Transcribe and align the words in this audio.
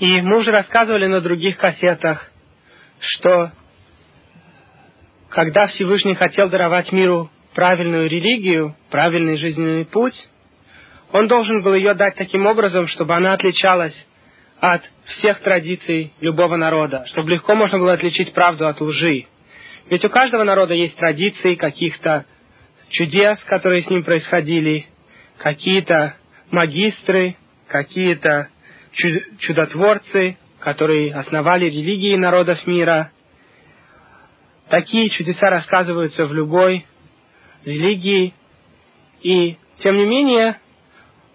И 0.00 0.22
мы 0.22 0.38
уже 0.38 0.50
рассказывали 0.50 1.06
на 1.06 1.20
других 1.20 1.58
кассетах, 1.58 2.32
что 3.00 3.52
когда 5.28 5.66
Всевышний 5.66 6.14
хотел 6.14 6.48
даровать 6.48 6.90
миру 6.90 7.30
правильную 7.54 8.08
религию, 8.08 8.74
правильный 8.88 9.36
жизненный 9.36 9.84
путь, 9.84 10.14
он 11.12 11.28
должен 11.28 11.60
был 11.60 11.74
ее 11.74 11.92
дать 11.92 12.14
таким 12.14 12.46
образом, 12.46 12.88
чтобы 12.88 13.14
она 13.14 13.34
отличалась 13.34 13.94
от 14.58 14.80
всех 15.04 15.40
традиций 15.40 16.14
любого 16.20 16.56
народа, 16.56 17.04
чтобы 17.08 17.32
легко 17.32 17.54
можно 17.54 17.78
было 17.78 17.92
отличить 17.92 18.32
правду 18.32 18.68
от 18.68 18.80
лжи. 18.80 19.26
Ведь 19.90 20.04
у 20.04 20.08
каждого 20.08 20.44
народа 20.44 20.72
есть 20.72 20.96
традиции 20.96 21.56
каких-то 21.56 22.24
чудес, 22.88 23.38
которые 23.44 23.82
с 23.82 23.90
ним 23.90 24.04
происходили, 24.04 24.86
какие-то 25.36 26.14
магистры, 26.50 27.36
какие-то 27.68 28.48
чудотворцы, 28.92 30.36
которые 30.60 31.14
основали 31.14 31.66
религии 31.66 32.16
народов 32.16 32.66
мира. 32.66 33.12
Такие 34.68 35.08
чудеса 35.10 35.50
рассказываются 35.50 36.26
в 36.26 36.32
любой 36.32 36.86
религии, 37.64 38.34
и 39.22 39.56
тем 39.78 39.96
не 39.96 40.06
менее 40.06 40.58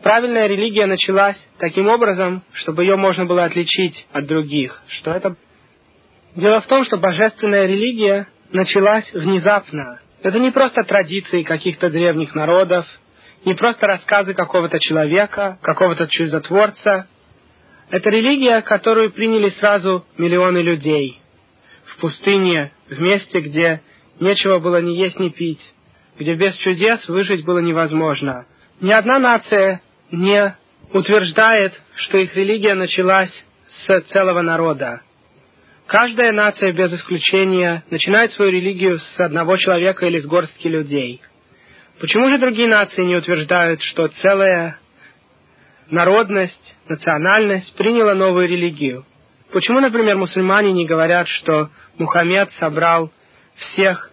правильная 0.02 0.48
религия 0.48 0.86
началась 0.86 1.38
таким 1.58 1.88
образом, 1.88 2.44
чтобы 2.54 2.84
ее 2.84 2.96
можно 2.96 3.26
было 3.26 3.44
отличить 3.46 4.06
от 4.12 4.26
других. 4.28 4.82
Что 4.88 5.12
это? 5.12 5.36
Дело 6.36 6.62
в 6.62 6.68
том, 6.68 6.86
что 6.86 6.98
божественная 6.98 7.66
религия 7.66 8.28
началась 8.52 9.12
внезапно. 9.14 10.00
Это 10.22 10.40
не 10.40 10.52
просто 10.52 10.84
традиции 10.84 11.44
каких-то 11.44 11.90
древних 11.90 12.36
народов, 12.36 12.86
не 13.46 13.54
просто 13.54 13.86
рассказы 13.86 14.34
какого-то 14.34 14.80
человека, 14.80 15.60
какого-то 15.62 16.08
чудотворца. 16.08 17.08
Это 17.90 18.10
религия, 18.10 18.62
которую 18.62 19.12
приняли 19.12 19.50
сразу 19.52 20.06
миллионы 20.18 20.60
людей. 20.60 21.20
В 21.86 21.98
пустыне, 21.98 22.72
в 22.90 23.00
месте, 23.00 23.40
где 23.40 23.82
нечего 24.20 24.60
было 24.60 24.82
ни 24.82 24.92
есть, 24.92 25.20
ни 25.20 25.30
пить, 25.30 25.62
где 26.18 26.36
без 26.36 26.56
чудес 26.58 27.08
выжить 27.08 27.46
было 27.46 27.60
невозможно. 27.60 28.46
Ни 28.82 28.92
одна 28.92 29.20
нация 29.20 29.82
не 30.12 30.56
утверждает, 30.94 31.80
что 31.96 32.18
их 32.18 32.36
религия 32.36 32.74
началась 32.74 33.32
с 33.86 34.02
целого 34.12 34.42
народа. 34.42 35.02
Каждая 35.88 36.32
нация 36.32 36.72
без 36.74 36.92
исключения 36.94 37.84
начинает 37.92 38.34
свою 38.34 38.52
религию 38.52 38.98
с 38.98 39.20
одного 39.20 39.58
человека 39.58 40.08
или 40.08 40.20
с 40.20 40.26
горстки 40.26 40.68
людей. 40.68 41.22
Почему 42.00 42.30
же 42.30 42.40
другие 42.40 42.68
нации 42.68 43.04
не 43.04 43.16
утверждают, 43.16 43.82
что 43.84 44.08
целая 44.22 44.80
народность, 45.90 46.76
национальность 46.88 47.76
приняла 47.76 48.14
новую 48.14 48.48
религию? 48.48 49.06
Почему, 49.52 49.80
например, 49.80 50.18
мусульмане 50.18 50.72
не 50.72 50.86
говорят, 50.86 51.28
что 51.28 51.70
Мухаммед 51.98 52.52
собрал 52.60 53.12
всех 53.56 54.12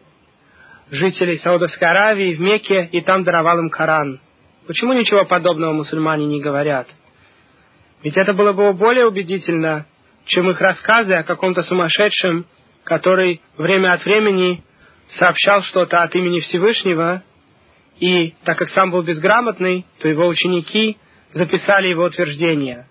жителей 0.90 1.38
Саудовской 1.38 1.88
Аравии 1.88 2.34
в 2.34 2.40
Мекке 2.40 2.88
и 2.92 3.00
там 3.00 3.24
даровал 3.24 3.58
им 3.58 3.70
Коран? 3.70 4.20
Почему 4.66 4.92
ничего 4.92 5.24
подобного 5.24 5.72
мусульмане 5.72 6.26
не 6.26 6.40
говорят? 6.40 6.86
Ведь 8.02 8.16
это 8.16 8.34
было 8.34 8.52
бы 8.52 8.72
более 8.72 9.06
убедительно, 9.06 9.86
чем 10.26 10.50
их 10.50 10.60
рассказы 10.60 11.14
о 11.14 11.24
каком-то 11.24 11.62
сумасшедшем, 11.62 12.46
который 12.84 13.40
время 13.56 13.92
от 13.92 14.04
времени 14.04 14.62
сообщал 15.18 15.62
что-то 15.62 16.02
от 16.02 16.14
имени 16.14 16.40
Всевышнего, 16.40 17.22
и 17.98 18.34
так 18.44 18.58
как 18.58 18.70
сам 18.70 18.90
был 18.90 19.02
безграмотный, 19.02 19.86
то 20.00 20.08
его 20.08 20.26
ученики 20.26 20.96
записали 21.32 21.88
его 21.88 22.04
утверждения. 22.04 22.86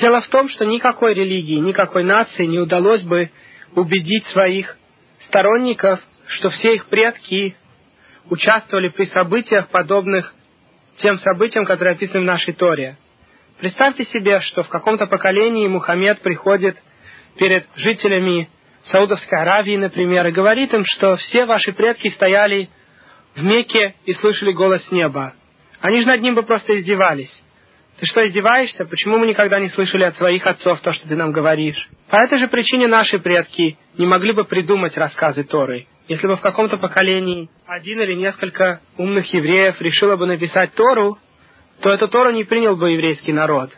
Дело 0.00 0.20
в 0.20 0.28
том, 0.28 0.48
что 0.48 0.64
никакой 0.64 1.14
религии, 1.14 1.58
никакой 1.58 2.04
нации 2.04 2.44
не 2.44 2.58
удалось 2.58 3.02
бы 3.02 3.30
убедить 3.74 4.26
своих 4.26 4.76
сторонников, 5.28 6.00
что 6.26 6.50
все 6.50 6.74
их 6.74 6.86
предки 6.86 7.56
участвовали 8.28 8.88
при 8.88 9.06
событиях, 9.06 9.68
подобных 9.68 10.34
тем 10.98 11.18
событиям, 11.18 11.64
которые 11.64 11.92
описаны 11.92 12.20
в 12.20 12.24
нашей 12.24 12.52
Торе. 12.52 12.96
Представьте 13.58 14.04
себе, 14.04 14.40
что 14.40 14.62
в 14.62 14.68
каком-то 14.68 15.06
поколении 15.06 15.66
Мухаммед 15.66 16.20
приходит 16.20 16.76
перед 17.38 17.66
жителями 17.76 18.48
Саудовской 18.86 19.40
Аравии, 19.40 19.76
например, 19.76 20.26
и 20.26 20.32
говорит 20.32 20.72
им, 20.74 20.84
что 20.84 21.16
все 21.16 21.46
ваши 21.46 21.72
предки 21.72 22.08
стояли 22.10 22.68
в 23.34 23.44
Мекке 23.44 23.94
и 24.04 24.12
слышали 24.14 24.52
голос 24.52 24.88
неба. 24.90 25.34
Они 25.80 26.00
же 26.00 26.06
над 26.06 26.20
ним 26.20 26.34
бы 26.34 26.42
просто 26.42 26.78
издевались. 26.78 27.32
Ты 27.98 28.06
что, 28.06 28.24
издеваешься? 28.26 28.84
Почему 28.84 29.18
мы 29.18 29.26
никогда 29.26 29.58
не 29.58 29.70
слышали 29.70 30.04
от 30.04 30.16
своих 30.16 30.46
отцов 30.46 30.80
то, 30.80 30.92
что 30.92 31.08
ты 31.08 31.16
нам 31.16 31.32
говоришь? 31.32 31.88
По 32.08 32.16
этой 32.16 32.38
же 32.38 32.46
причине 32.46 32.86
наши 32.86 33.18
предки 33.18 33.76
не 33.96 34.06
могли 34.06 34.32
бы 34.32 34.44
придумать 34.44 34.96
рассказы 34.96 35.42
Торы. 35.42 35.86
Если 36.06 36.26
бы 36.28 36.36
в 36.36 36.40
каком-то 36.40 36.78
поколении 36.78 37.50
один 37.66 38.00
или 38.00 38.14
несколько 38.14 38.80
умных 38.96 39.32
евреев 39.34 39.80
решило 39.80 40.14
бы 40.14 40.26
написать 40.26 40.74
Тору, 40.74 41.18
то 41.80 41.90
эту 41.90 42.06
Тору 42.06 42.30
не 42.30 42.44
принял 42.44 42.76
бы 42.76 42.92
еврейский 42.92 43.32
народ. 43.32 43.70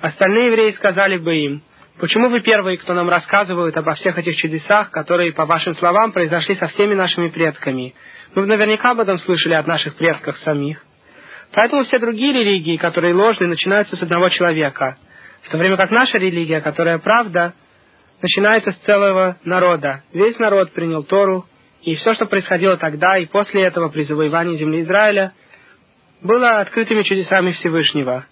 Остальные 0.00 0.46
евреи 0.48 0.70
сказали 0.72 1.16
бы 1.16 1.34
им, 1.34 1.62
почему 1.98 2.28
вы 2.28 2.40
первые, 2.40 2.76
кто 2.76 2.92
нам 2.92 3.08
рассказывает 3.08 3.74
обо 3.78 3.94
всех 3.94 4.18
этих 4.18 4.36
чудесах, 4.36 4.90
которые, 4.90 5.32
по 5.32 5.46
вашим 5.46 5.74
словам, 5.76 6.12
произошли 6.12 6.54
со 6.56 6.66
всеми 6.66 6.94
нашими 6.94 7.28
предками? 7.28 7.94
Мы 8.34 8.44
наверняка 8.44 8.90
об 8.90 9.00
этом 9.00 9.18
слышали 9.18 9.54
от 9.54 9.66
наших 9.66 9.96
предков 9.96 10.36
самих. 10.38 10.84
Поэтому 11.54 11.84
все 11.84 11.98
другие 11.98 12.32
религии, 12.32 12.76
которые 12.76 13.14
ложные, 13.14 13.48
начинаются 13.48 13.96
с 13.96 14.02
одного 14.02 14.28
человека, 14.28 14.96
в 15.42 15.50
то 15.50 15.58
время 15.58 15.76
как 15.76 15.90
наша 15.90 16.18
религия, 16.18 16.60
которая 16.60 16.98
правда, 16.98 17.54
начинается 18.20 18.72
с 18.72 18.76
целого 18.84 19.36
народа. 19.44 20.02
Весь 20.12 20.38
народ 20.38 20.72
принял 20.72 21.04
Тору, 21.04 21.46
и 21.82 21.94
все, 21.94 22.14
что 22.14 22.26
происходило 22.26 22.76
тогда 22.76 23.18
и 23.18 23.26
после 23.26 23.62
этого 23.62 23.88
при 23.88 24.02
завоевании 24.02 24.56
земли 24.56 24.82
Израиля, 24.82 25.32
было 26.22 26.60
открытыми 26.60 27.02
чудесами 27.02 27.52
Всевышнего. 27.52 28.26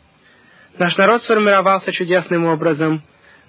Наш 0.78 0.96
народ 0.96 1.22
сформировался 1.22 1.92
чудесным 1.92 2.46
образом, 2.46 3.02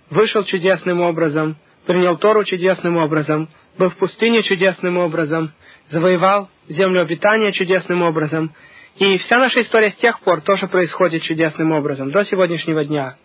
вышел 0.10 0.44
чудесным 0.44 1.00
образом, 1.02 1.56
принял 1.88 2.18
Тору 2.18 2.44
чудесным 2.44 2.98
образом, 2.98 3.50
был 3.78 3.90
в 3.90 3.96
пустыне 3.96 4.44
чудесным 4.44 4.98
образом, 4.98 5.52
завоевал 5.90 6.50
землю 6.68 7.02
обитания 7.02 7.52
чудесным 7.54 8.04
образом. 8.04 8.54
И 8.98 9.18
вся 9.18 9.38
наша 9.38 9.62
история 9.62 9.92
с 9.92 9.96
тех 9.96 10.20
пор 10.22 10.42
тоже 10.42 10.68
происходит 10.68 11.24
чудесным 11.24 11.72
образом, 11.72 12.12
до 12.12 12.24
сегодняшнего 12.26 12.84
дня. 12.86 13.16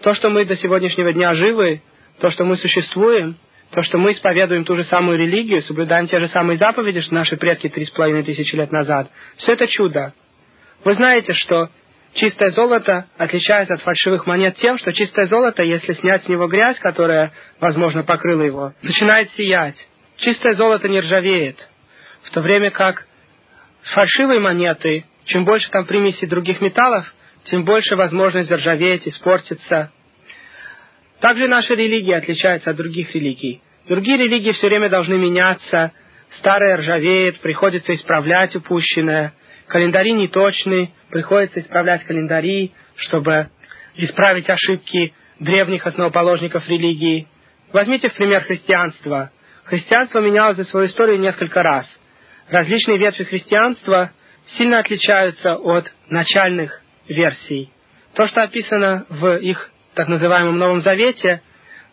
То, 0.00 0.14
что 0.14 0.30
мы 0.30 0.44
до 0.44 0.56
сегодняшнего 0.56 1.12
дня 1.12 1.34
живы, 1.34 1.82
то, 2.20 2.30
что 2.30 2.44
мы 2.44 2.56
существуем– 2.56 3.36
то, 3.70 3.82
что 3.82 3.98
мы 3.98 4.12
исповедуем 4.12 4.64
ту 4.64 4.76
же 4.76 4.84
самую 4.84 5.18
религию, 5.18 5.62
соблюдаем 5.62 6.06
те 6.06 6.18
же 6.18 6.28
самые 6.28 6.56
заповеди, 6.56 7.00
что 7.00 7.14
наши 7.14 7.36
предки 7.36 7.68
три 7.68 7.84
с 7.84 7.90
половиной 7.90 8.22
тысячи 8.22 8.54
лет 8.54 8.72
назад, 8.72 9.10
все 9.36 9.52
это 9.52 9.66
чудо. 9.66 10.14
Вы 10.84 10.94
знаете, 10.94 11.32
что 11.34 11.68
чистое 12.14 12.50
золото 12.50 13.06
отличается 13.18 13.74
от 13.74 13.82
фальшивых 13.82 14.26
монет 14.26 14.56
тем, 14.56 14.78
что 14.78 14.92
чистое 14.92 15.26
золото, 15.26 15.62
если 15.62 15.92
снять 15.94 16.24
с 16.24 16.28
него 16.28 16.46
грязь, 16.46 16.78
которая, 16.78 17.32
возможно, 17.60 18.04
покрыла 18.04 18.42
его, 18.42 18.72
начинает 18.80 19.30
сиять. 19.32 19.76
Чистое 20.16 20.54
золото 20.54 20.88
не 20.88 21.00
ржавеет. 21.00 21.56
В 22.22 22.30
то 22.30 22.40
время 22.40 22.70
как 22.70 23.06
фальшивые 23.92 24.40
монеты, 24.40 25.04
чем 25.24 25.44
больше 25.44 25.70
там 25.70 25.84
примесей 25.86 26.26
других 26.26 26.60
металлов, 26.60 27.06
тем 27.44 27.64
больше 27.64 27.96
возможность 27.96 28.48
заржаветь, 28.48 29.06
испортиться. 29.06 29.90
Также 31.20 31.48
наша 31.48 31.74
религия 31.74 32.16
отличается 32.16 32.70
от 32.70 32.76
других 32.76 33.14
религий. 33.14 33.62
Другие 33.88 34.18
религии 34.18 34.52
все 34.52 34.68
время 34.68 34.88
должны 34.88 35.14
меняться, 35.14 35.92
старое 36.38 36.76
ржавеет, 36.76 37.40
приходится 37.40 37.94
исправлять 37.94 38.54
упущенное, 38.54 39.32
календари 39.66 40.12
неточны, 40.12 40.92
приходится 41.10 41.60
исправлять 41.60 42.04
календари, 42.04 42.72
чтобы 42.96 43.48
исправить 43.96 44.48
ошибки 44.48 45.14
древних 45.40 45.86
основоположников 45.86 46.68
религии. 46.68 47.26
Возьмите 47.72 48.10
в 48.10 48.14
пример 48.14 48.44
христианство. 48.44 49.30
Христианство 49.64 50.20
менялось 50.20 50.56
за 50.56 50.64
свою 50.64 50.86
историю 50.86 51.18
несколько 51.18 51.62
раз. 51.62 51.86
Различные 52.50 52.96
ветви 52.96 53.24
христианства 53.24 54.10
сильно 54.56 54.78
отличаются 54.78 55.56
от 55.56 55.92
начальных 56.08 56.80
версий. 57.06 57.70
То, 58.14 58.26
что 58.26 58.42
описано 58.42 59.04
в 59.10 59.36
их 59.36 59.70
так 59.94 60.08
называемом 60.08 60.56
Новом 60.56 60.80
Завете, 60.80 61.42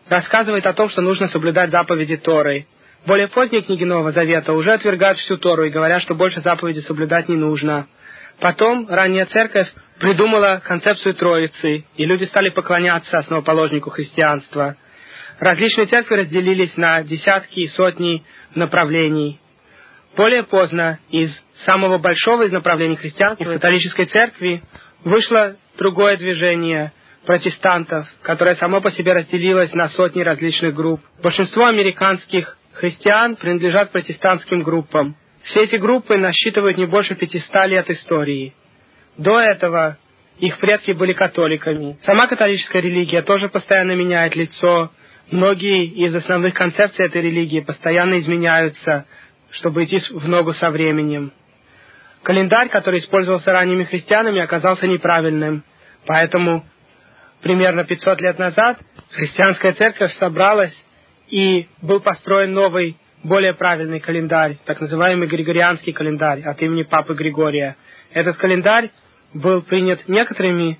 рассказывает 0.08 0.66
о 0.66 0.74
том, 0.74 0.90
что 0.90 1.02
нужно 1.02 1.28
соблюдать 1.28 1.72
заповеди 1.72 2.16
Торы. 2.16 2.68
Более 3.06 3.28
поздние 3.28 3.64
книги 3.64 3.84
Нового 3.84 4.14
Завета 4.14 4.54
уже 4.54 4.72
отвергают 4.72 5.20
всю 5.20 5.38
Тору 5.38 5.66
и 5.66 5.72
говорят, 5.72 6.02
что 6.04 6.16
больше 6.16 6.42
заповедей 6.42 6.84
соблюдать 6.84 7.28
не 7.28 7.36
нужно. 7.36 7.88
Потом 8.40 8.88
ранняя 8.88 9.26
церковь 9.26 9.68
придумала 10.00 10.62
концепцию 10.64 11.16
Троицы, 11.16 11.86
и 11.98 12.06
люди 12.06 12.24
стали 12.26 12.50
поклоняться 12.50 13.18
основоположнику 13.18 13.90
христианства. 13.90 14.76
Различные 15.40 15.88
церкви 15.88 16.16
разделились 16.16 16.76
на 16.78 17.04
десятки 17.04 17.60
и 17.60 17.68
сотни 17.68 18.24
направлений. 18.56 19.40
Более 20.16 20.44
поздно 20.44 21.00
из 21.10 21.32
самого 21.66 21.98
большого 21.98 22.44
из 22.44 22.52
направлений 22.52 22.96
христианства, 22.96 23.44
из 23.44 23.50
католической 23.50 24.06
церкви, 24.06 24.64
вышло 25.04 25.56
другое 25.78 26.18
движение– 26.18 26.92
протестантов, 27.26 28.08
которое 28.22 28.56
само 28.56 28.82
по 28.82 28.92
себе 28.92 29.14
разделилось 29.14 29.74
на 29.74 29.90
сотни 29.90 30.22
различных 30.22 30.74
групп. 30.74 31.02
Большинство 31.22 31.66
американских 31.66 32.58
христиан 32.74 33.36
принадлежат 33.36 33.92
протестантским 33.92 34.62
группам. 34.62 35.16
Все 35.44 35.64
эти 35.64 35.76
группы 35.76 36.18
насчитывают 36.18 36.78
не 36.78 36.86
больше 36.86 37.16
500 37.16 37.68
лет 37.68 37.90
истории. 37.90 38.54
До 39.18 39.40
этого 39.40 39.98
их 40.40 40.58
предки 40.58 40.92
были 40.92 41.14
католиками. 41.14 41.98
Сама 42.04 42.28
католическая 42.28 42.82
религия 42.82 43.22
тоже 43.22 43.50
постоянно 43.50 43.94
меняет 43.94 44.36
лицо. 44.36 44.92
Многие 45.32 45.86
из 45.86 46.14
основных 46.16 46.54
концепций 46.54 47.06
этой 47.06 47.22
религии 47.22 47.62
постоянно 47.62 48.20
изменяются, 48.20 49.06
чтобы 49.58 49.84
идти 49.84 50.02
в 50.12 50.28
ногу 50.28 50.54
со 50.54 50.70
временем. 50.70 51.32
Календарь, 52.24 52.70
который 52.70 53.00
использовался 53.00 53.52
ранними 53.52 53.84
христианами, 53.84 54.42
оказался 54.42 54.88
неправильным. 54.88 55.64
Поэтому 56.06 56.66
примерно 57.42 57.84
500 57.84 58.22
лет 58.22 58.40
назад 58.40 58.80
христианская 59.12 59.74
церковь 59.74 60.14
собралась 60.14 60.76
и 61.30 61.68
был 61.82 62.00
построен 62.00 62.54
новый, 62.54 62.98
более 63.24 63.54
правильный 63.54 64.00
календарь, 64.00 64.58
так 64.66 64.82
называемый 64.82 65.28
Григорианский 65.28 65.94
календарь 65.94 66.42
от 66.44 66.62
имени 66.62 66.84
Папы 66.84 67.16
Григория. 67.16 67.76
Этот 68.12 68.38
календарь 68.38 68.92
был 69.34 69.62
принят 69.62 70.08
некоторыми 70.08 70.80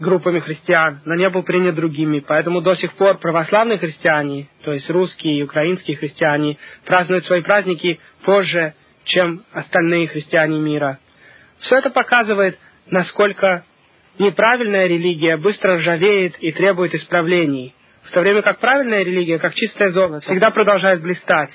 группами 0.00 0.40
христиан, 0.40 1.00
но 1.04 1.14
не 1.14 1.28
был 1.28 1.42
принят 1.42 1.74
другими. 1.74 2.20
Поэтому 2.20 2.60
до 2.60 2.74
сих 2.74 2.92
пор 2.94 3.18
православные 3.18 3.78
христиане, 3.78 4.48
то 4.62 4.72
есть 4.72 4.88
русские 4.90 5.40
и 5.40 5.42
украинские 5.42 5.96
христиане, 5.96 6.58
празднуют 6.84 7.26
свои 7.26 7.42
праздники 7.42 7.98
позже, 8.24 8.74
чем 9.04 9.42
остальные 9.52 10.08
христиане 10.08 10.58
мира. 10.58 10.98
Все 11.60 11.76
это 11.76 11.90
показывает, 11.90 12.58
насколько 12.86 13.64
неправильная 14.18 14.86
религия 14.86 15.36
быстро 15.36 15.76
ржавеет 15.76 16.36
и 16.40 16.52
требует 16.52 16.94
исправлений, 16.94 17.74
в 18.02 18.10
то 18.12 18.20
время 18.20 18.42
как 18.42 18.58
правильная 18.58 19.04
религия, 19.04 19.38
как 19.38 19.54
чистое 19.54 19.90
золото, 19.90 20.20
всегда 20.20 20.50
продолжает 20.50 21.02
блистать. 21.02 21.50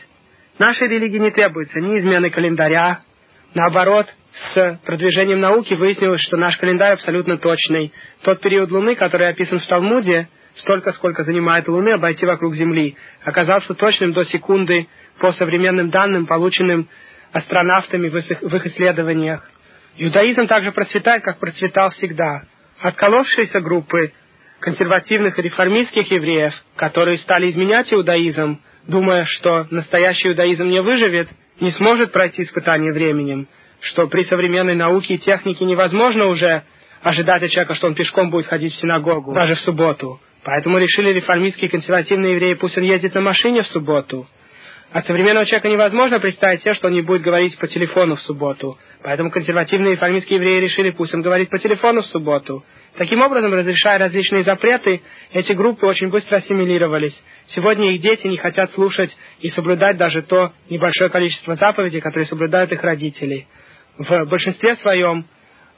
Нашей 0.59 0.87
религии 0.87 1.17
не 1.17 1.31
требуется 1.31 1.79
ни 1.79 1.99
измены 1.99 2.29
календаря, 2.29 3.01
наоборот, 3.53 4.07
с 4.53 4.79
продвижением 4.85 5.39
науки 5.39 5.73
выяснилось, 5.73 6.21
что 6.21 6.37
наш 6.37 6.57
календарь 6.57 6.93
абсолютно 6.93 7.37
точный. 7.37 7.93
Тот 8.23 8.41
период 8.41 8.71
Луны, 8.71 8.95
который 8.95 9.29
описан 9.29 9.59
в 9.59 9.67
Талмуде, 9.67 10.27
столько, 10.55 10.91
сколько 10.93 11.23
занимает 11.23 11.67
Луны 11.67 11.89
обойти 11.89 12.25
вокруг 12.25 12.55
Земли, 12.55 12.95
оказался 13.23 13.73
точным 13.73 14.13
до 14.13 14.23
секунды 14.25 14.87
по 15.19 15.31
современным 15.33 15.89
данным, 15.89 16.25
полученным 16.25 16.87
астронавтами 17.31 18.09
в 18.09 18.55
их 18.55 18.65
исследованиях. 18.65 19.47
Иудаизм 19.97 20.47
также 20.47 20.71
процветает, 20.71 21.23
как 21.23 21.37
процветал 21.39 21.91
всегда. 21.91 22.43
Отколовшиеся 22.79 23.59
группы 23.61 24.11
консервативных 24.59 25.37
и 25.37 25.41
реформистских 25.41 26.09
евреев, 26.11 26.53
которые 26.75 27.17
стали 27.19 27.51
изменять 27.51 27.93
иудаизм, 27.93 28.59
думая, 28.87 29.25
что 29.25 29.67
настоящий 29.69 30.29
иудаизм 30.29 30.67
не 30.67 30.81
выживет, 30.81 31.29
не 31.59 31.71
сможет 31.71 32.11
пройти 32.11 32.43
испытание 32.43 32.91
временем, 32.91 33.47
что 33.81 34.07
при 34.07 34.23
современной 34.23 34.75
науке 34.75 35.15
и 35.15 35.17
технике 35.17 35.65
невозможно 35.65 36.27
уже 36.27 36.63
ожидать 37.01 37.43
от 37.43 37.51
человека, 37.51 37.75
что 37.75 37.87
он 37.87 37.95
пешком 37.95 38.29
будет 38.29 38.47
ходить 38.47 38.73
в 38.73 38.79
синагогу, 38.79 39.33
даже 39.33 39.55
в 39.55 39.59
субботу. 39.59 40.19
Поэтому 40.43 40.77
решили 40.77 41.13
реформистские 41.13 41.69
консервативные 41.69 42.33
евреи, 42.33 42.53
пусть 42.53 42.77
он 42.77 42.83
ездит 42.83 43.13
на 43.13 43.21
машине 43.21 43.61
в 43.61 43.67
субботу. 43.67 44.27
От 44.91 45.07
современного 45.07 45.45
человека 45.45 45.69
невозможно 45.69 46.19
представить 46.19 46.61
себе, 46.61 46.75
что 46.75 46.87
он 46.87 46.93
не 46.93 47.01
будет 47.01 47.23
говорить 47.23 47.57
по 47.57 47.67
телефону 47.67 48.15
в 48.15 48.21
субботу. 48.21 48.77
Поэтому 49.01 49.31
консервативные 49.31 49.93
реформистские 49.93 50.37
евреи 50.37 50.59
решили, 50.59 50.91
пусть 50.91 51.13
он 51.13 51.21
говорит 51.21 51.49
по 51.49 51.57
телефону 51.57 52.01
в 52.01 52.05
субботу. 52.07 52.63
Таким 52.95 53.21
образом, 53.21 53.53
разрешая 53.53 53.97
различные 53.97 54.43
запреты, 54.43 55.01
эти 55.31 55.53
группы 55.53 55.85
очень 55.87 56.09
быстро 56.09 56.37
ассимилировались. 56.37 57.19
Сегодня 57.47 57.95
их 57.95 58.01
дети 58.01 58.27
не 58.27 58.37
хотят 58.37 58.71
слушать 58.71 59.15
и 59.39 59.49
соблюдать 59.49 59.97
даже 59.97 60.21
то 60.21 60.53
небольшое 60.69 61.09
количество 61.09 61.55
заповедей, 61.55 62.01
которые 62.01 62.27
соблюдают 62.27 62.71
их 62.71 62.83
родители. 62.83 63.47
В 63.97 64.25
большинстве 64.25 64.75
своем 64.77 65.25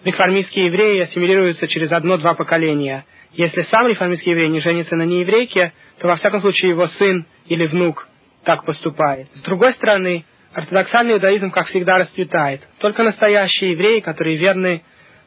реформистские 0.04 0.66
евреи 0.66 1.02
ассимилируются 1.02 1.68
через 1.68 1.92
одно-два 1.92 2.34
поколения. 2.34 3.06
Если 3.34 3.62
сам 3.64 3.88
реформистский 3.88 4.32
еврей 4.32 4.50
не 4.50 4.60
женится 4.60 4.96
на 4.96 5.04
нееврейке, 5.04 5.74
то 6.00 6.08
во 6.08 6.18
всяком 6.18 6.42
случае 6.42 6.72
его 6.72 6.88
сын 6.88 7.26
или 7.48 7.66
внук 7.66 8.08
так 8.44 8.66
поступает. 8.66 9.28
С 9.34 9.42
другой 9.42 9.74
стороны, 9.74 10.26
ортодоксальный 10.54 11.14
иудаизм, 11.14 11.50
как 11.52 11.68
всегда, 11.68 11.98
расцветает. 11.98 12.62
Только 12.80 13.04
настоящие 13.04 13.72
евреи, 13.72 14.02
которые 14.02 14.38
верны 14.38 14.84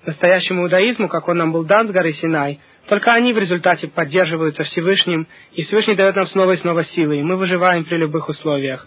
настоящему 0.08 0.62
иудаизму, 0.62 1.08
как 1.08 1.28
он 1.28 1.38
нам 1.38 1.52
был 1.52 1.64
дан 1.64 1.88
с 1.88 1.90
горы 1.92 2.12
Синай, 2.14 2.60
только 2.88 3.12
они 3.12 3.32
в 3.32 3.38
результате 3.38 3.88
поддерживаются 3.88 4.64
Всевышним, 4.64 5.26
и 5.52 5.62
Всевышний 5.62 5.94
дает 5.94 6.16
нам 6.16 6.26
снова 6.26 6.52
и 6.52 6.56
снова 6.56 6.84
силы, 6.84 7.18
и 7.18 7.22
мы 7.22 7.36
выживаем 7.36 7.84
при 7.84 7.96
любых 7.96 8.28
условиях. 8.28 8.86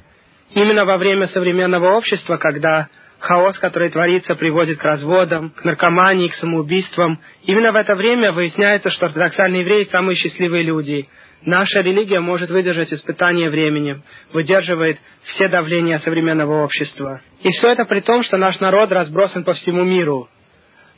Именно 0.53 0.85
во 0.85 0.97
время 0.97 1.27
современного 1.27 1.91
общества, 1.95 2.37
когда 2.37 2.89
хаос, 3.19 3.57
который 3.59 3.89
творится, 3.89 4.35
приводит 4.35 4.79
к 4.79 4.83
разводам, 4.83 5.51
к 5.51 5.63
наркомании, 5.63 6.27
к 6.27 6.35
самоубийствам, 6.35 7.19
именно 7.43 7.71
в 7.71 7.75
это 7.75 7.95
время 7.95 8.31
выясняется, 8.31 8.89
что 8.89 9.05
ортодоксальные 9.05 9.61
евреи– 9.61 9.87
самые 9.91 10.17
счастливые 10.17 10.63
люди– 10.63 11.07
Наша 11.43 11.81
религия 11.81 12.19
может 12.19 12.51
выдержать 12.51 12.93
испытание 12.93 13.49
временем, 13.49 14.03
выдерживает 14.31 14.99
все 15.23 15.47
давления 15.47 15.97
современного 15.99 16.63
общества. 16.63 17.21
И 17.41 17.49
все 17.49 17.69
это 17.69 17.85
при 17.85 18.01
том, 18.01 18.21
что 18.21 18.37
наш 18.37 18.59
народ 18.59 18.91
разбросан 18.91 19.43
по 19.43 19.53
всему 19.53 19.83
миру. 19.83 20.29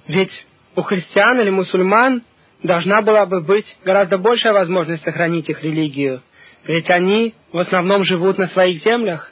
Ведь 0.08 0.32
у 0.76 0.82
христиан 0.82 1.40
или 1.40 1.50
мусульман 1.50 2.24
должна 2.62 3.02
была 3.02 3.26
бы 3.26 3.42
быть 3.42 3.66
гораздо 3.84 4.18
большая 4.18 4.54
возможность 4.54 5.04
сохранить 5.04 5.50
их 5.50 5.64
религию. 5.64 6.22
Ведь 6.66 6.90
они 6.90 7.34
в 7.52 7.60
основном 7.60 8.04
живут 8.04 8.38
на 8.38 8.48
своих 8.48 8.84
землях, 8.84 9.32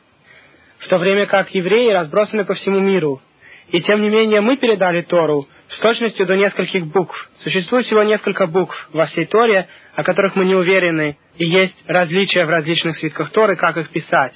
в 0.79 0.87
то 0.87 0.97
время 0.97 1.25
как 1.27 1.53
евреи 1.53 1.91
разбросаны 1.91 2.45
по 2.45 2.53
всему 2.53 2.79
миру. 2.79 3.21
И 3.69 3.81
тем 3.81 4.01
не 4.01 4.09
менее 4.09 4.41
мы 4.41 4.57
передали 4.57 5.01
Тору 5.01 5.47
с 5.69 5.77
точностью 5.79 6.25
до 6.25 6.35
нескольких 6.35 6.87
букв. 6.87 7.29
Существует 7.37 7.85
всего 7.85 8.03
несколько 8.03 8.47
букв 8.47 8.75
во 8.91 9.05
всей 9.05 9.25
Торе, 9.25 9.67
о 9.95 10.03
которых 10.03 10.35
мы 10.35 10.45
не 10.45 10.55
уверены, 10.55 11.17
и 11.37 11.45
есть 11.45 11.75
различия 11.87 12.45
в 12.45 12.49
различных 12.49 12.97
свитках 12.97 13.29
Торы, 13.31 13.55
как 13.55 13.77
их 13.77 13.89
писать. 13.89 14.33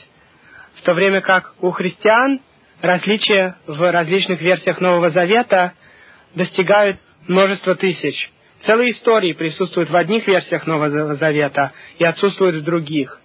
В 0.75 0.81
то 0.83 0.93
время 0.93 1.21
как 1.21 1.53
у 1.59 1.71
христиан 1.71 2.39
различия 2.81 3.57
в 3.67 3.91
различных 3.91 4.41
версиях 4.41 4.79
Нового 4.79 5.09
Завета 5.09 5.73
достигают 6.35 6.97
множества 7.27 7.75
тысяч. 7.75 8.29
Целые 8.65 8.91
истории 8.91 9.33
присутствуют 9.33 9.89
в 9.89 9.95
одних 9.95 10.27
версиях 10.27 10.65
Нового 10.65 11.15
Завета 11.15 11.71
и 11.97 12.03
отсутствуют 12.03 12.55
в 12.55 12.63
других. 12.63 13.19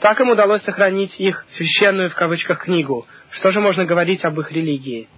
Так 0.00 0.20
им 0.20 0.30
удалось 0.30 0.62
сохранить 0.62 1.18
их 1.18 1.44
священную 1.56 2.10
в 2.10 2.14
кавычках 2.14 2.64
книгу. 2.64 3.06
Что 3.32 3.52
же 3.52 3.60
можно 3.60 3.84
говорить 3.84 4.24
об 4.24 4.38
их 4.40 4.52
религии? 4.52 5.08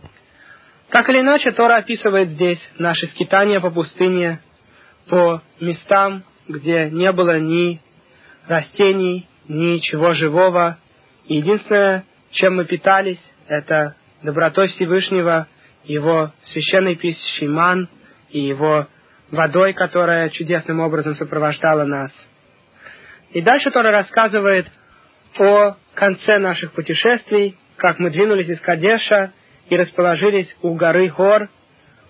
Так 0.88 1.08
или 1.08 1.20
иначе, 1.20 1.52
Тора 1.52 1.76
описывает 1.76 2.30
здесь 2.30 2.58
наши 2.78 3.06
скитания 3.08 3.60
по 3.60 3.70
пустыне, 3.70 4.40
по 5.08 5.40
местам, 5.60 6.24
где 6.48 6.90
не 6.90 7.12
было 7.12 7.38
ни 7.38 7.80
растений, 8.48 9.28
ничего 9.46 10.14
живого. 10.14 10.78
И 11.26 11.36
единственное, 11.36 12.04
чем 12.32 12.56
мы 12.56 12.64
питались, 12.64 13.20
это 13.46 13.94
добротой 14.22 14.68
Всевышнего, 14.68 15.46
его 15.84 16.32
священной 16.44 16.96
пищей 16.96 17.48
ман 17.48 17.88
и 18.30 18.40
его 18.40 18.86
водой, 19.30 19.72
которая 19.72 20.28
чудесным 20.30 20.80
образом 20.80 21.14
сопровождала 21.14 21.84
нас. 21.84 22.10
И 23.32 23.40
дальше 23.42 23.70
Тора 23.70 23.90
рассказывает 23.92 24.66
о 25.38 25.76
конце 25.94 26.38
наших 26.38 26.72
путешествий, 26.72 27.56
как 27.76 27.98
мы 27.98 28.10
двинулись 28.10 28.48
из 28.48 28.60
Кадеша 28.60 29.32
и 29.68 29.76
расположились 29.76 30.54
у 30.62 30.74
горы 30.74 31.08
Хор, 31.08 31.48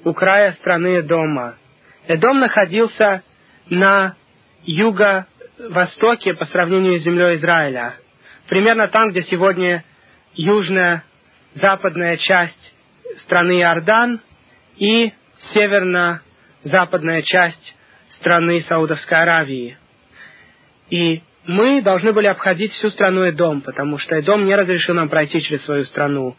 у 0.04 0.14
края 0.14 0.52
страны 0.54 1.00
Эдома. 1.00 1.56
Эдом 2.08 2.40
находился 2.40 3.22
на 3.68 4.14
юго-востоке 4.64 6.34
по 6.34 6.46
сравнению 6.46 6.98
с 6.98 7.02
землей 7.02 7.36
Израиля. 7.36 7.94
Примерно 8.48 8.88
там, 8.88 9.10
где 9.10 9.22
сегодня 9.22 9.84
южная, 10.34 11.04
западная 11.54 12.16
часть 12.16 12.74
страны 13.18 13.60
Иордан 13.60 14.20
и 14.76 15.12
северно-западная 15.52 17.22
часть 17.22 17.76
страны 18.18 18.62
Саудовской 18.62 19.18
Аравии. 19.18 19.76
И 20.90 21.22
мы 21.46 21.82
должны 21.82 22.12
были 22.12 22.26
обходить 22.26 22.72
всю 22.72 22.90
страну 22.90 23.22
Эдом, 23.22 23.60
потому 23.62 23.98
что 23.98 24.16
Эдом 24.16 24.44
не 24.44 24.54
разрешил 24.54 24.94
нам 24.94 25.08
пройти 25.08 25.40
через 25.40 25.64
свою 25.64 25.84
страну. 25.84 26.36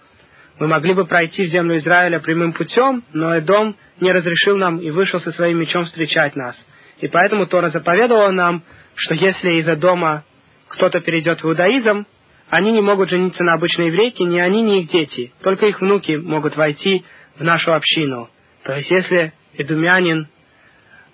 Мы 0.60 0.68
могли 0.68 0.94
бы 0.94 1.06
пройти 1.06 1.46
в 1.46 1.50
землю 1.50 1.78
Израиля 1.78 2.20
прямым 2.20 2.54
путем, 2.54 3.04
но 3.14 3.36
Эдом 3.36 3.76
не 4.00 4.12
разрешил 4.12 4.58
нам 4.58 4.80
и 4.80 4.92
вышел 4.92 5.20
со 5.20 5.32
своим 5.32 5.60
мечом 5.60 5.86
встречать 5.86 6.36
нас. 6.36 6.56
И 7.00 7.08
поэтому 7.08 7.48
Тора 7.48 7.70
заповедовала 7.70 8.32
нам, 8.32 8.64
что 8.96 9.16
если 9.16 9.54
из-за 9.54 9.76
дома 9.76 10.24
кто-то 10.68 11.00
перейдет 11.00 11.42
в 11.42 11.46
иудаизм, 11.48 12.06
они 12.52 12.74
не 12.74 12.82
могут 12.82 13.10
жениться 13.10 13.46
на 13.46 13.54
обычной 13.54 13.88
еврейке, 13.88 14.26
ни 14.26 14.38
они, 14.38 14.62
ни 14.62 14.82
их 14.82 14.90
дети. 14.90 15.32
Только 15.42 15.68
их 15.68 15.80
внуки 15.80 16.12
могут 16.12 16.58
войти 16.58 17.06
в 17.38 17.44
нашу 17.46 17.74
общину. 17.74 18.30
То 18.64 18.76
есть, 18.76 18.92
если 18.92 19.32
эдумянин 19.54 20.28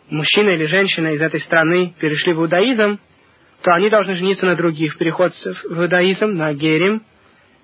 мужчина 0.09 0.49
или 0.49 0.65
женщина 0.65 1.09
из 1.13 1.21
этой 1.21 1.39
страны 1.41 1.93
перешли 1.99 2.33
в 2.33 2.39
иудаизм, 2.39 2.99
то 3.61 3.71
они 3.71 3.87
должны 3.91 4.15
жениться 4.15 4.47
на 4.47 4.55
других 4.55 4.97
переходцев 4.97 5.63
в 5.63 5.79
иудаизм, 5.79 6.33
на 6.33 6.53
герим, 6.55 7.03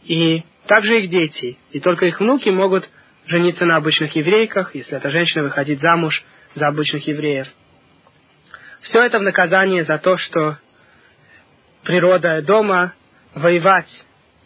и 0.03 0.43
также 0.67 0.99
их 0.99 1.09
дети. 1.09 1.57
И 1.71 1.79
только 1.79 2.05
их 2.05 2.19
внуки 2.19 2.49
могут 2.49 2.87
жениться 3.25 3.65
на 3.65 3.77
обычных 3.77 4.15
еврейках, 4.15 4.75
если 4.75 4.97
эта 4.97 5.09
женщина 5.09 5.41
выходить 5.41 5.79
замуж 5.79 6.23
за 6.53 6.67
обычных 6.67 7.07
евреев. 7.07 7.47
Все 8.81 9.01
это 9.01 9.17
в 9.17 9.23
наказание 9.23 9.83
за 9.83 9.97
то, 9.97 10.19
что 10.19 10.57
природа 11.83 12.39
дома 12.43 12.93
воевать, 13.35 13.89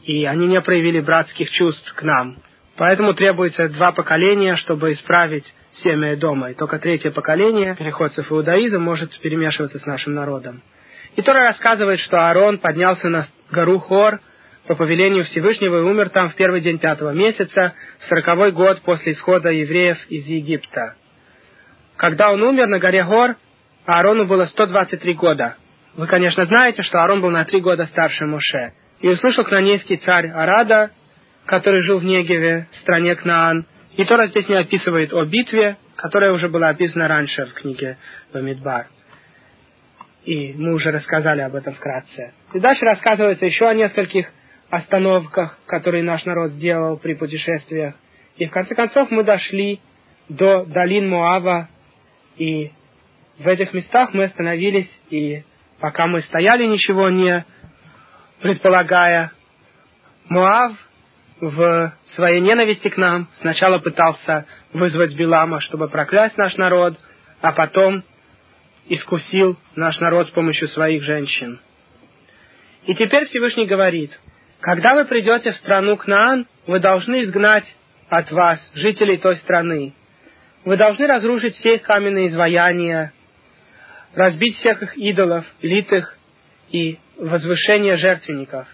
и 0.04 0.26
они 0.26 0.48
не 0.48 0.62
проявили 0.62 1.00
братских 1.00 1.50
чувств 1.52 1.94
к 1.94 2.02
нам. 2.04 2.38
Поэтому 2.78 3.14
требуется 3.14 3.70
два 3.70 3.92
поколения, 3.92 4.56
чтобы 4.56 4.94
исправить 4.94 5.46
семя 5.84 6.16
дома. 6.16 6.52
И 6.52 6.54
только 6.54 6.80
третье 6.80 7.12
поколение 7.12 7.76
переходцев 7.76 8.30
в 8.30 8.34
иудаизм 8.34 8.82
может 8.82 9.18
перемешиваться 9.20 9.80
с 9.80 9.86
нашим 9.86 10.14
народом. 10.14 10.62
И 11.16 11.22
Тора 11.22 11.46
рассказывает, 11.46 12.00
что 12.02 12.18
Аарон 12.18 12.60
поднялся 12.60 13.10
на 13.10 13.28
гору 13.52 13.80
Хор 13.80 14.20
по 14.68 14.76
повелению 14.76 15.24
Всевышнего 15.26 15.80
и 15.80 15.82
умер 15.82 16.10
там 16.10 16.30
в 16.30 16.36
первый 16.36 16.62
день 16.62 16.78
пятого 16.78 17.12
месяца, 17.12 17.74
в 18.00 18.06
сороковой 18.06 18.52
год 18.52 18.82
после 18.82 19.14
исхода 19.14 19.50
евреев 19.50 19.98
из 20.10 20.26
Египта. 20.28 20.96
Когда 21.96 22.32
он 22.32 22.44
умер 22.44 22.68
на 22.68 22.78
горе 22.78 23.04
Гор, 23.04 23.36
Аарону 23.86 24.26
было 24.26 24.46
123 24.46 25.14
года. 25.16 25.56
Вы, 25.98 26.06
конечно, 26.06 26.46
знаете, 26.46 26.84
что 26.84 27.00
Аарон 27.00 27.22
был 27.22 27.32
на 27.32 27.44
три 27.44 27.60
года 27.60 27.88
старше 27.88 28.28
Моше. 28.28 28.74
И 29.02 29.10
услышал 29.10 29.44
кнанейский 29.44 29.98
царь 29.98 30.28
Арада, 30.28 30.92
который 31.46 31.82
жил 31.82 31.98
в 32.00 32.06
Негеве, 32.06 32.68
в 32.72 32.76
стране 32.78 33.16
Кнаан. 33.16 33.66
И 33.96 34.06
Тора 34.06 34.28
здесь 34.28 34.48
не 34.48 34.56
описывает 34.60 35.12
о 35.12 35.26
битве, 35.26 35.78
которая 35.96 36.34
уже 36.34 36.50
была 36.50 36.70
описана 36.70 37.08
раньше 37.08 37.48
в 37.48 37.54
книге 37.54 37.98
Бамидбар. 38.32 38.88
И 40.24 40.54
мы 40.54 40.76
уже 40.76 40.92
рассказали 40.92 41.42
об 41.42 41.56
этом 41.56 41.74
вкратце. 41.74 42.34
И 42.54 42.60
дальше 42.60 42.86
рассказывается 42.86 43.48
еще 43.48 43.68
о 43.68 43.74
нескольких 43.74 44.32
остановках, 44.70 45.58
которые 45.66 46.04
наш 46.04 46.26
народ 46.26 46.52
сделал 46.52 46.98
при 46.98 47.16
путешествиях. 47.16 47.96
И 48.36 48.46
в 48.46 48.52
конце 48.52 48.76
концов 48.76 49.10
мы 49.10 49.24
дошли 49.24 49.80
до 50.30 50.64
долин 50.66 51.10
Моава, 51.10 51.70
и 52.38 52.72
в 53.40 53.48
этих 53.48 53.74
местах 53.74 54.14
мы 54.14 54.26
остановились, 54.26 54.92
и 55.10 55.44
пока 55.80 56.08
мы 56.08 56.22
стояли, 56.22 56.66
ничего 56.66 57.10
не 57.10 57.46
предполагая, 58.42 59.32
Моав 60.30 60.74
в 61.40 61.94
своей 62.16 62.42
ненависти 62.42 62.90
к 62.90 62.98
нам 62.98 63.28
сначала 63.40 63.80
пытался 63.80 64.46
вызвать 64.74 65.16
Билама, 65.16 65.62
чтобы 65.62 65.88
проклясть 65.88 66.38
наш 66.38 66.58
народ, 66.58 66.98
а 67.42 67.52
потом 67.52 68.04
искусил 68.90 69.58
наш 69.76 70.00
народ 70.00 70.28
с 70.28 70.32
помощью 70.32 70.68
своих 70.70 71.04
женщин. 71.04 71.60
И 72.86 72.96
теперь 72.96 73.26
Всевышний 73.26 73.68
говорит, 73.68 74.18
когда 74.62 74.96
вы 74.96 75.06
придете 75.06 75.52
в 75.52 75.56
страну 75.58 75.98
Кнаан, 75.98 76.48
вы 76.66 76.80
должны 76.80 77.24
изгнать 77.24 77.66
от 78.10 78.32
вас 78.32 78.60
жителей 78.74 79.18
той 79.18 79.36
страны. 79.38 79.94
Вы 80.66 80.78
должны 80.78 81.06
разрушить 81.06 81.56
все 81.58 81.76
их 81.76 81.84
каменные 81.84 82.30
изваяния, 82.30 83.14
разбить 84.18 84.58
всех 84.58 84.82
их 84.82 84.98
идолов, 84.98 85.46
литых 85.62 86.18
и 86.72 86.98
возвышение 87.18 87.98
жертвенников. 87.98 88.68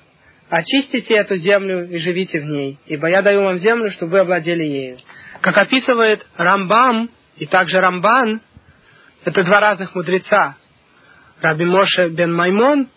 Очистите 0.50 1.15
эту 1.15 1.35
землю 1.35 1.85
и 1.89 1.97
живите 1.97 2.39
в 2.39 2.45
ней, 2.45 2.79
ибо 2.85 3.09
я 3.09 3.21
даю 3.21 3.43
вам 3.43 3.57
землю, 3.57 3.91
чтобы 3.91 4.13
вы 4.13 4.19
овладели 4.19 4.63
ею. 4.63 5.00
Как 5.41 5.57
описывает 5.57 6.25
Рамбам 6.38 7.09
и 7.38 7.45
также 7.45 7.79
Рамбан, 7.79 8.39
это 9.25 9.43
два 9.43 9.59
разных 9.59 9.93
мудреца. 9.95 10.55
Раби 11.41 11.65
Моше 11.65 12.07
бен 12.07 12.33
Маймон 12.33 12.88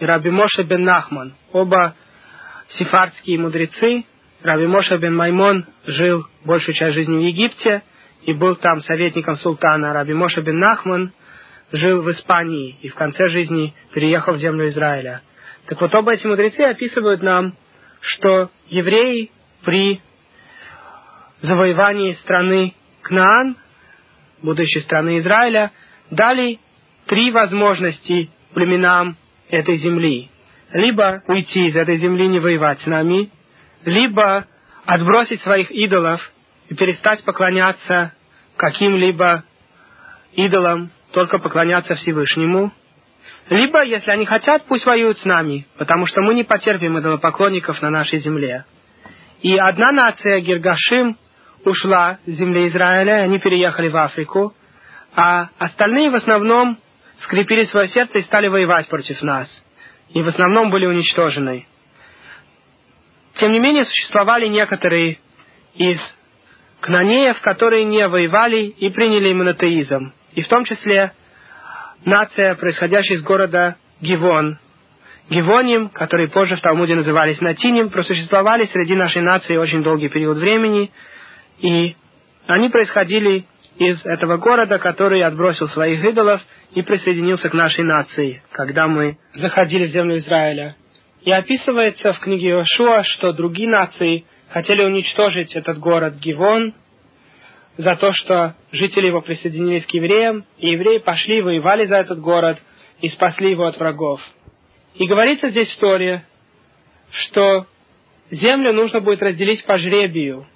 и 0.00 0.04
Раби 0.04 0.30
Моше 0.30 0.64
бен 0.64 0.82
Нахман. 0.82 1.34
Оба 1.52 1.94
сефардские 2.78 3.38
мудрецы. 3.38 4.04
Раби 4.42 4.66
Моше 4.66 4.96
бен 4.96 5.14
Маймон 5.14 5.66
жил 5.86 6.26
большую 6.44 6.74
часть 6.74 6.94
жизни 6.94 7.16
в 7.16 7.20
Египте 7.20 7.82
и 8.22 8.32
был 8.32 8.56
там 8.56 8.80
советником 8.80 9.36
султана. 9.36 9.92
Раби 9.92 10.14
Моше 10.14 10.40
бен 10.40 10.58
Нахман 10.58 11.12
жил 11.72 12.02
в 12.02 12.10
Испании 12.10 12.76
и 12.82 12.88
в 12.88 12.94
конце 12.94 13.28
жизни 13.28 13.74
переехал 13.92 14.34
в 14.34 14.38
землю 14.38 14.68
Израиля. 14.68 15.22
Так 15.66 15.80
вот, 15.80 15.94
оба 15.94 16.12
эти 16.12 16.26
мудрецы 16.26 16.60
описывают 16.60 17.22
нам, 17.22 17.54
что 18.00 18.50
евреи 18.68 19.30
при 19.64 20.00
завоевании 21.40 22.12
страны 22.14 22.74
Кнаан, 23.02 23.56
будущей 24.42 24.80
страны 24.80 25.18
Израиля, 25.18 25.72
дали 26.10 26.58
три 27.06 27.30
возможности 27.30 28.30
племенам 28.54 29.16
этой 29.48 29.76
земли. 29.78 30.30
Либо 30.72 31.22
уйти 31.28 31.66
из 31.66 31.76
этой 31.76 31.98
земли, 31.98 32.28
не 32.28 32.40
воевать 32.40 32.80
с 32.80 32.86
нами, 32.86 33.30
либо 33.84 34.46
отбросить 34.86 35.40
своих 35.42 35.70
идолов 35.70 36.20
и 36.68 36.74
перестать 36.74 37.24
поклоняться 37.24 38.12
каким-либо 38.56 39.44
идолам, 40.34 40.90
только 41.12 41.38
поклоняться 41.38 41.94
Всевышнему. 41.94 42.72
Либо, 43.50 43.82
если 43.84 44.10
они 44.10 44.24
хотят, 44.24 44.64
пусть 44.66 44.86
воюют 44.86 45.18
с 45.18 45.24
нами, 45.24 45.66
потому 45.76 46.06
что 46.06 46.22
мы 46.22 46.34
не 46.34 46.44
потерпим 46.44 46.98
идолопоклонников 46.98 47.80
на 47.82 47.90
нашей 47.90 48.20
земле. 48.20 48.64
И 49.42 49.56
одна 49.56 49.92
нация, 49.92 50.40
Гиргашим, 50.40 51.16
ушла 51.64 52.18
с 52.26 52.30
земли 52.30 52.68
Израиля, 52.68 53.22
они 53.22 53.38
переехали 53.38 53.88
в 53.88 53.96
Африку, 53.96 54.54
а 55.14 55.48
остальные 55.58 56.10
в 56.10 56.14
основном 56.14 56.78
скрепили 57.18 57.64
свое 57.64 57.88
сердце 57.88 58.18
и 58.18 58.22
стали 58.22 58.48
воевать 58.48 58.88
против 58.88 59.20
нас. 59.22 59.48
И 60.10 60.22
в 60.22 60.28
основном 60.28 60.70
были 60.70 60.86
уничтожены. 60.86 61.66
Тем 63.34 63.52
не 63.52 63.58
менее, 63.58 63.84
существовали 63.84 64.46
некоторые 64.46 65.18
из 65.74 65.98
кнанеев, 66.80 67.40
которые 67.40 67.84
не 67.84 68.06
воевали 68.08 68.64
и 68.66 68.90
приняли 68.90 69.32
монотеизм 69.32 70.12
и 70.34 70.42
в 70.42 70.48
том 70.48 70.64
числе 70.64 71.12
нация, 72.04 72.54
происходящая 72.54 73.18
из 73.18 73.22
города 73.22 73.76
Гивон. 74.00 74.58
Гивоним, 75.30 75.88
которые 75.88 76.28
позже 76.28 76.56
в 76.56 76.60
Талмуде 76.60 76.94
назывались 76.94 77.40
Натиним, 77.40 77.90
просуществовали 77.90 78.66
среди 78.66 78.94
нашей 78.94 79.22
нации 79.22 79.56
очень 79.56 79.82
долгий 79.82 80.08
период 80.08 80.38
времени, 80.38 80.90
и 81.60 81.94
они 82.46 82.68
происходили 82.68 83.46
из 83.78 84.04
этого 84.04 84.36
города, 84.36 84.78
который 84.78 85.22
отбросил 85.22 85.68
своих 85.68 86.04
идолов 86.04 86.42
и 86.74 86.82
присоединился 86.82 87.48
к 87.48 87.54
нашей 87.54 87.84
нации, 87.84 88.42
когда 88.52 88.88
мы 88.88 89.16
заходили 89.34 89.86
в 89.86 89.90
землю 89.90 90.18
Израиля. 90.18 90.76
И 91.22 91.30
описывается 91.30 92.12
в 92.12 92.18
книге 92.18 92.48
Иошуа, 92.48 93.04
что 93.04 93.32
другие 93.32 93.70
нации 93.70 94.24
хотели 94.50 94.82
уничтожить 94.82 95.54
этот 95.54 95.78
город 95.78 96.14
Гивон, 96.16 96.74
за 97.76 97.96
то, 97.96 98.12
что 98.12 98.54
жители 98.70 99.06
его 99.06 99.20
присоединились 99.20 99.86
к 99.86 99.94
евреям, 99.94 100.44
и 100.58 100.70
евреи 100.70 100.98
пошли, 100.98 101.42
воевали 101.42 101.86
за 101.86 101.96
этот 101.96 102.20
город 102.20 102.62
и 103.00 103.08
спасли 103.08 103.50
его 103.50 103.64
от 103.64 103.78
врагов. 103.78 104.20
И 104.94 105.06
говорится 105.06 105.50
здесь 105.50 105.74
Торе, 105.76 106.24
что 107.10 107.66
землю 108.30 108.72
нужно 108.72 109.00
будет 109.00 109.22
разделить 109.22 109.64
по 109.64 109.78
жребию. 109.78 110.46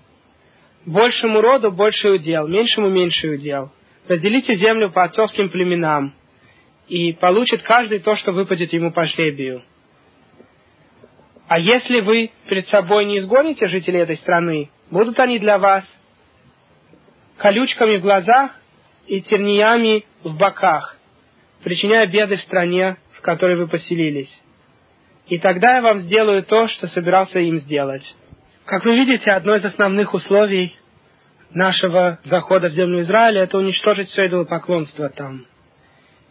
Большему 0.85 1.41
роду 1.41 1.73
больше 1.73 2.11
удел, 2.11 2.47
меньшему 2.47 2.89
меньше 2.91 3.29
удел. 3.29 3.73
Разделите 4.07 4.55
землю 4.57 4.91
по 4.91 5.05
отцовским 5.05 5.51
племенам, 5.51 6.15
и 6.89 7.13
получит 7.15 7.63
каждый 7.63 7.99
то, 7.99 8.15
что 8.17 8.33
выпадет 8.33 8.73
ему 8.73 8.93
по 8.93 9.07
жребию. 9.07 9.63
А 11.49 11.59
если 11.59 12.01
вы 12.01 12.31
перед 12.49 12.69
собой 12.69 13.05
не 13.05 13.19
изгоните 13.19 13.67
жителей 13.69 14.01
этой 14.01 14.17
страны, 14.19 14.71
будут 14.91 15.19
они 15.19 15.39
для 15.39 15.59
вас 15.59 15.85
колючками 17.39 17.97
в 17.97 18.03
глазах 18.03 18.53
и 19.07 19.21
терниями 19.21 20.05
в 20.23 20.37
боках, 20.37 20.97
причиняя 21.63 22.07
беды 22.07 22.37
в 22.37 22.41
стране, 22.41 22.97
в 23.13 23.21
которой 23.21 23.57
вы 23.57 23.69
поселились. 23.69 24.33
И 25.29 25.39
тогда 25.39 25.77
я 25.77 25.83
вам 25.83 26.01
сделаю 26.01 26.43
то, 26.45 26.69
что 26.69 26.87
собирался 26.89 27.39
им 27.41 27.59
сделать. 27.59 28.15
Как 28.65 28.85
вы 28.85 28.97
видите, 28.97 29.31
одно 29.31 29.57
из 29.57 29.65
основных 29.65 30.15
условий 30.15 30.75
нашего 31.51 32.19
захода 32.25 32.69
в 32.69 32.73
землю 32.73 33.01
Израиля– 33.03 33.43
это 33.45 33.59
уничтожить 33.59 34.09
все 34.09 34.27
идолопоклонство 34.27 35.09
там. 35.09 35.47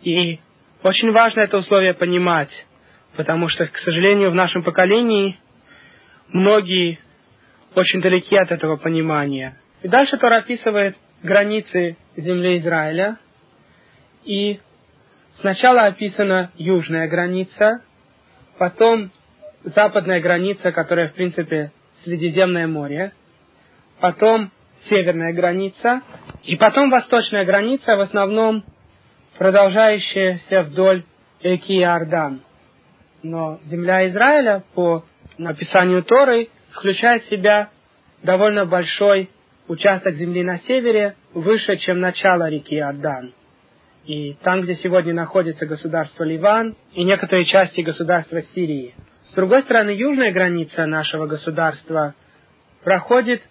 И 0.01 0.39
очень 0.83 1.11
важно 1.11 1.41
это 1.41 1.57
условие 1.57 1.93
понимать, 1.93 2.51
потому 3.15 3.49
что, 3.49 3.67
к 3.67 3.77
сожалению, 3.77 4.31
в 4.31 4.35
нашем 4.35 4.63
поколении 4.63 5.39
многие 6.29 6.99
очень 7.75 8.01
далеки 8.01 8.35
от 8.35 8.51
этого 8.51 8.77
понимания– 8.77 9.59
и 9.81 9.87
дальше 9.87 10.17
Тора 10.17 10.37
описывает 10.37 10.95
границы 11.23 11.97
земли 12.15 12.59
Израиля. 12.59 13.17
И 14.23 14.59
сначала 15.39 15.83
описана 15.83 16.51
южная 16.55 17.07
граница, 17.07 17.81
потом 18.57 19.11
западная 19.63 20.21
граница, 20.21 20.71
которая, 20.71 21.09
в 21.09 21.13
принципе, 21.13 21.71
Средиземное 22.03 22.67
море, 22.67 23.13
потом 23.99 24.51
северная 24.87 25.33
граница, 25.33 26.01
и 26.43 26.55
потом 26.55 26.91
восточная 26.91 27.45
граница, 27.45 27.95
в 27.95 28.01
основном 28.01 28.63
продолжающаяся 29.37 30.61
вдоль 30.63 31.03
реки 31.41 31.79
Иордан. 31.79 32.41
Но 33.23 33.59
земля 33.65 34.07
Израиля, 34.09 34.63
по 34.75 35.03
написанию 35.39 36.03
Торы, 36.03 36.49
включает 36.71 37.23
в 37.23 37.29
себя 37.29 37.69
довольно 38.21 38.65
большой 38.65 39.29
участок 39.67 40.15
земли 40.15 40.43
на 40.43 40.59
севере, 40.59 41.15
выше, 41.33 41.77
чем 41.77 41.99
начало 41.99 42.49
реки 42.49 42.75
Иордан. 42.75 43.33
И 44.05 44.33
там, 44.43 44.61
где 44.61 44.75
сегодня 44.75 45.13
находится 45.13 45.65
государство 45.65 46.23
Ливан 46.23 46.75
и 46.93 47.03
некоторые 47.03 47.45
части 47.45 47.81
государства 47.81 48.41
Сирии. 48.53 48.93
С 49.31 49.33
другой 49.33 49.63
стороны, 49.63 49.89
южная 49.89 50.31
граница 50.31 50.85
нашего 50.85 51.25
государства 51.25 52.13
проходит 52.83 53.41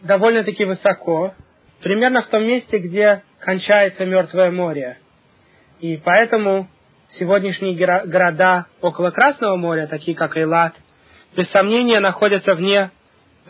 довольно-таки 0.00 0.64
высоко, 0.64 1.34
примерно 1.82 2.22
в 2.22 2.28
том 2.28 2.42
месте, 2.44 2.78
где 2.78 3.22
кончается 3.40 4.06
Мертвое 4.06 4.50
море. 4.50 4.98
И 5.80 5.98
поэтому 5.98 6.68
сегодняшние 7.18 7.74
города 7.74 8.66
около 8.80 9.10
Красного 9.10 9.56
моря, 9.56 9.86
такие 9.86 10.16
как 10.16 10.36
Эйлат, 10.36 10.74
без 11.36 11.48
сомнения 11.50 12.00
находятся 12.00 12.54
вне 12.54 12.90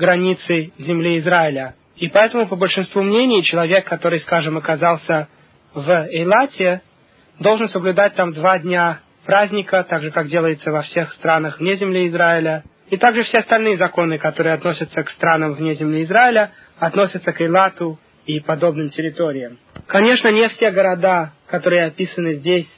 границы 0.00 0.72
земли 0.78 1.18
Израиля. 1.18 1.74
И 1.96 2.08
поэтому, 2.08 2.48
по 2.48 2.56
большинству 2.56 3.02
мнений, 3.02 3.44
человек, 3.44 3.84
который, 3.84 4.20
скажем, 4.20 4.56
оказался 4.56 5.28
в 5.74 5.88
Эйлате, 6.08 6.80
должен 7.38 7.68
соблюдать 7.68 8.14
там 8.14 8.32
два 8.32 8.58
дня 8.58 9.00
праздника, 9.26 9.84
так 9.88 10.02
же, 10.02 10.10
как 10.10 10.28
делается 10.28 10.72
во 10.72 10.82
всех 10.82 11.12
странах 11.14 11.60
вне 11.60 11.76
земли 11.76 12.08
Израиля. 12.08 12.64
И 12.88 12.96
также 12.96 13.22
все 13.22 13.38
остальные 13.38 13.76
законы, 13.76 14.18
которые 14.18 14.54
относятся 14.54 15.04
к 15.04 15.10
странам 15.10 15.52
вне 15.52 15.74
земли 15.74 16.02
Израиля, 16.04 16.52
относятся 16.78 17.32
к 17.32 17.40
Эйлату 17.40 17.98
и 18.26 18.40
подобным 18.40 18.88
территориям. 18.90 19.58
Конечно, 19.86 20.28
не 20.28 20.48
все 20.48 20.70
города, 20.70 21.32
которые 21.46 21.84
описаны 21.84 22.34
здесь, 22.34 22.68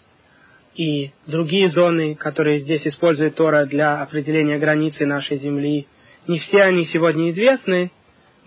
и 0.74 1.12
другие 1.26 1.68
зоны, 1.70 2.14
которые 2.14 2.60
здесь 2.60 2.86
использует 2.86 3.36
Тора 3.36 3.66
для 3.66 4.02
определения 4.02 4.58
границы 4.58 5.06
нашей 5.06 5.38
земли, 5.38 5.86
не 6.26 6.38
все 6.38 6.62
они 6.62 6.86
сегодня 6.86 7.30
известны, 7.30 7.90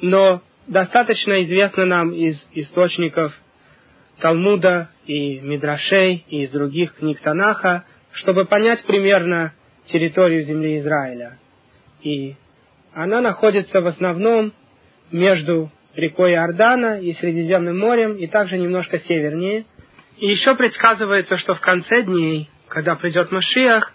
но 0.01 0.41
достаточно 0.67 1.43
известно 1.43 1.85
нам 1.85 2.11
из 2.13 2.37
источников 2.53 3.33
Талмуда 4.19 4.89
и 5.05 5.39
Мидрашей 5.39 6.25
и 6.27 6.43
из 6.43 6.51
других 6.51 6.95
книг 6.95 7.19
Танаха, 7.19 7.85
чтобы 8.13 8.45
понять 8.45 8.83
примерно 8.85 9.53
территорию 9.87 10.43
земли 10.43 10.79
Израиля. 10.79 11.37
И 12.01 12.35
она 12.93 13.19
находится 13.21 13.81
в 13.81 13.87
основном 13.87 14.53
между 15.11 15.71
рекой 15.95 16.33
Иордана 16.33 16.99
и 16.99 17.13
Средиземным 17.13 17.77
морем, 17.77 18.15
и 18.15 18.27
также 18.27 18.57
немножко 18.57 18.99
севернее. 18.99 19.65
И 20.17 20.27
еще 20.27 20.55
предсказывается, 20.55 21.37
что 21.37 21.55
в 21.55 21.59
конце 21.59 22.03
дней, 22.03 22.49
когда 22.69 22.95
придет 22.95 23.31
Машиах, 23.31 23.93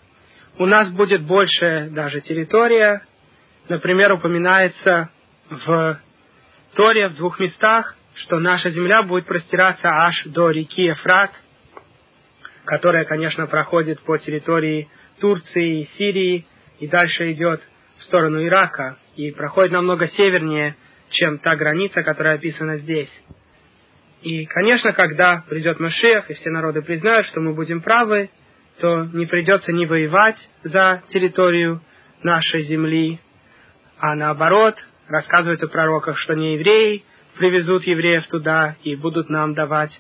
у 0.59 0.67
нас 0.67 0.91
будет 0.91 1.23
большая 1.23 1.89
даже 1.91 2.21
территория. 2.21 3.03
Например, 3.71 4.13
упоминается 4.13 5.11
в 5.49 6.01
Торе 6.75 7.07
в 7.07 7.15
двух 7.15 7.39
местах, 7.39 7.95
что 8.15 8.41
наша 8.41 8.71
земля 8.71 9.05
будет 9.05 9.27
простираться 9.27 9.89
аж 9.89 10.25
до 10.25 10.51
реки 10.51 10.83
Ефрат, 10.83 11.31
которая, 12.65 13.05
конечно, 13.05 13.47
проходит 13.47 14.01
по 14.01 14.19
территории 14.19 14.89
Турции 15.21 15.83
и 15.83 15.89
Сирии, 15.97 16.47
и 16.81 16.89
дальше 16.89 17.31
идет 17.31 17.63
в 17.99 18.03
сторону 18.03 18.45
Ирака, 18.45 18.97
и 19.15 19.31
проходит 19.31 19.71
намного 19.71 20.09
севернее 20.09 20.75
чем 21.11 21.39
та 21.39 21.55
граница, 21.55 22.03
которая 22.03 22.35
описана 22.35 22.79
здесь. 22.79 23.13
И, 24.23 24.47
конечно, 24.47 24.93
когда 24.93 25.45
придет 25.49 25.79
Машех, 25.79 26.29
и 26.29 26.35
все 26.35 26.51
народы 26.51 26.83
признают, 26.83 27.27
что 27.27 27.41
мы 27.41 27.55
будем 27.55 27.83
правы, 27.83 28.31
то 28.81 29.05
не 29.13 29.27
придется 29.27 29.71
ни 29.71 29.87
воевать 29.87 30.39
за 30.65 31.05
территорию 31.11 31.81
нашей 32.25 32.63
земли, 32.63 33.21
а 34.01 34.15
наоборот, 34.15 34.77
рассказывают 35.09 35.63
о 35.63 35.69
пророках, 35.69 36.19
что 36.19 36.35
не 36.35 36.55
евреи 36.55 37.05
привезут 37.37 37.85
евреев 37.85 38.27
туда 38.27 38.77
и 38.83 38.97
будут 38.97 39.29
нам 39.29 39.55
давать 39.55 39.93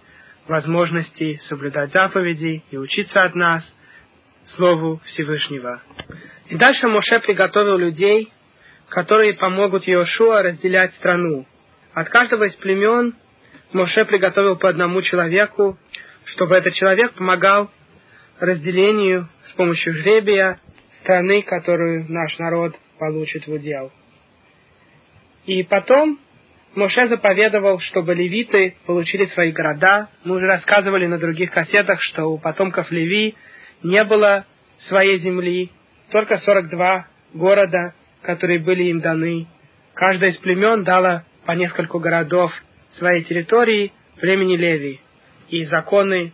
возможности 0.48 1.40
соблюдать 1.48 1.92
заповеди 1.92 2.62
и 2.70 2.76
учиться 2.76 3.22
от 3.22 3.34
нас 3.34 3.62
Слову 4.56 5.00
Всевышнего. 5.04 5.80
И 6.48 6.56
дальше 6.56 6.88
Моше 6.88 7.20
приготовил 7.20 7.78
людей 7.78 8.32
которые 8.90 9.34
помогут 9.34 9.88
Иошуа 9.88 10.42
разделять 10.42 10.92
страну. 10.96 11.46
От 11.94 12.08
каждого 12.10 12.44
из 12.44 12.54
племен 12.56 13.14
Моше 13.72 14.04
приготовил 14.04 14.56
по 14.56 14.68
одному 14.68 15.00
человеку, 15.00 15.78
чтобы 16.24 16.56
этот 16.56 16.74
человек 16.74 17.12
помогал 17.12 17.70
разделению 18.40 19.28
с 19.48 19.52
помощью 19.52 19.94
жребия 19.94 20.60
страны, 21.02 21.42
которую 21.42 22.04
наш 22.08 22.36
народ 22.38 22.74
получит 23.00 23.46
в 23.46 23.52
удел. 23.52 23.90
И 25.46 25.62
потом 25.64 26.20
Моше 26.74 27.08
заповедовал, 27.08 27.80
чтобы 27.80 28.14
левиты 28.14 28.76
получили 28.86 29.26
свои 29.26 29.50
города. 29.50 30.08
Мы 30.22 30.36
уже 30.36 30.46
рассказывали 30.46 31.06
на 31.06 31.18
других 31.18 31.50
кассетах, 31.50 32.00
что 32.02 32.26
у 32.26 32.38
потомков 32.38 32.92
Леви 32.92 33.34
не 33.82 34.04
было 34.04 34.44
своей 34.86 35.18
земли, 35.18 35.70
только 36.10 36.36
42 36.36 37.08
города, 37.34 37.94
которые 38.22 38.60
были 38.60 38.84
им 38.84 39.00
даны. 39.00 39.46
Каждая 39.94 40.30
из 40.30 40.36
племен 40.36 40.84
дала 40.84 41.24
по 41.44 41.52
нескольку 41.52 41.98
городов 41.98 42.52
своей 42.98 43.24
территории 43.24 43.92
племени 44.20 44.56
Леви. 44.56 45.00
И 45.48 45.64
законы 45.64 46.32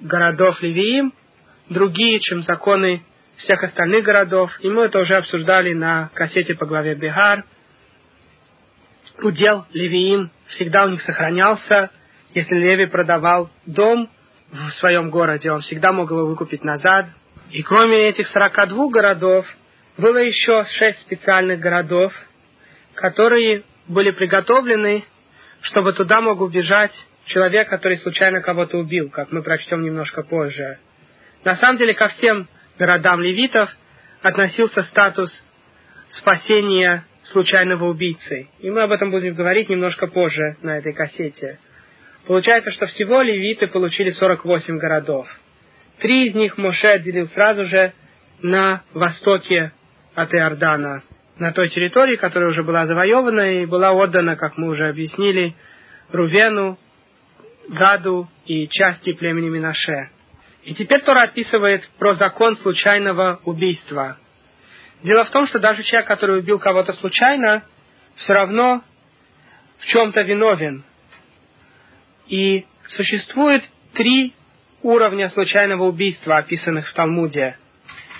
городов 0.00 0.60
Левиим 0.60 1.14
другие, 1.70 2.18
чем 2.20 2.42
законы 2.42 3.02
всех 3.36 3.62
остальных 3.62 4.04
городов. 4.04 4.50
И 4.60 4.68
мы 4.68 4.84
это 4.84 5.00
уже 5.00 5.16
обсуждали 5.16 5.74
на 5.74 6.10
кассете 6.14 6.54
по 6.54 6.66
главе 6.66 6.94
Бихар. 6.94 7.44
Удел 9.22 9.66
Левиим 9.72 10.30
всегда 10.48 10.84
у 10.84 10.90
них 10.90 11.02
сохранялся. 11.02 11.90
Если 12.34 12.56
Леви 12.56 12.86
продавал 12.86 13.50
дом 13.66 14.10
в 14.50 14.70
своем 14.80 15.10
городе, 15.10 15.50
он 15.50 15.60
всегда 15.62 15.92
мог 15.92 16.10
его 16.10 16.26
выкупить 16.26 16.64
назад. 16.64 17.06
И 17.50 17.62
кроме 17.62 18.08
этих 18.08 18.26
42 18.28 18.88
городов, 18.88 19.46
было 19.96 20.18
еще 20.18 20.64
шесть 20.78 21.00
специальных 21.02 21.60
городов, 21.60 22.12
которые 22.94 23.62
были 23.86 24.10
приготовлены, 24.10 25.04
чтобы 25.60 25.92
туда 25.92 26.20
мог 26.20 26.40
убежать 26.40 26.92
человек, 27.26 27.68
который 27.68 27.98
случайно 27.98 28.40
кого-то 28.40 28.78
убил, 28.78 29.10
как 29.10 29.30
мы 29.30 29.42
прочтем 29.42 29.82
немножко 29.82 30.22
позже. 30.22 30.78
На 31.44 31.56
самом 31.56 31.78
деле 31.78 31.94
ко 31.94 32.08
всем 32.08 32.48
городам 32.78 33.20
левитов 33.20 33.70
относился 34.22 34.82
статус 34.84 35.30
спасения 36.10 37.04
случайного 37.24 37.86
убийцы. 37.86 38.48
И 38.60 38.70
мы 38.70 38.82
об 38.82 38.92
этом 38.92 39.10
будем 39.10 39.34
говорить 39.34 39.68
немножко 39.68 40.06
позже 40.06 40.56
на 40.62 40.78
этой 40.78 40.92
кассете. 40.92 41.58
Получается, 42.26 42.70
что 42.72 42.86
всего 42.86 43.20
левиты 43.22 43.66
получили 43.66 44.10
48 44.10 44.78
городов. 44.78 45.28
Три 45.98 46.28
из 46.28 46.34
них 46.34 46.56
Моше 46.58 46.88
отделил 46.88 47.28
сразу 47.28 47.64
же 47.64 47.92
на 48.42 48.82
востоке 48.92 49.72
от 50.14 50.32
Иордана 50.32 51.02
на 51.38 51.52
той 51.52 51.68
территории, 51.68 52.16
которая 52.16 52.50
уже 52.50 52.62
была 52.62 52.86
завоевана 52.86 53.54
и 53.54 53.66
была 53.66 53.92
отдана, 53.92 54.36
как 54.36 54.56
мы 54.56 54.68
уже 54.68 54.88
объяснили, 54.88 55.54
Рувену, 56.12 56.78
Гаду 57.68 58.28
и 58.46 58.68
части 58.68 59.12
племени 59.12 59.48
Минаше. 59.48 60.10
И 60.64 60.74
теперь 60.74 61.02
Тора 61.02 61.24
описывает 61.24 61.88
про 61.98 62.14
закон 62.14 62.56
случайного 62.56 63.40
убийства. 63.44 64.18
Дело 65.02 65.24
в 65.24 65.30
том, 65.30 65.46
что 65.46 65.58
даже 65.58 65.82
человек, 65.82 66.08
который 66.08 66.38
убил 66.38 66.58
кого-то 66.58 66.92
случайно, 66.94 67.62
все 68.16 68.32
равно 68.32 68.82
в 69.78 69.86
чем-то 69.86 70.22
виновен. 70.22 70.82
И 72.28 72.64
существует 72.88 73.62
три 73.92 74.34
уровня 74.82 75.28
случайного 75.30 75.84
убийства, 75.84 76.38
описанных 76.38 76.88
в 76.88 76.94
Талмуде 76.94 77.58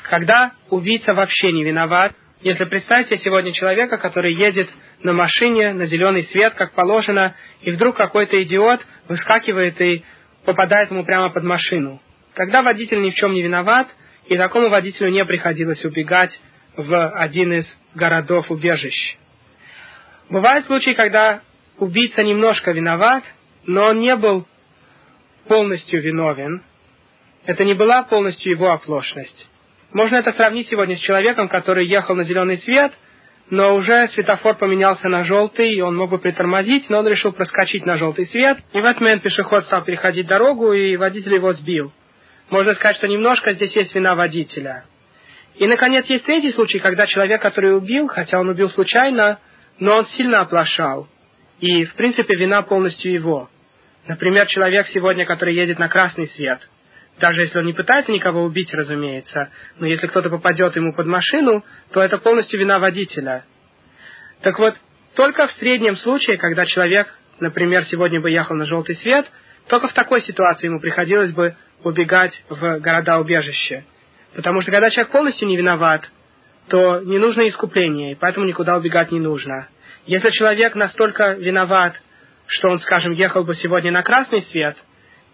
когда 0.05 0.53
убийца 0.71 1.15
вообще 1.15 1.51
не 1.51 1.65
виноват. 1.65 2.13
Если 2.41 2.65
представьте 2.65 3.19
сегодня 3.19 3.53
человека, 3.53 3.97
который 3.97 4.35
едет 4.35 4.69
на 5.01 5.13
машине 5.13 5.73
на 5.73 5.87
зеленый 5.87 6.25
свет, 6.25 6.55
как 6.55 6.73
положено, 6.73 7.35
и 7.63 7.71
вдруг 7.71 7.97
какой-то 7.97 8.41
идиот 8.43 8.87
выскакивает 9.09 9.81
и 9.81 10.05
попадает 10.45 10.91
ему 10.91 11.05
прямо 11.05 11.31
под 11.31 11.45
машину. 11.45 12.01
Когда 12.35 12.63
водитель 12.63 13.01
ни 13.01 13.11
в 13.11 13.15
чем 13.15 13.33
не 13.33 13.43
виноват, 13.43 13.89
и 14.27 14.37
такому 14.37 14.69
водителю 14.69 15.11
не 15.11 15.25
приходилось 15.25 15.85
убегать 15.85 16.39
в 16.77 17.11
один 17.11 17.53
из 17.53 17.79
городов 17.95 18.51
убежищ. 18.51 19.17
Бывают 20.31 20.67
случаи, 20.67 20.93
когда 20.93 21.43
убийца 21.79 22.23
немножко 22.23 22.73
виноват, 22.73 23.23
но 23.67 23.87
он 23.87 24.01
не 24.01 24.17
был 24.17 24.47
полностью 25.47 26.03
виновен. 26.03 26.63
Это 27.47 27.65
не 27.65 27.75
была 27.75 28.03
полностью 28.03 28.51
его 28.51 28.73
оплошность. 28.73 29.49
Можно 29.93 30.17
это 30.17 30.33
сравнить 30.33 30.69
сегодня 30.69 30.97
с 30.97 31.01
человеком, 31.01 31.49
который 31.49 31.87
ехал 31.87 32.17
на 32.17 32.25
зеленый 32.25 32.59
свет, 32.59 32.93
но 33.51 33.77
уже 33.77 34.09
светофор 34.09 34.57
поменялся 34.57 35.09
на 35.09 35.23
желтый, 35.25 35.73
и 35.73 35.81
он 35.81 35.97
мог 35.97 36.11
бы 36.11 36.19
притормозить, 36.19 36.89
но 36.89 36.99
он 36.99 37.07
решил 37.07 37.33
проскочить 37.33 37.87
на 37.87 37.97
желтый 37.97 38.27
свет, 38.27 38.59
и 38.73 38.81
в 38.81 38.85
этот 38.85 39.03
момент 39.03 39.23
пешеход 39.23 39.65
стал 39.65 39.85
переходить 39.85 40.27
дорогу, 40.27 40.73
и 40.73 40.97
водитель 40.97 41.35
его 41.35 41.53
сбил. 41.53 41.93
Можно 42.51 42.75
сказать, 42.75 42.97
что 42.97 43.09
немножко 43.09 43.53
здесь 43.55 43.75
есть 43.75 43.95
вина 43.95 44.15
водителя. 44.15 44.85
И, 45.57 45.67
наконец, 45.67 46.07
есть 46.07 46.25
третий 46.25 46.53
случай, 46.53 46.79
когда 46.79 47.07
человек, 47.07 47.41
который 47.41 47.77
убил, 47.77 48.09
хотя 48.09 48.41
он 48.41 48.49
убил 48.49 48.69
случайно, 48.71 49.39
но 49.79 49.99
он 49.99 50.07
сильно 50.07 50.41
оплошал. 50.41 51.09
И, 51.61 51.85
в 51.85 51.95
принципе, 51.95 52.35
вина 52.35 52.63
полностью 52.63 53.13
его. 53.13 53.49
Например, 54.07 54.47
человек 54.47 54.89
сегодня, 54.89 55.25
который 55.25 55.55
едет 55.55 55.79
на 55.79 55.89
красный 55.89 56.29
свет. 56.29 56.61
Даже 57.21 57.43
если 57.43 57.59
он 57.59 57.67
не 57.67 57.73
пытается 57.73 58.11
никого 58.11 58.43
убить, 58.43 58.75
разумеется, 58.75 59.51
но 59.79 59.87
если 59.87 60.09
кто-то 60.09 60.31
попадет 60.31 60.75
ему 60.75 60.93
под 60.93 61.07
машину, 61.07 61.65
то 61.93 62.01
это 62.03 62.19
полностью 62.19 62.59
вина 62.59 62.81
водителя. 62.81 63.45
Так 64.43 64.59
вот, 64.59 64.75
только 65.15 65.47
в 65.47 65.53
среднем 65.53 65.97
случае, 65.97 66.39
когда 66.39 66.67
человек, 66.67 67.07
например, 67.39 67.85
сегодня 67.85 68.21
бы 68.21 68.31
ехал 68.31 68.57
на 68.57 68.67
желтый 68.67 68.97
свет, 68.97 69.31
только 69.69 69.89
в 69.89 69.93
такой 69.93 70.23
ситуации 70.23 70.67
ему 70.67 70.81
приходилось 70.81 71.33
бы 71.33 71.57
убегать 71.83 72.43
в 72.49 72.79
города-убежища. 72.81 73.85
Потому 74.35 74.61
что 74.63 74.71
когда 74.71 74.91
человек 74.91 75.13
полностью 75.13 75.49
не 75.49 75.57
виноват, 75.57 76.09
то 76.69 77.01
не 77.01 77.19
нужно 77.19 77.49
искупление, 77.49 78.13
и 78.13 78.15
поэтому 78.15 78.47
никуда 78.47 78.77
убегать 78.77 79.13
не 79.13 79.21
нужно. 79.21 79.69
Если 80.07 80.31
человек 80.31 80.75
настолько 80.75 81.33
виноват, 81.33 82.01
что 82.47 82.69
он, 82.69 82.79
скажем, 82.81 83.13
ехал 83.13 83.45
бы 83.45 83.55
сегодня 83.55 83.91
на 83.91 84.03
красный 84.03 84.43
свет, 84.43 84.77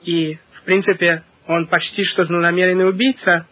и, 0.03 0.39
в 0.53 0.63
принципе, 0.63 1.23
он 1.47 1.67
почти 1.67 2.05
что 2.05 2.25
злонамеренный 2.25 2.89
убийца, 2.89 3.47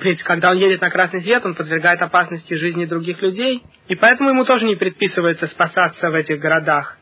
ведь 0.00 0.22
когда 0.22 0.50
он 0.50 0.58
едет 0.58 0.80
на 0.80 0.90
красный 0.90 1.22
свет, 1.22 1.44
он 1.44 1.54
подвергает 1.54 2.00
опасности 2.00 2.54
жизни 2.54 2.84
других 2.84 3.20
людей, 3.22 3.62
и 3.88 3.96
поэтому 3.96 4.30
ему 4.30 4.44
тоже 4.44 4.66
не 4.66 4.76
предписывается 4.76 5.48
спасаться 5.48 6.10
в 6.10 6.14
этих 6.14 6.38
городах. 6.38 6.99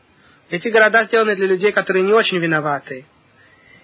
Эти 0.49 0.67
города 0.69 1.03
сделаны 1.05 1.35
для 1.35 1.47
людей, 1.47 1.71
которые 1.71 2.03
не 2.03 2.13
очень 2.13 2.39
виноваты. 2.39 3.05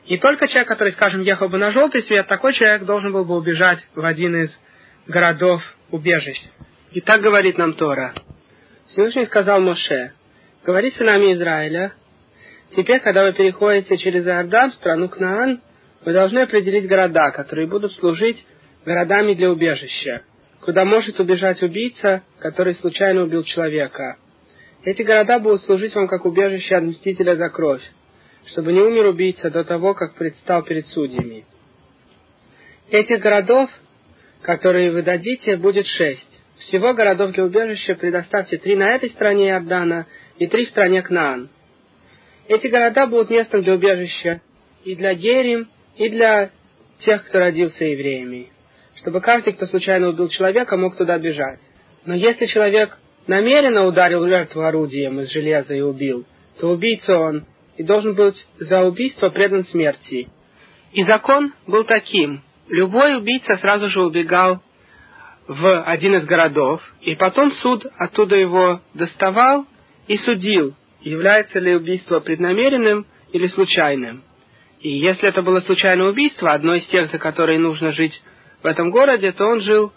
И 0.06 0.18
только 0.18 0.48
человек, 0.48 0.68
который, 0.68 0.94
скажем, 0.94 1.22
ехал 1.22 1.50
бы 1.50 1.58
на 1.58 1.72
желтый 1.72 2.04
свет, 2.04 2.28
такой 2.28 2.54
человек 2.54 2.84
должен 2.84 3.12
был 3.12 3.26
бы 3.26 3.36
убежать 3.36 3.80
в 3.94 4.04
один 4.04 4.36
из 4.36 4.52
городов 5.08 5.62
убежищ. 5.92 6.40
И 6.92 7.02
так 7.02 7.22
говорит 7.22 7.58
нам 7.58 7.74
Тора. 7.74 8.14
Всевышний 8.88 9.26
сказал 9.26 9.62
Моше, 9.62 10.14
говори 10.64 10.92
сынами 10.92 11.34
Израиля, 11.34 11.94
теперь, 12.76 13.00
когда 13.00 13.24
вы 13.24 13.34
переходите 13.34 13.98
через 13.98 14.26
Иордан 14.26 14.72
в 14.72 14.76
страну 14.76 15.10
Кнаан, 15.10 15.62
вы 16.04 16.14
должны 16.14 16.40
определить 16.40 16.88
города, 16.88 17.32
которые 17.32 17.68
будут 17.68 17.94
служить 17.94 18.46
городами 18.86 19.34
для 19.34 19.50
убежища, 19.50 20.22
куда 20.62 20.86
может 20.86 21.20
убежать 21.20 21.62
убийца, 21.64 22.24
который 22.40 22.76
случайно 22.76 23.24
убил 23.24 23.44
человека. 23.44 24.18
Эти 24.86 25.02
города 25.02 25.40
будут 25.40 25.64
служить 25.64 25.96
вам 25.96 26.08
как 26.08 26.26
убежище 26.26 26.76
от 26.76 26.84
мстителя 26.84 27.36
за 27.36 27.50
кровь, 27.50 27.82
чтобы 28.46 28.72
не 28.72 28.82
умер 28.82 29.08
убийца 29.08 29.50
до 29.50 29.64
того, 29.64 29.96
как 29.96 30.14
предстал 30.14 30.62
перед 30.64 30.86
судьями. 30.88 31.44
Этих 32.92 33.20
городов, 33.20 33.68
которые 34.44 34.92
вы 34.92 35.02
дадите, 35.02 35.58
будет 35.58 35.88
шесть. 35.88 36.40
Всего 36.60 36.94
городов 36.94 37.32
для 37.32 37.46
убежища 37.46 37.96
предоставьте 37.96 38.58
три 38.58 38.76
на 38.76 38.92
этой 38.92 39.10
стороне 39.10 39.50
Иордана 39.50 40.06
и 40.38 40.46
три 40.46 40.66
в 40.66 40.70
стране 40.70 41.02
Кнаан. 41.02 41.50
Эти 42.48 42.68
города 42.68 43.08
будут 43.08 43.32
местом 43.32 43.64
для 43.64 43.74
убежища 43.74 44.42
и 44.84 44.96
для 44.96 45.16
Герим, 45.16 45.68
и 45.98 46.10
для 46.10 46.52
тех, 47.00 47.26
кто 47.28 47.40
родился 47.40 47.86
евреями, 47.86 48.52
чтобы 48.98 49.20
каждый, 49.20 49.54
кто 49.54 49.66
случайно 49.66 50.10
убил 50.10 50.30
человека, 50.30 50.78
мог 50.78 50.96
туда 50.96 51.18
бежать. 51.18 51.60
Но 52.06 52.14
если 52.14 52.46
человек 52.46 53.00
намеренно 53.28 53.86
ударил 53.86 54.28
жертву 54.28 54.62
орудием 54.62 55.20
из 55.20 55.32
железа 55.32 55.74
и 55.74 55.82
убил, 55.82 56.26
то 56.60 56.70
убийца 56.70 57.18
он 57.18 57.46
и 57.78 57.84
должен 57.84 58.14
быть 58.14 58.46
за 58.60 58.84
убийство 58.84 59.30
предан 59.30 59.66
смерти. 59.68 60.30
И 60.94 61.04
закон 61.04 61.54
был 61.68 61.84
таким. 61.84 62.42
Любой 62.70 63.18
убийца 63.18 63.58
сразу 63.58 63.90
же 63.90 64.02
убегал 64.02 64.62
в 65.48 65.84
один 65.84 66.16
из 66.16 66.26
городов, 66.26 66.82
и 67.02 67.16
потом 67.16 67.52
суд 67.52 67.86
оттуда 67.98 68.36
его 68.36 68.82
доставал 68.94 69.66
и 70.08 70.18
судил, 70.18 70.74
является 71.02 71.60
ли 71.60 71.76
убийство 71.76 72.20
преднамеренным 72.20 73.06
или 73.32 73.48
случайным. 73.48 74.24
И 74.80 74.90
если 74.90 75.30
это 75.30 75.42
было 75.42 75.62
случайное 75.62 76.08
убийство, 76.08 76.54
одно 76.54 76.76
из 76.76 76.86
тех, 76.88 77.12
за 77.12 77.18
которые 77.18 77.60
нужно 77.60 77.92
жить 77.92 78.22
в 78.64 78.66
этом 78.66 78.90
городе, 78.90 79.32
то 79.32 79.46
он 79.46 79.62
жил 79.62 79.92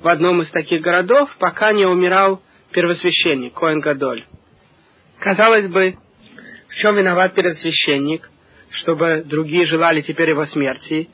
в 0.00 0.08
одном 0.08 0.42
из 0.42 0.50
таких 0.50 0.82
городов, 0.82 1.30
пока 1.38 1.72
не 1.72 1.86
умирал 1.86 2.42
первосвященник, 2.72 3.54
Коэн 3.54 3.80
Гадоль. 3.80 4.24
Казалось 5.18 5.68
бы, 5.68 5.96
в 6.68 6.74
чем 6.76 6.96
виноват 6.96 7.34
первосвященник, 7.34 8.28
чтобы 8.70 9.22
другие 9.24 9.66
желали 9.66 10.00
теперь 10.00 10.30
его 10.30 10.46
смерти? 10.46 11.08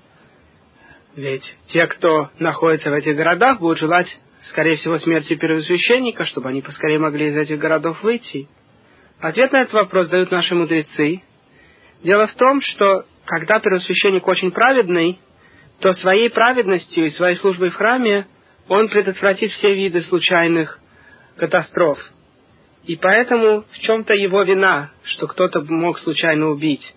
Ведь 1.16 1.42
те, 1.66 1.86
кто 1.86 2.30
находится 2.38 2.90
в 2.90 2.94
этих 2.94 3.16
городах, 3.16 3.58
будут 3.58 3.78
желать, 3.78 4.06
скорее 4.50 4.76
всего, 4.76 4.98
смерти 4.98 5.34
первосвященника, 5.34 6.24
чтобы 6.26 6.48
они 6.48 6.62
поскорее 6.62 6.98
могли 6.98 7.28
из 7.28 7.36
этих 7.36 7.58
городов 7.58 8.02
выйти. 8.02 8.48
Ответ 9.20 9.50
на 9.52 9.62
этот 9.62 9.74
вопрос 9.74 10.08
дают 10.08 10.30
наши 10.30 10.54
мудрецы. 10.54 11.22
Дело 12.04 12.28
в 12.28 12.34
том, 12.34 12.60
что 12.60 13.04
когда 13.24 13.58
первосвященник 13.58 14.26
очень 14.28 14.52
праведный, 14.52 15.18
то 15.80 15.92
своей 15.94 16.30
праведностью 16.30 17.06
и 17.06 17.10
своей 17.10 17.36
службой 17.36 17.70
в 17.70 17.74
храме 17.74 18.26
он 18.68 18.88
предотвратит 18.88 19.50
все 19.50 19.74
виды 19.74 20.02
случайных 20.02 20.78
катастроф. 21.38 21.98
И 22.84 22.96
поэтому 22.96 23.64
в 23.70 23.78
чем-то 23.80 24.14
его 24.14 24.42
вина, 24.42 24.90
что 25.04 25.26
кто-то 25.26 25.60
мог 25.62 25.98
случайно 25.98 26.48
убить 26.48 26.94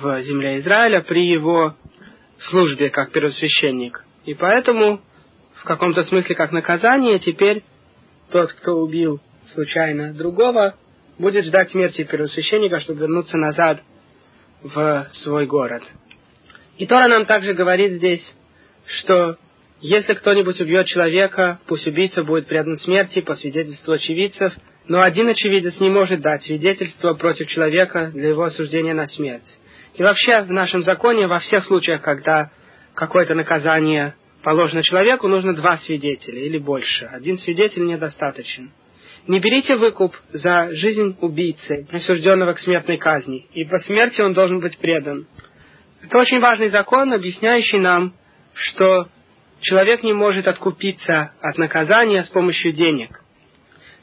в 0.00 0.22
земле 0.22 0.58
Израиля 0.58 1.02
при 1.02 1.26
его 1.26 1.74
службе 2.50 2.90
как 2.90 3.12
первосвященник. 3.12 4.04
И 4.24 4.34
поэтому, 4.34 5.00
в 5.54 5.64
каком-то 5.64 6.04
смысле, 6.04 6.34
как 6.34 6.52
наказание, 6.52 7.18
теперь 7.18 7.62
тот, 8.30 8.52
кто 8.52 8.78
убил 8.78 9.20
случайно 9.52 10.12
другого, 10.12 10.74
будет 11.18 11.44
ждать 11.44 11.70
смерти 11.70 12.04
первосвященника, 12.04 12.80
чтобы 12.80 13.00
вернуться 13.00 13.36
назад 13.36 13.82
в 14.62 15.08
свой 15.22 15.46
город. 15.46 15.82
И 16.78 16.86
Тора 16.86 17.08
нам 17.08 17.26
также 17.26 17.54
говорит 17.54 17.92
здесь, 17.92 18.24
что 18.86 19.36
если 19.82 20.14
кто-нибудь 20.14 20.60
убьет 20.60 20.86
человека, 20.86 21.58
пусть 21.66 21.86
убийца 21.88 22.22
будет 22.22 22.46
предан 22.46 22.78
смерти 22.78 23.20
по 23.20 23.34
свидетельству 23.34 23.92
очевидцев, 23.92 24.52
но 24.86 25.02
один 25.02 25.28
очевидец 25.28 25.78
не 25.80 25.90
может 25.90 26.20
дать 26.20 26.44
свидетельство 26.44 27.14
против 27.14 27.48
человека 27.48 28.12
для 28.14 28.28
его 28.28 28.44
осуждения 28.44 28.94
на 28.94 29.08
смерть. 29.08 29.42
И 29.94 30.02
вообще 30.02 30.42
в 30.42 30.52
нашем 30.52 30.84
законе 30.84 31.26
во 31.26 31.40
всех 31.40 31.64
случаях, 31.64 32.00
когда 32.00 32.52
какое-то 32.94 33.34
наказание 33.34 34.14
положено 34.44 34.84
человеку, 34.84 35.26
нужно 35.26 35.52
два 35.54 35.78
свидетеля 35.78 36.38
или 36.38 36.58
больше. 36.58 37.06
Один 37.06 37.38
свидетель 37.38 37.84
недостаточен. 37.84 38.70
Не 39.26 39.40
берите 39.40 39.74
выкуп 39.74 40.14
за 40.32 40.68
жизнь 40.76 41.16
убийцы, 41.20 41.86
присужденного 41.90 42.52
к 42.52 42.60
смертной 42.60 42.98
казни, 42.98 43.48
и 43.52 43.64
по 43.64 43.80
смерти 43.80 44.20
он 44.20 44.32
должен 44.32 44.60
быть 44.60 44.78
предан. 44.78 45.26
Это 46.04 46.18
очень 46.18 46.38
важный 46.38 46.68
закон, 46.68 47.12
объясняющий 47.12 47.78
нам, 47.78 48.14
что 48.54 49.08
человек 49.62 50.02
не 50.02 50.12
может 50.12 50.46
откупиться 50.46 51.32
от 51.40 51.56
наказания 51.58 52.22
с 52.24 52.28
помощью 52.28 52.72
денег. 52.72 53.20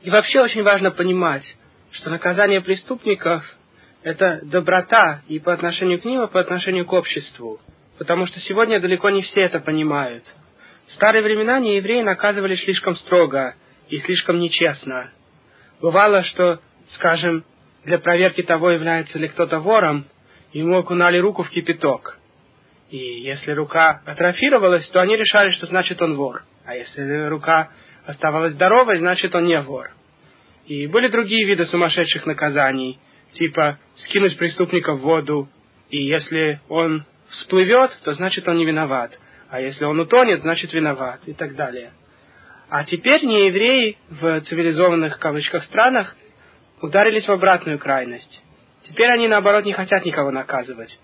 И 0.01 0.09
вообще 0.09 0.41
очень 0.41 0.63
важно 0.63 0.91
понимать, 0.91 1.43
что 1.91 2.09
наказание 2.09 2.61
преступников– 2.61 3.43
это 4.03 4.39
доброта 4.43 5.21
и 5.27 5.39
по 5.39 5.53
отношению 5.53 5.99
к 5.99 6.05
ним, 6.05 6.23
и 6.23 6.31
по 6.31 6.39
отношению 6.39 6.85
к 6.85 6.93
обществу. 6.93 7.59
Потому 7.97 8.25
что 8.25 8.39
сегодня 8.39 8.79
далеко 8.79 9.09
не 9.09 9.21
все 9.21 9.41
это 9.41 9.59
понимают. 9.59 10.23
В 10.87 10.93
старые 10.93 11.21
времена 11.21 11.59
неевреи 11.59 12.01
наказывали 12.01 12.55
слишком 12.55 12.95
строго– 12.95 13.53
и 13.89 13.99
слишком 13.99 14.39
нечестно. 14.39 15.11
Бывало, 15.81 16.23
что, 16.23 16.59
скажем, 16.95 17.43
для 17.83 17.97
проверки 17.99 18.41
того, 18.43 18.71
является 18.71 19.17
ли 19.17 19.27
кто-то 19.27 19.59
вором, 19.59 20.05
ему 20.53 20.77
окунали 20.77 21.17
руку 21.17 21.43
в 21.43 21.49
кипяток. 21.49 22.18
И 22.89 22.97
если 22.97 23.51
рука 23.51 24.01
атрофировалась, 24.05 24.87
то 24.89 24.99
они 24.99 25.15
решали, 25.15 25.51
что 25.51 25.67
значит 25.67 26.01
он 26.01 26.15
вор. 26.15 26.43
А 26.65 26.75
если 26.75 27.27
рука 27.27 27.69
оставалась 28.05 28.53
здоровой, 28.53 28.97
значит 28.97 29.33
он 29.35 29.45
не 29.45 29.59
вор. 29.61 29.91
И 30.65 30.87
были 30.87 31.07
другие 31.07 31.47
виды 31.47 31.65
сумасшедших 31.65 32.25
наказаний, 32.25 32.99
типа 33.33 33.77
скинуть 33.97 34.37
преступника 34.37 34.93
в 34.93 35.01
воду, 35.01 35.47
и 35.89 35.97
если 35.97 36.61
он 36.67 37.05
всплывет, 37.29 37.91
то 38.03 38.13
значит 38.13 38.47
он 38.47 38.57
не 38.57 38.65
виноват, 38.65 39.17
а 39.49 39.61
если 39.61 39.85
он 39.85 39.99
утонет, 39.99 40.41
значит 40.41 40.73
виноват, 40.73 41.21
и 41.25 41.33
так 41.33 41.55
далее. 41.55 41.91
А 42.69 42.83
теперь 42.83 43.25
неевреи 43.25 43.97
в 44.09 44.41
цивилизованных 44.41 45.17
кавычках 45.17 45.63
странах 45.63 46.15
ударились 46.81 47.27
в 47.27 47.31
обратную 47.31 47.79
крайность. 47.79 48.43
Теперь 48.87 49.09
они, 49.11 49.27
наоборот, 49.27 49.65
не 49.65 49.73
хотят 49.73 50.05
никого 50.05 50.31
наказывать. 50.31 50.99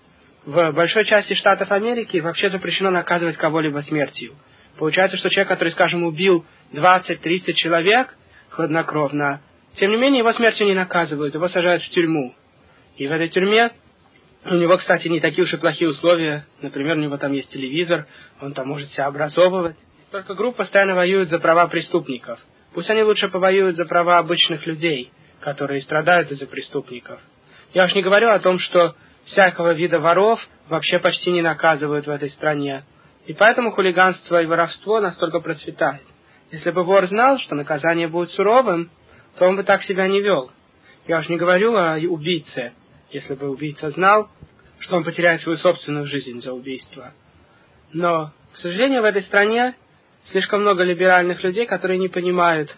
В 0.46 0.70
большой 0.70 1.04
части 1.06 1.34
штатов 1.34 1.72
Америки 1.72 2.18
вообще 2.18 2.50
запрещено 2.50 2.90
наказывать 2.90 3.36
кого-либо 3.36 3.80
смертью. 3.80 4.36
Получается, 4.78 5.16
что 5.16 5.28
человек, 5.28 5.48
который, 5.48 5.70
скажем, 5.70 6.04
убил 6.04 6.46
20-30 6.72 7.52
человек, 7.54 8.16
хладнокровно. 8.50 9.40
Тем 9.74 9.90
не 9.90 9.96
менее, 9.96 10.20
его 10.20 10.32
смертью 10.32 10.68
не 10.68 10.74
наказывают, 10.74 11.34
его 11.34 11.48
сажают 11.48 11.82
в 11.82 11.90
тюрьму. 11.90 12.32
И 12.96 13.08
в 13.08 13.12
этой 13.12 13.28
тюрьме 13.28 13.72
у 14.44 14.54
него, 14.54 14.76
кстати, 14.76 15.08
не 15.08 15.18
такие 15.18 15.42
уж 15.42 15.52
и 15.52 15.56
плохие 15.56 15.90
условия. 15.90 16.46
Например, 16.62 16.96
у 16.96 17.00
него 17.00 17.16
там 17.16 17.32
есть 17.32 17.50
телевизор, 17.50 18.06
он 18.40 18.54
там 18.54 18.68
может 18.68 18.88
себя 18.92 19.06
образовывать. 19.06 19.76
Только 20.12 20.34
группа 20.34 20.58
постоянно 20.58 20.94
воюет 20.94 21.28
за 21.28 21.40
права 21.40 21.66
преступников. 21.66 22.38
Пусть 22.72 22.88
они 22.88 23.02
лучше 23.02 23.26
повоюют 23.26 23.76
за 23.76 23.84
права 23.84 24.18
обычных 24.18 24.64
людей, 24.64 25.10
которые 25.40 25.82
страдают 25.82 26.30
из-за 26.30 26.46
преступников. 26.46 27.18
Я 27.74 27.86
уж 27.86 27.94
не 27.94 28.02
говорю 28.02 28.30
о 28.30 28.38
том, 28.38 28.60
что 28.60 28.94
всякого 29.26 29.74
вида 29.74 30.00
воров 30.00 30.40
вообще 30.68 30.98
почти 30.98 31.30
не 31.30 31.42
наказывают 31.42 32.06
в 32.06 32.10
этой 32.10 32.30
стране. 32.30 32.84
И 33.26 33.32
поэтому 33.32 33.72
хулиганство 33.72 34.40
и 34.40 34.46
воровство 34.46 35.00
настолько 35.00 35.40
процветает. 35.40 36.02
Если 36.52 36.70
бы 36.70 36.84
вор 36.84 37.06
знал, 37.06 37.38
что 37.38 37.54
наказание 37.54 38.08
будет 38.08 38.30
суровым, 38.30 38.90
то 39.38 39.46
он 39.46 39.56
бы 39.56 39.64
так 39.64 39.82
себя 39.82 40.06
не 40.06 40.20
вел. 40.20 40.50
Я 41.06 41.18
уж 41.18 41.28
не 41.28 41.36
говорю 41.36 41.74
о 41.76 41.96
убийце. 41.96 42.72
Если 43.10 43.34
бы 43.34 43.48
убийца 43.48 43.90
знал, 43.90 44.28
что 44.78 44.96
он 44.96 45.04
потеряет 45.04 45.40
свою 45.42 45.58
собственную 45.58 46.06
жизнь 46.06 46.40
за 46.40 46.52
убийство. 46.52 47.12
Но, 47.92 48.32
к 48.52 48.56
сожалению, 48.56 49.02
в 49.02 49.04
этой 49.04 49.22
стране 49.22 49.74
слишком 50.26 50.62
много 50.62 50.82
либеральных 50.82 51.42
людей, 51.42 51.66
которые 51.66 51.98
не 51.98 52.08
понимают 52.08 52.76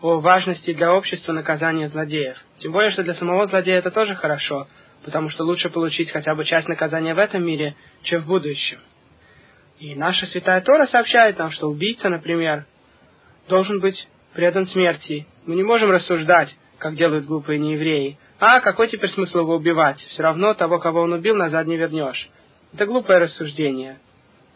о 0.00 0.20
важности 0.20 0.72
для 0.72 0.92
общества 0.92 1.32
наказания 1.32 1.88
злодеев. 1.88 2.36
Тем 2.58 2.72
более, 2.72 2.90
что 2.90 3.02
для 3.02 3.14
самого 3.14 3.46
злодея 3.46 3.78
это 3.78 3.90
тоже 3.90 4.14
хорошо, 4.14 4.68
потому 5.04 5.28
что 5.30 5.44
лучше 5.44 5.70
получить 5.70 6.10
хотя 6.10 6.34
бы 6.34 6.44
часть 6.44 6.68
наказания 6.68 7.14
в 7.14 7.18
этом 7.18 7.44
мире, 7.44 7.76
чем 8.02 8.22
в 8.22 8.26
будущем. 8.26 8.78
И 9.78 9.94
наша 9.94 10.26
Святая 10.26 10.60
Тора 10.60 10.86
сообщает 10.86 11.38
нам, 11.38 11.50
что 11.50 11.68
убийца, 11.68 12.08
например, 12.08 12.66
должен 13.48 13.80
быть 13.80 14.08
предан 14.32 14.66
смерти. 14.66 15.26
Мы 15.46 15.56
не 15.56 15.62
можем 15.62 15.90
рассуждать, 15.90 16.54
как 16.78 16.94
делают 16.94 17.26
глупые 17.26 17.58
неевреи. 17.58 18.18
А, 18.38 18.60
какой 18.60 18.88
теперь 18.88 19.10
смысл 19.10 19.40
его 19.40 19.56
убивать? 19.56 19.98
Все 19.98 20.22
равно 20.22 20.54
того, 20.54 20.78
кого 20.78 21.02
он 21.02 21.12
убил, 21.12 21.36
назад 21.36 21.66
не 21.66 21.76
вернешь. 21.76 22.28
Это 22.72 22.86
глупое 22.86 23.18
рассуждение. 23.20 23.98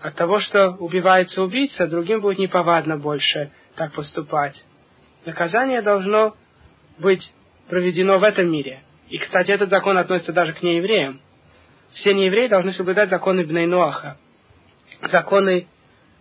От 0.00 0.14
того, 0.14 0.40
что 0.40 0.70
убивается 0.78 1.42
убийца, 1.42 1.86
другим 1.86 2.20
будет 2.20 2.38
неповадно 2.38 2.96
больше 2.96 3.50
так 3.74 3.92
поступать. 3.92 4.54
Наказание 5.24 5.82
должно 5.82 6.36
быть 6.98 7.32
проведено 7.68 8.18
в 8.18 8.24
этом 8.24 8.50
мире. 8.50 8.82
И, 9.10 9.18
кстати, 9.18 9.50
этот 9.50 9.70
закон 9.70 9.96
относится 9.96 10.32
даже 10.32 10.52
к 10.52 10.62
неевреям. 10.62 11.20
Все 11.94 12.12
неевреи 12.12 12.48
должны 12.48 12.72
соблюдать 12.74 13.08
законы 13.08 13.44
Бнейноаха, 13.44 14.18
законы 15.10 15.66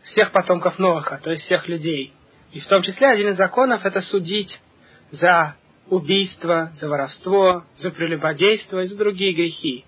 всех 0.04 0.32
потомков 0.32 0.80
Ноаха, 0.80 1.20
то 1.22 1.32
есть 1.32 1.44
всех 1.44 1.68
людей. 1.68 2.14
И 2.54 2.60
в 2.60 2.68
том 2.68 2.82
числе 2.82 3.08
один 3.08 3.30
из 3.30 3.38
законов– 3.38 3.82
это 3.86 4.02
судить 4.02 4.60
за 5.12 5.56
убийство, 5.90 6.72
за 6.80 6.88
воровство, 6.88 7.64
за 7.78 7.92
прелюбодейство 7.92 8.84
и 8.84 8.88
за 8.88 8.96
другие 8.96 9.34
грехи. 9.34 9.86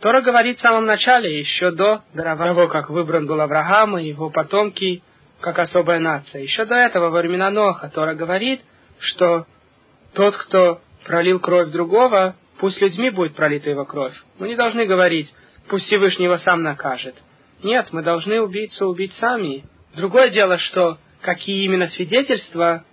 Тора 0.00 0.20
говорит 0.20 0.58
в 0.58 0.62
самом 0.62 0.84
начале, 0.84 1.38
еще 1.38 1.70
до 1.70 2.02
того, 2.12 2.66
как 2.66 2.90
выбран 2.90 3.26
был 3.26 3.40
Авраам 3.40 3.98
и 3.98 4.08
его 4.08 4.30
потомки, 4.30 5.02
как 5.40 5.60
особая 5.60 6.00
нация. 6.00 6.42
Еще 6.42 6.64
до 6.64 6.74
этого, 6.74 7.10
во 7.10 7.20
времена 7.20 7.50
Ноха, 7.50 7.88
Тора 7.88 8.14
говорит, 8.14 8.60
что 8.98 9.46
тот, 10.12 10.36
кто 10.36 10.80
пролил 11.04 11.40
кровь 11.40 11.70
другого, 11.70 12.36
пусть 12.58 12.80
людьми 12.80 13.10
будет 13.10 13.34
пролита 13.34 13.70
его 13.70 13.84
кровь. 13.84 14.14
Мы 14.38 14.48
не 14.48 14.56
должны 14.56 14.86
говорить, 14.86 15.32
пусть 15.68 15.86
Всевышний 15.86 16.26
его 16.26 16.38
сам 16.38 16.62
накажет. 16.62 17.14
Нет, 17.62 17.88
мы 17.92 18.02
должны 18.02 18.40
убийцу 18.40 18.86
убить 18.86 19.12
сами. 19.14 19.64
Другое 19.94 20.30
дело, 20.30 20.58
что 20.58 20.98
какие 21.20 21.64
именно 21.64 21.86
свидетельства 21.88 22.84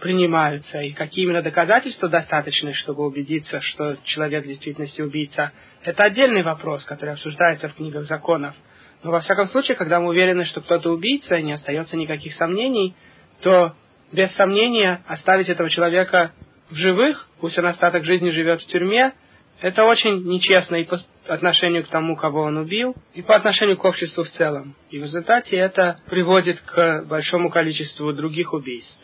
принимаются 0.00 0.80
и 0.80 0.92
какие 0.92 1.24
именно 1.24 1.42
доказательства 1.42 2.08
достаточны, 2.08 2.72
чтобы 2.74 3.04
убедиться, 3.04 3.60
что 3.60 3.96
человек 4.04 4.44
в 4.44 4.48
действительности 4.48 5.02
убийца, 5.02 5.52
это 5.82 6.04
отдельный 6.04 6.42
вопрос, 6.42 6.84
который 6.84 7.14
обсуждается 7.14 7.68
в 7.68 7.74
книгах 7.74 8.04
законов. 8.04 8.54
Но 9.02 9.10
во 9.10 9.20
всяком 9.20 9.46
случае, 9.48 9.76
когда 9.76 10.00
мы 10.00 10.08
уверены, 10.08 10.44
что 10.44 10.60
кто-то 10.60 10.90
убийца, 10.90 11.36
и 11.36 11.42
не 11.42 11.52
остается 11.52 11.96
никаких 11.96 12.34
сомнений, 12.34 12.94
то 13.42 13.74
без 14.12 14.32
сомнения 14.34 15.02
оставить 15.06 15.48
этого 15.48 15.70
человека 15.70 16.32
в 16.70 16.76
живых, 16.76 17.28
пусть 17.40 17.58
он 17.58 17.66
остаток 17.66 18.04
жизни 18.04 18.30
живет 18.30 18.62
в 18.62 18.66
тюрьме, 18.66 19.12
это 19.60 19.84
очень 19.84 20.22
нечестно 20.24 20.76
и 20.76 20.84
по 20.84 21.00
отношению 21.26 21.84
к 21.84 21.88
тому, 21.88 22.16
кого 22.16 22.42
он 22.42 22.58
убил, 22.58 22.94
и 23.14 23.22
по 23.22 23.34
отношению 23.34 23.76
к 23.76 23.84
обществу 23.84 24.22
в 24.22 24.30
целом. 24.30 24.76
И 24.90 24.98
в 24.98 25.02
результате 25.02 25.56
это 25.56 26.00
приводит 26.08 26.60
к 26.60 27.04
большому 27.06 27.50
количеству 27.50 28.12
других 28.12 28.52
убийств. 28.52 28.98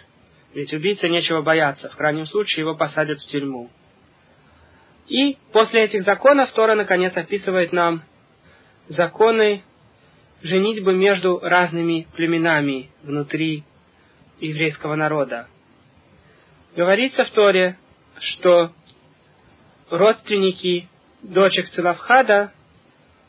Ведь 0.55 0.73
убийце 0.73 1.09
нечего 1.09 1.43
бояться, 1.43 1.89
в 1.89 1.97
крайнем 1.97 2.27
случае 2.27 2.61
его 2.61 2.77
посадят 2.77 3.21
в 3.21 3.27
тюрьму. 3.27 3.69
И 5.09 5.37
после 5.53 5.83
этих 5.83 6.05
законов 6.05 6.53
Тора 6.53 6.77
наконец 6.77 7.17
описывает 7.17 7.73
нам 7.73 8.03
законы 8.89 9.63
женитьбы 10.43 10.95
между 10.95 11.41
разными 11.41 12.07
племенами 12.15 12.91
внутри 13.03 13.65
еврейского 14.41 14.95
народа. 14.95 15.49
Говорится 16.77 17.25
в 17.25 17.31
Торе, 17.31 17.79
что 18.19 18.73
родственники 19.91 20.89
дочек 21.23 21.71
Целавхада 21.71 22.53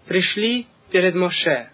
пришли 0.07 0.65
перед 0.89 1.13
Моше. 1.13 1.69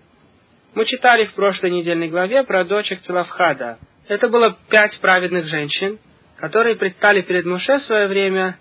Мы 0.74 0.86
читали 0.86 1.26
в 1.26 1.34
прошлой 1.34 1.72
недельной 1.72 2.10
главе 2.10 2.44
про 2.44 2.66
дочек 2.66 3.02
Целавхада. 3.04 3.78
Это 4.10 4.28
было 4.28 4.58
пять 4.68 5.00
праведных 5.00 5.46
женщин, 5.46 5.98
которые 6.36 6.76
предстали 6.76 7.22
перед 7.22 7.46
Моше 7.46 7.80
в 7.80 7.84
свое 7.84 8.08
время 8.08 8.58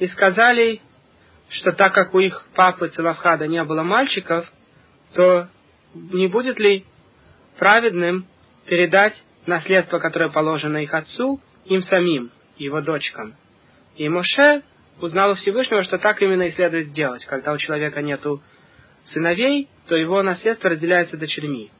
и 0.00 0.08
сказали, 0.08 0.80
что 1.50 1.70
так 1.70 1.94
как 1.94 2.14
у 2.14 2.18
их 2.18 2.44
папы 2.56 2.88
Целавхада 2.88 3.46
не 3.46 3.62
было 3.62 3.84
мальчиков, 3.84 4.50
то 5.14 5.46
не 5.94 6.26
будет 6.26 6.58
ли 6.58 6.84
праведным 7.58 8.26
передать 8.66 9.14
наследство, 9.46 10.00
которое 10.00 10.30
положено 10.30 10.78
их 10.78 10.92
отцу, 10.92 11.40
им 11.66 11.82
самим, 11.82 12.32
его 12.64 12.80
дочкам. 12.80 13.34
И 13.96 14.08
Моше 14.08 14.62
узнал 15.00 15.32
у 15.32 15.34
Всевышнего, 15.34 15.82
что 15.82 15.98
так 15.98 16.20
именно 16.22 16.44
и 16.44 16.52
следует 16.52 16.88
сделать. 16.88 17.24
Когда 17.26 17.52
у 17.52 17.58
человека 17.58 18.02
нету 18.02 18.42
сыновей, 19.04 19.68
то 19.88 19.96
его 19.96 20.22
наследство 20.22 20.70
разделяется 20.70 21.16
дочерьми. 21.16 21.70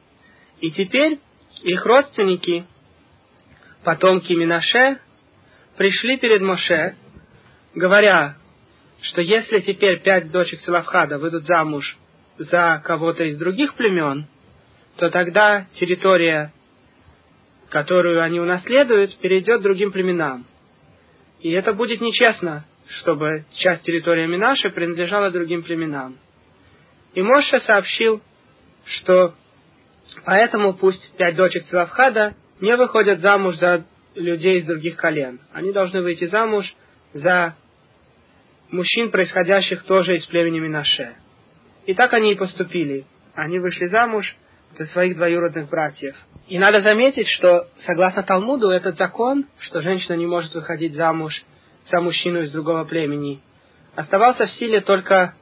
И 0.59 0.71
теперь 0.71 1.19
их 1.63 1.85
родственники, 1.85 2.65
потомки 3.83 4.33
Минаше, 4.33 4.99
пришли 5.77 6.17
перед 6.17 6.41
Моше, 6.41 6.95
говоря, 7.75 8.37
что 9.01 9.21
если 9.21 9.59
теперь 9.59 10.01
пять 10.01 10.31
дочек 10.31 10.61
Целавхада 10.61 11.17
выйдут 11.17 11.43
замуж 11.43 11.97
за 12.37 12.81
кого-то 12.83 13.23
из 13.23 13.37
других 13.37 13.75
племен, 13.75 14.27
то 14.97 15.09
тогда 15.09 15.65
территория, 15.79 16.53
которую 17.69 18.21
они 18.21 18.39
унаследуют, 18.39 19.17
перейдет 19.17 19.61
другим 19.61 19.91
племенам. 19.91 20.45
И 21.41 21.51
это 21.51 21.73
будет 21.73 22.01
нечестно 22.01 22.65
чтобы 22.99 23.45
часть 23.55 23.83
территории 23.83 24.27
Минаши 24.27 24.69
принадлежала 24.69 25.31
другим 25.31 25.63
племенам. 25.63 26.17
И 27.13 27.21
Моше 27.21 27.59
сообщил, 27.61 28.21
что 28.85 29.33
поэтому 30.25 30.73
пусть 30.73 31.15
пять 31.17 31.35
дочек 31.35 31.65
Целавхада 31.65 32.35
не 32.59 32.75
выходят 32.75 33.21
замуж 33.21 33.55
за 33.55 33.85
людей 34.15 34.59
из 34.59 34.65
других 34.65 34.97
колен. 34.97 35.39
Они 35.53 35.71
должны 35.71 36.01
выйти 36.01 36.25
замуж 36.25 36.65
за 37.13 37.55
мужчин, 38.69 39.11
происходящих 39.11 39.83
тоже 39.83 40.17
из 40.17 40.25
племени 40.25 40.59
Минаше. 40.59 41.15
И 41.85 41.93
так 41.93 42.13
они 42.13 42.33
и 42.33 42.35
поступили. 42.35 43.05
Они 43.33 43.59
вышли 43.59 43.85
замуж 43.85 44.35
за 44.77 44.85
своих 44.87 45.15
двоюродных 45.15 45.69
братьев. 45.69 46.15
И 46.47 46.57
надо 46.59 46.81
заметить, 46.81 47.27
что 47.29 47.67
согласно 47.85 48.23
Талмуду 48.23 48.69
этот 48.69 48.97
закон, 48.97 49.45
что 49.59 49.81
женщина 49.81 50.15
не 50.15 50.25
может 50.25 50.53
выходить 50.53 50.95
замуж 50.95 51.43
за 51.89 52.01
мужчину 52.01 52.41
из 52.41 52.51
другого 52.51 52.83
племени, 52.83 53.41
оставался 53.95 54.45
в 54.45 54.51
силе 54.51 54.81
только 54.81 55.35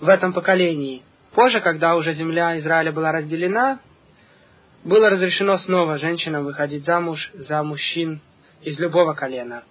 в 0.00 0.08
этом 0.08 0.32
поколении. 0.32 1.02
Позже, 1.34 1.60
когда 1.60 1.96
уже 1.96 2.14
земля 2.14 2.58
Израиля 2.58 2.92
была 2.92 3.12
разделена, 3.12 3.80
было 4.84 5.10
разрешено 5.10 5.58
снова 5.58 5.98
женщинам 5.98 6.44
выходить 6.44 6.84
замуж 6.84 7.30
за 7.34 7.62
мужчин 7.62 8.20
из 8.62 8.78
любого 8.78 9.14
колена. 9.14 9.64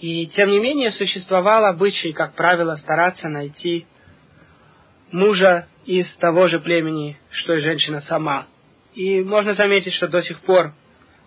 И 0.00 0.26
тем 0.28 0.50
не 0.50 0.60
менее 0.60 0.92
существовал 0.92 1.64
обычай, 1.66 2.12
как 2.12 2.34
правило, 2.34 2.76
стараться 2.76 3.28
найти 3.28 3.86
мужа 5.12 5.66
из 5.86 6.10
того 6.16 6.46
же 6.48 6.60
племени, 6.60 7.18
что 7.30 7.54
и 7.54 7.60
женщина 7.60 8.00
сама. 8.02 8.46
И 8.94 9.22
можно 9.22 9.54
заметить, 9.54 9.94
что 9.94 10.08
до 10.08 10.22
сих 10.22 10.40
пор 10.40 10.72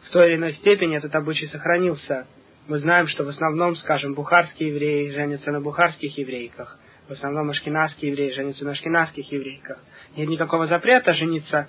в 0.03 0.09
той 0.11 0.27
или 0.27 0.35
иной 0.35 0.53
степени 0.53 0.97
этот 0.97 1.15
обычай 1.15 1.47
сохранился– 1.47 2.27
мы 2.67 2.79
знаем, 2.79 3.07
что 3.07 3.25
в 3.25 3.27
основном, 3.27 3.75
скажем, 3.75 4.13
бухарские 4.13 4.69
евреи 4.69 5.09
женятся 5.09 5.51
на 5.51 5.59
бухарских 5.59 6.17
еврейках, 6.17 6.79
в 7.09 7.11
основном 7.11 7.49
ашкенадские 7.49 8.11
евреи 8.11 8.31
женятся 8.31 8.63
на 8.63 8.71
ашкенадских 8.71 9.29
еврейках. 9.31 9.83
Нет 10.15 10.29
никакого 10.29 10.67
запрета 10.67 11.13
жениться 11.13 11.67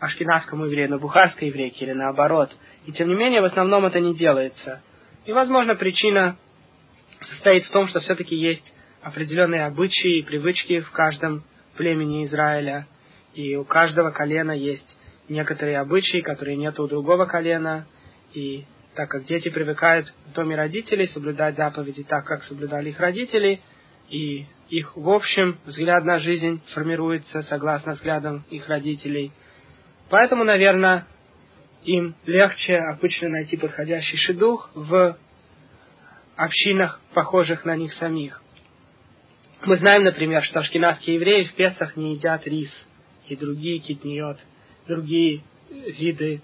ашкенадскому 0.00 0.66
еврею 0.66 0.90
на 0.90 0.98
бухарской 0.98 1.48
еврейке 1.48 1.86
или 1.86 1.92
наоборот. 1.92 2.54
И 2.84 2.92
тем 2.92 3.08
не 3.08 3.14
менее, 3.14 3.40
в 3.40 3.46
основном 3.46 3.86
это 3.86 4.00
не 4.00 4.14
делается. 4.14 4.82
И, 5.24 5.32
возможно, 5.32 5.76
причина 5.76 6.36
состоит 7.22 7.64
в 7.64 7.70
том, 7.70 7.88
что 7.88 8.00
все-таки 8.00 8.36
есть 8.36 8.74
определенные 9.00 9.64
обычаи 9.64 10.18
и 10.18 10.22
привычки 10.22 10.80
в 10.80 10.90
каждом 10.90 11.44
племени 11.76 12.24
Израиля, 12.26 12.86
и 13.34 13.56
у 13.56 13.64
каждого 13.64 14.10
колена 14.10 14.52
есть 14.52 14.96
некоторые 15.28 15.78
обычаи, 15.78 16.20
которые 16.20 16.56
нет 16.56 16.78
у 16.78 16.86
другого 16.86 17.26
колена, 17.26 17.86
и 18.32 18.64
так 18.94 19.08
как 19.08 19.24
дети 19.24 19.48
привыкают 19.48 20.06
в 20.26 20.32
доме 20.34 20.56
родителей 20.56 21.08
соблюдать 21.08 21.56
заповеди 21.56 22.04
так, 22.04 22.24
как 22.24 22.44
соблюдали 22.44 22.90
их 22.90 23.00
родители, 23.00 23.60
и 24.08 24.46
их, 24.68 24.96
в 24.96 25.08
общем, 25.10 25.58
взгляд 25.64 26.04
на 26.04 26.18
жизнь 26.18 26.60
формируется 26.74 27.42
согласно 27.42 27.92
взглядам 27.92 28.44
их 28.50 28.68
родителей. 28.68 29.32
Поэтому, 30.10 30.44
наверное, 30.44 31.06
им 31.84 32.14
легче 32.26 32.76
обычно 32.76 33.28
найти 33.28 33.56
подходящий 33.56 34.16
шедух 34.16 34.70
в 34.74 35.16
общинах, 36.36 37.00
похожих 37.14 37.64
на 37.64 37.76
них 37.76 37.92
самих. 37.94 38.43
Мы 39.66 39.78
знаем, 39.78 40.04
например, 40.04 40.42
что 40.44 40.60
ашкенадские 40.60 41.16
евреи 41.16 41.44
в 41.44 41.54
Песах 41.54 41.96
не 41.96 42.16
едят 42.16 42.46
рис 42.46 42.70
и 43.28 43.34
другие 43.34 43.78
китниот, 43.78 44.38
другие 44.86 45.42
виды 45.70 46.42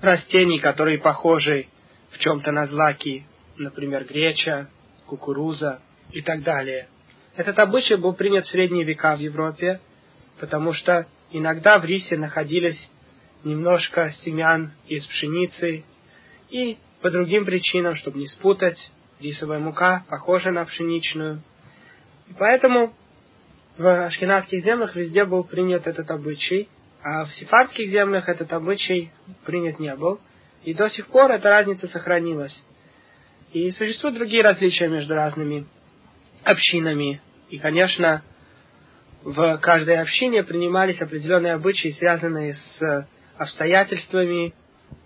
растений, 0.00 0.60
которые 0.60 0.98
похожи 0.98 1.66
в 2.12 2.18
чем-то 2.18 2.52
на 2.52 2.68
злаки, 2.68 3.26
например, 3.56 4.04
греча, 4.04 4.68
кукуруза 5.06 5.80
и 6.12 6.22
так 6.22 6.44
далее. 6.44 6.86
Этот 7.34 7.58
обычай 7.58 7.96
был 7.96 8.12
принят 8.12 8.46
в 8.46 8.50
средние 8.50 8.84
века 8.84 9.16
в 9.16 9.20
Европе, 9.20 9.80
потому 10.38 10.72
что 10.72 11.08
иногда 11.32 11.80
в 11.80 11.84
рисе 11.84 12.16
находились 12.16 12.78
немножко 13.42 14.14
семян 14.22 14.74
из 14.86 15.04
пшеницы, 15.08 15.84
и 16.50 16.78
по 17.00 17.10
другим 17.10 17.44
причинам, 17.44 17.96
чтобы 17.96 18.18
не 18.18 18.28
спутать, 18.28 18.78
рисовая 19.18 19.58
мука 19.58 20.04
похожа 20.08 20.52
на 20.52 20.64
пшеничную. 20.64 21.42
И 22.30 22.34
поэтому 22.38 22.94
в 23.76 24.06
ашкенадских 24.06 24.62
землях 24.62 24.94
везде 24.94 25.24
был 25.24 25.44
принят 25.44 25.86
этот 25.86 26.10
обычай, 26.10 26.68
а 27.02 27.24
в 27.24 27.32
сефардских 27.34 27.90
землях 27.90 28.28
этот 28.28 28.52
обычай 28.52 29.10
принят 29.44 29.78
не 29.78 29.94
был. 29.96 30.20
И 30.64 30.74
до 30.74 30.88
сих 30.90 31.08
пор 31.08 31.30
эта 31.32 31.48
разница 31.48 31.88
сохранилась. 31.88 32.54
И 33.52 33.70
существуют 33.72 34.16
другие 34.16 34.42
различия 34.42 34.88
между 34.88 35.14
разными 35.14 35.66
общинами. 36.44 37.20
И, 37.48 37.58
конечно, 37.58 38.22
в 39.22 39.58
каждой 39.58 40.00
общине 40.00 40.44
принимались 40.44 41.00
определенные 41.00 41.54
обычаи, 41.54 41.96
связанные 41.98 42.56
с 42.78 43.08
обстоятельствами, 43.38 44.54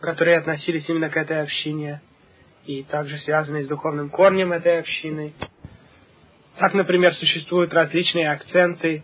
которые 0.01 0.39
относились 0.39 0.89
именно 0.89 1.09
к 1.09 1.17
этой 1.17 1.41
общине, 1.41 2.03
и 2.67 2.83
также 2.83 3.17
связанные 3.19 3.65
с 3.65 3.69
духовным 3.69 4.11
корнем 4.11 4.53
этой 4.53 4.81
общины. 4.81 5.33
Так, 6.59 6.73
например, 6.73 7.13
существуют 7.15 7.75
различные 7.75 8.31
акценты 8.31 9.03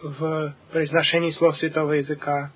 в 0.00 0.54
произношении 0.70 1.30
слов 1.30 1.56
святого 1.58 1.92
языка, 1.92 2.52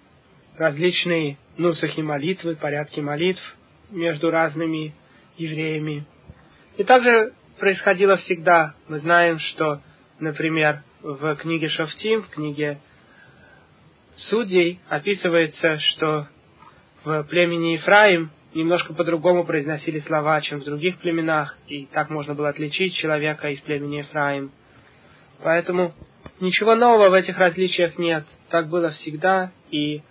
различные 0.56 1.36
нусахи 1.58 2.00
молитвы, 2.00 2.56
порядки 2.56 3.00
молитв 3.00 3.42
между 3.90 4.30
разными 4.30 4.94
евреями. 5.36 6.06
И 6.78 6.84
также 6.84 7.34
происходило 7.58 8.16
всегда. 8.16 8.74
Мы 8.88 8.98
знаем, 8.98 9.38
что, 9.38 9.82
например, 10.20 10.82
в 11.02 11.36
книге 11.36 11.68
Шафтим, 11.68 12.22
в 12.22 12.30
книге 12.30 12.78
Судей 14.16 14.80
описывается, 14.88 15.78
что 15.78 16.28
в 17.04 17.24
племени 17.24 17.74
Ефраим 17.74 18.30
немножко 18.56 18.94
по-другому 18.94 19.44
произносили 19.44 20.00
слова, 20.00 20.40
чем 20.40 20.60
в 20.60 20.64
других 20.64 20.98
племенах, 20.98 21.56
и 21.68 21.86
так 21.86 22.10
можно 22.10 22.34
было 22.34 22.48
отличить 22.48 22.96
человека 22.96 23.48
из 23.50 23.60
племени 23.60 23.98
Ефраим. 23.98 24.50
Поэтому 25.42 25.94
ничего 26.40 26.74
нового 26.74 27.10
в 27.10 27.14
этих 27.14 27.38
различиях 27.38 27.98
нет. 27.98 28.24
Так 28.48 28.68
было 28.68 28.90
всегда, 28.90 29.52
и 29.70 30.02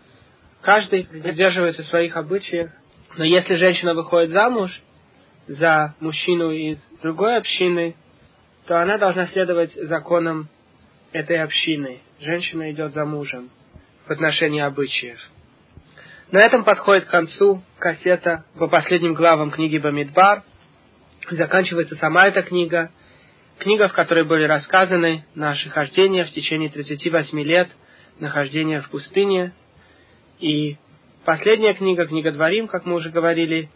каждый 0.62 1.06
придерживается 1.06 1.84
своих 1.84 2.16
обычаев. 2.16 2.70
Но 3.18 3.24
если 3.24 3.56
женщина 3.56 3.94
выходит 3.94 4.32
замуж 4.32 4.72
за 5.48 5.96
мужчину 6.00 6.52
из 6.52 6.78
другой 7.02 7.38
общины, 7.38 7.96
то 8.68 8.82
она 8.82 8.98
должна 8.98 9.28
следовать 9.28 9.74
законам 9.74 10.50
этой 11.12 11.42
общины. 11.42 12.00
Женщина 12.20 12.72
идет 12.72 12.94
за 12.94 13.06
мужем 13.06 13.50
в 14.08 14.12
отношении 14.12 14.62
обычаев. 14.62 15.20
На 16.32 16.40
этом 16.44 16.64
подходит 16.64 17.06
к 17.06 17.12
концу 17.12 17.62
кассета 17.78 18.46
по 18.58 18.68
последним 18.68 19.14
главам 19.14 19.52
книги 19.52 19.78
Бамидбар. 19.78 20.42
Заканчивается 21.30 21.96
сама 21.98 22.28
эта 22.28 22.42
книга. 22.42 22.92
Книга, 23.60 23.88
в 23.88 23.94
которой 23.94 24.24
были 24.24 24.46
рассказаны 24.46 25.24
наши 25.36 25.70
хождения 25.70 26.26
в 26.26 26.32
течение 26.32 26.70
38 26.70 27.40
лет 27.42 27.70
нахождения 28.20 28.82
в 28.82 28.90
пустыне. 28.90 29.54
И 30.40 30.78
последняя 31.26 31.74
книга, 31.76 32.08
книга 32.08 32.32
Дворим, 32.32 32.68
как 32.68 32.86
мы 32.86 32.96
уже 32.96 33.12
говорили, 33.12 33.70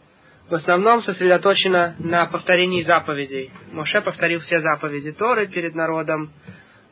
в 0.49 0.55
основном 0.55 1.03
сосредоточена 1.03 1.95
на 1.99 2.25
повторении 2.25 2.81
заповедей. 2.81 3.51
Моше 3.71 4.01
повторил 4.01 4.39
все 4.41 4.59
заповеди 4.61 5.11
Торы 5.11 5.45
перед 5.47 5.75
народом, 5.75 6.33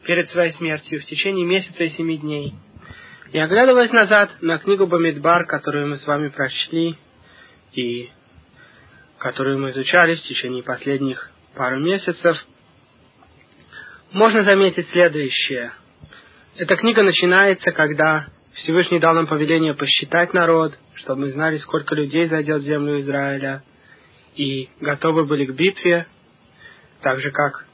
перед 0.06 0.30
своей 0.30 0.54
смертью 0.54 1.02
в 1.02 1.06
течение 1.06 1.46
месяца 1.46 1.84
и 1.84 1.90
семи 1.90 2.18
дней. 2.18 2.54
И 3.34 3.40
оглядываясь 3.40 3.92
назад 3.92 4.32
на 4.42 4.58
книгу 4.58 4.88
Бамидбар, 4.88 5.46
которую 5.46 5.88
мы 5.88 5.98
с 5.98 6.08
вами 6.08 6.30
прочли, 6.30 6.98
и 7.74 8.10
которую 9.18 9.60
мы 9.60 9.72
изучали 9.72 10.16
в 10.16 10.22
течение 10.22 10.64
последних 10.64 11.30
пару 11.54 11.80
месяцев, 11.80 12.38
можно 14.12 14.44
заметить 14.44 14.88
следующее. 14.90 15.74
Эта 16.56 16.78
книга 16.78 17.04
начинается, 17.04 17.72
когда 17.72 18.28
Всевышний 18.54 19.00
дал 19.00 19.14
нам 19.14 19.28
повеление 19.28 19.74
посчитать 19.74 20.34
народ, 20.34 20.78
чтобы 20.96 21.22
мы 21.22 21.32
знали, 21.32 21.58
сколько 21.58 21.96
людей 21.96 22.28
зайдет 22.28 22.62
в 22.62 22.66
землю 22.66 23.02
Израиля, 23.02 23.62
и 24.36 24.70
готовы 24.80 25.26
были 25.26 25.46
к 25.46 25.54
битве, 25.54 26.08
так 27.02 27.20
же 27.20 27.32
как 27.32 27.68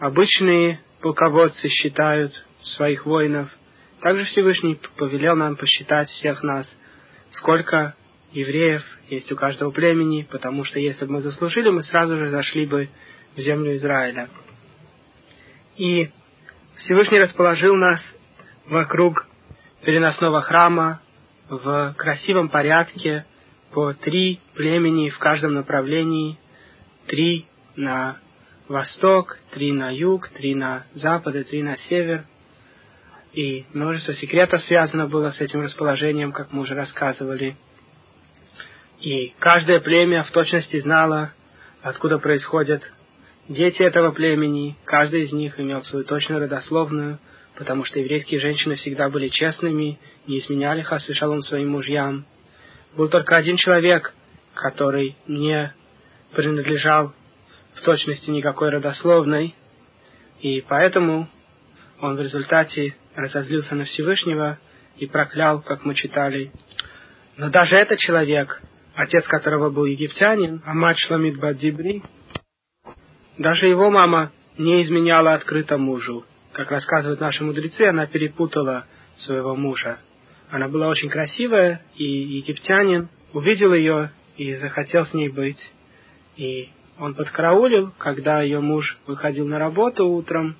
обычные 0.00 0.80
полководцы 1.00 1.68
считают 1.68 2.32
своих 2.62 3.06
воинов, 3.06 3.48
также 4.00 4.24
Всевышний 4.24 4.78
повелел 4.96 5.36
нам 5.36 5.56
посчитать 5.56 6.10
всех 6.10 6.42
нас, 6.42 6.66
сколько 7.32 7.94
евреев 8.32 8.82
есть 9.08 9.30
у 9.30 9.36
каждого 9.36 9.70
племени, 9.70 10.26
потому 10.30 10.64
что 10.64 10.78
если 10.78 11.04
бы 11.04 11.14
мы 11.14 11.20
заслужили, 11.20 11.68
мы 11.70 11.82
сразу 11.82 12.16
же 12.16 12.30
зашли 12.30 12.66
бы 12.66 12.88
в 13.36 13.40
землю 13.40 13.76
Израиля. 13.76 14.28
И 15.76 16.10
Всевышний 16.78 17.18
расположил 17.18 17.76
нас 17.76 18.00
вокруг 18.66 19.26
переносного 19.82 20.40
храма 20.40 21.00
в 21.48 21.94
красивом 21.96 22.48
порядке 22.48 23.24
по 23.72 23.92
три 23.92 24.40
племени 24.54 25.10
в 25.10 25.18
каждом 25.18 25.54
направлении, 25.54 26.38
три 27.06 27.46
на 27.76 28.16
восток, 28.68 29.38
три 29.52 29.72
на 29.72 29.90
юг, 29.90 30.28
три 30.30 30.54
на 30.54 30.84
запад 30.94 31.34
и 31.36 31.42
три 31.42 31.62
на 31.62 31.76
север– 31.88 32.24
и 33.32 33.64
множество 33.72 34.14
секретов 34.14 34.62
связано 34.64 35.06
было 35.06 35.30
с 35.30 35.40
этим 35.40 35.60
расположением, 35.60 36.32
как 36.32 36.52
мы 36.52 36.62
уже 36.62 36.74
рассказывали. 36.74 37.56
И 39.00 39.32
каждое 39.38 39.80
племя 39.80 40.24
в 40.24 40.30
точности 40.30 40.80
знало, 40.80 41.32
откуда 41.82 42.18
происходят 42.18 42.82
дети 43.48 43.82
этого 43.82 44.10
племени. 44.10 44.76
Каждый 44.84 45.22
из 45.22 45.32
них 45.32 45.58
имел 45.60 45.82
свою 45.84 46.04
точную 46.04 46.42
родословную, 46.42 47.18
потому 47.56 47.84
что 47.84 48.00
еврейские 48.00 48.40
женщины 48.40 48.74
всегда 48.76 49.08
были 49.08 49.28
честными, 49.28 49.98
не 50.26 50.38
изменяли 50.40 50.82
хасвишалом 50.82 51.42
своим 51.42 51.70
мужьям. 51.70 52.26
Был 52.96 53.08
только 53.08 53.36
один 53.36 53.56
человек, 53.56 54.12
который 54.54 55.16
не 55.26 55.72
принадлежал 56.34 57.12
в 57.74 57.82
точности 57.82 58.30
никакой 58.30 58.70
родословной, 58.70 59.54
и 60.40 60.60
поэтому 60.62 61.28
он 62.00 62.16
в 62.16 62.20
результате 62.20 62.94
разозлился 63.14 63.74
на 63.74 63.84
Всевышнего 63.84 64.58
и 64.96 65.06
проклял, 65.06 65.60
как 65.60 65.84
мы 65.84 65.94
читали. 65.94 66.52
Но 67.36 67.48
даже 67.50 67.76
этот 67.76 67.98
человек, 67.98 68.60
отец 68.94 69.26
которого 69.26 69.70
был 69.70 69.86
египтянин, 69.86 70.62
а 70.64 70.74
мать 70.74 70.98
Шламид 70.98 71.38
Бадзибри, 71.38 72.02
даже 73.38 73.66
его 73.66 73.90
мама 73.90 74.32
не 74.58 74.82
изменяла 74.82 75.34
открыто 75.34 75.78
мужу. 75.78 76.24
Как 76.52 76.70
рассказывают 76.70 77.20
наши 77.20 77.42
мудрецы, 77.42 77.82
она 77.82 78.06
перепутала 78.06 78.84
своего 79.18 79.56
мужа. 79.56 79.98
Она 80.50 80.68
была 80.68 80.88
очень 80.88 81.08
красивая, 81.08 81.80
и 81.96 82.04
египтянин 82.04 83.08
увидел 83.32 83.72
ее 83.72 84.10
и 84.36 84.54
захотел 84.56 85.06
с 85.06 85.14
ней 85.14 85.28
быть. 85.28 85.60
И 86.36 86.68
он 86.98 87.14
подкараулил, 87.14 87.92
когда 87.98 88.42
ее 88.42 88.60
муж 88.60 88.98
выходил 89.06 89.46
на 89.46 89.58
работу 89.58 90.06
утром, 90.06 90.56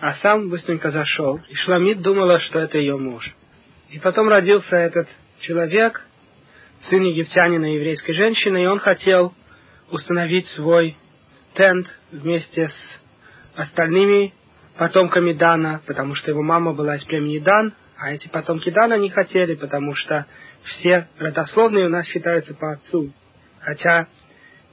а 0.00 0.14
сам 0.14 0.48
быстренько 0.48 0.90
зашел. 0.90 1.38
И 1.48 1.54
Шламид 1.54 2.00
думала, 2.00 2.40
что 2.40 2.58
это 2.58 2.78
ее 2.78 2.96
муж. 2.96 3.30
И 3.90 3.98
потом 3.98 4.28
родился 4.28 4.76
этот 4.76 5.08
человек, 5.40 6.02
сын 6.88 7.02
египтянина 7.02 7.66
и 7.66 7.74
еврейской 7.74 8.12
женщины, 8.14 8.62
и 8.62 8.66
он 8.66 8.78
хотел 8.78 9.34
установить 9.90 10.46
свой 10.48 10.96
тент 11.54 11.86
вместе 12.10 12.68
с 12.68 13.58
остальными 13.58 14.32
потомками 14.76 15.32
Дана, 15.32 15.82
потому 15.86 16.14
что 16.14 16.30
его 16.30 16.42
мама 16.42 16.72
была 16.72 16.96
из 16.96 17.04
племени 17.04 17.38
Дан, 17.38 17.74
а 17.98 18.12
эти 18.12 18.28
потомки 18.28 18.70
Дана 18.70 18.96
не 18.96 19.10
хотели, 19.10 19.54
потому 19.54 19.94
что 19.94 20.24
все 20.64 21.08
родословные 21.18 21.86
у 21.86 21.90
нас 21.90 22.06
считаются 22.06 22.54
по 22.54 22.72
отцу. 22.72 23.12
Хотя 23.60 24.06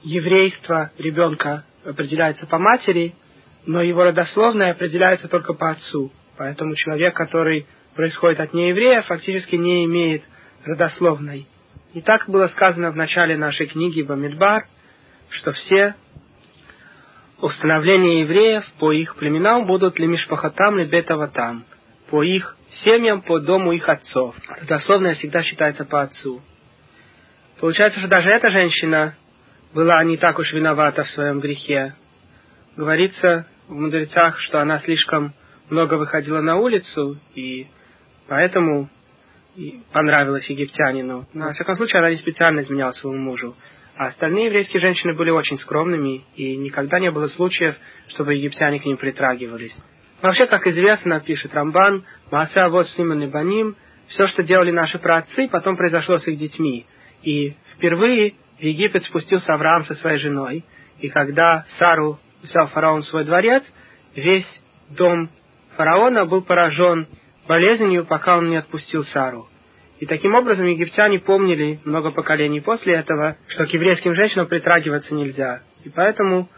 еврейство 0.02 0.90
ребенка 0.96 1.64
определяется 1.84 2.46
по 2.46 2.58
матери, 2.58 3.14
но 3.68 3.82
его 3.82 4.02
родословное 4.02 4.70
определяется 4.70 5.28
только 5.28 5.52
по 5.52 5.70
отцу. 5.70 6.10
Поэтому 6.38 6.74
человек, 6.74 7.14
который 7.14 7.66
происходит 7.94 8.40
от 8.40 8.54
нееврея, 8.54 9.02
фактически 9.02 9.56
не 9.56 9.84
имеет 9.84 10.22
родословной. 10.64 11.46
И 11.92 12.00
так 12.00 12.24
было 12.30 12.46
сказано 12.46 12.90
в 12.90 12.96
начале 12.96 13.36
нашей 13.36 13.66
книги 13.66 14.00
Бамидбар, 14.00 14.64
что 15.28 15.52
все 15.52 15.94
установления 17.42 18.22
евреев 18.22 18.64
по 18.78 18.90
их 18.90 19.16
племенам 19.16 19.66
будут 19.66 19.98
лимишпахатам 19.98 20.78
лебетаватам, 20.78 21.66
по 22.08 22.22
их 22.22 22.56
семьям, 22.82 23.20
по 23.20 23.38
дому 23.38 23.72
их 23.72 23.86
отцов. 23.86 24.34
Родословная 24.48 25.14
всегда 25.14 25.42
считается 25.42 25.84
по 25.84 26.00
отцу. 26.00 26.40
Получается, 27.60 28.00
что 28.00 28.08
даже 28.08 28.30
эта 28.30 28.48
женщина 28.48 29.14
была 29.74 30.02
не 30.04 30.16
так 30.16 30.38
уж 30.38 30.54
виновата 30.54 31.04
в 31.04 31.10
своем 31.10 31.40
грехе. 31.40 31.94
Говорится 32.74 33.46
в 33.68 33.74
мудрецах, 33.74 34.38
что 34.40 34.60
она 34.60 34.78
слишком 34.80 35.32
много 35.70 35.94
выходила 35.94 36.40
на 36.40 36.56
улицу, 36.56 37.18
и 37.34 37.66
поэтому 38.26 38.88
понравилась 39.92 40.48
египтянину. 40.48 41.26
Но, 41.32 41.46
во 41.46 41.52
всяком 41.52 41.76
случае, 41.76 42.00
она 42.00 42.10
не 42.10 42.16
специально 42.16 42.60
изменяла 42.60 42.92
своему 42.92 43.18
мужу. 43.18 43.54
А 43.96 44.06
остальные 44.06 44.46
еврейские 44.46 44.80
женщины 44.80 45.14
были 45.14 45.30
очень 45.30 45.58
скромными, 45.58 46.24
и 46.36 46.56
никогда 46.56 47.00
не 47.00 47.10
было 47.10 47.26
случаев, 47.28 47.76
чтобы 48.08 48.34
египтяне 48.34 48.78
к 48.78 48.84
ним 48.84 48.96
притрагивались. 48.96 49.76
Вообще, 50.22 50.46
как 50.46 50.66
известно, 50.66 51.20
пишет 51.20 51.54
Рамбан, 51.54 52.04
Мааса 52.30 52.68
вот 52.68 52.88
Симон 52.90 53.22
и 53.22 53.26
Баним, 53.26 53.76
все, 54.08 54.26
что 54.28 54.42
делали 54.42 54.70
наши 54.70 54.98
праотцы, 54.98 55.48
потом 55.48 55.76
произошло 55.76 56.18
с 56.18 56.26
их 56.28 56.38
детьми. 56.38 56.86
И 57.22 57.54
впервые 57.74 58.34
в 58.58 58.62
Египет 58.62 59.04
спустился 59.04 59.52
Авраам 59.52 59.84
со 59.84 59.94
своей 59.96 60.18
женой, 60.18 60.64
и 61.00 61.08
когда 61.08 61.66
Сару 61.78 62.18
взял 62.42 62.66
фараон 62.68 63.02
свой 63.02 63.24
дворец, 63.24 63.64
весь 64.14 64.46
дом 64.90 65.28
фараона 65.76 66.24
был 66.24 66.42
поражен 66.42 67.06
болезнью, 67.46 68.04
пока 68.04 68.38
он 68.38 68.50
не 68.50 68.56
отпустил 68.56 69.04
Сару. 69.04 69.48
И 70.00 70.06
таким 70.06 70.34
образом 70.34 70.66
египтяне 70.66 71.18
помнили 71.18 71.80
много 71.84 72.10
поколений 72.10 72.60
после 72.60 72.94
этого, 72.94 73.36
что 73.48 73.66
к 73.66 73.70
еврейским 73.70 74.14
женщинам 74.14 74.46
притрагиваться 74.46 75.14
нельзя. 75.14 75.62
И 75.82 75.88
поэтому 75.88 76.48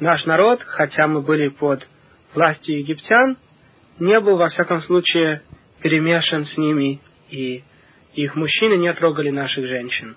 наш 0.00 0.26
народ, 0.26 0.62
хотя 0.62 1.06
мы 1.06 1.22
были 1.22 1.48
под 1.48 1.88
властью 2.34 2.78
египтян, 2.78 3.38
не 3.98 4.20
был 4.20 4.36
во 4.36 4.48
всяком 4.48 4.82
случае 4.82 5.42
перемешан 5.80 6.44
с 6.46 6.56
ними, 6.58 7.00
и 7.30 7.62
их 8.14 8.34
мужчины 8.36 8.74
не 8.74 8.92
трогали 8.92 9.30
наших 9.30 9.66
женщин. 9.66 10.16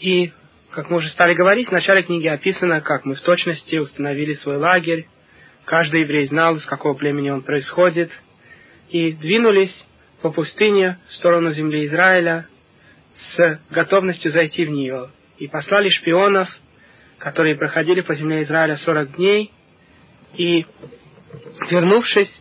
И, 0.00 0.32
как 0.74 0.90
мы 0.90 0.96
уже 0.96 1.08
стали 1.10 1.34
говорить, 1.34 1.68
в 1.68 1.72
начале 1.72 2.02
книги 2.02 2.26
описано, 2.26 2.80
как 2.80 3.04
мы 3.04 3.14
в 3.14 3.20
точности 3.20 3.76
установили 3.76 4.34
свой 4.34 4.56
лагерь, 4.56 5.06
каждый 5.64 6.00
еврей 6.00 6.26
знал, 6.26 6.56
из 6.56 6.64
какого 6.64 6.94
племени 6.94 7.30
он 7.30 7.42
происходит, 7.42 8.10
и 8.90 9.12
двинулись 9.12 9.74
по 10.20 10.30
пустыне 10.30 10.98
в 11.08 11.14
сторону 11.14 11.52
земли 11.52 11.86
Израиля 11.86 12.48
с 13.36 13.60
готовностью 13.70 14.32
зайти 14.32 14.64
в 14.64 14.70
нее. 14.70 15.10
И 15.38 15.46
послали 15.46 15.90
шпионов, 15.90 16.48
которые 17.18 17.56
проходили 17.56 18.00
по 18.00 18.14
земле 18.14 18.42
Израиля 18.42 18.76
40 18.78 19.16
дней, 19.16 19.52
и, 20.36 20.66
вернувшись, 21.70 22.32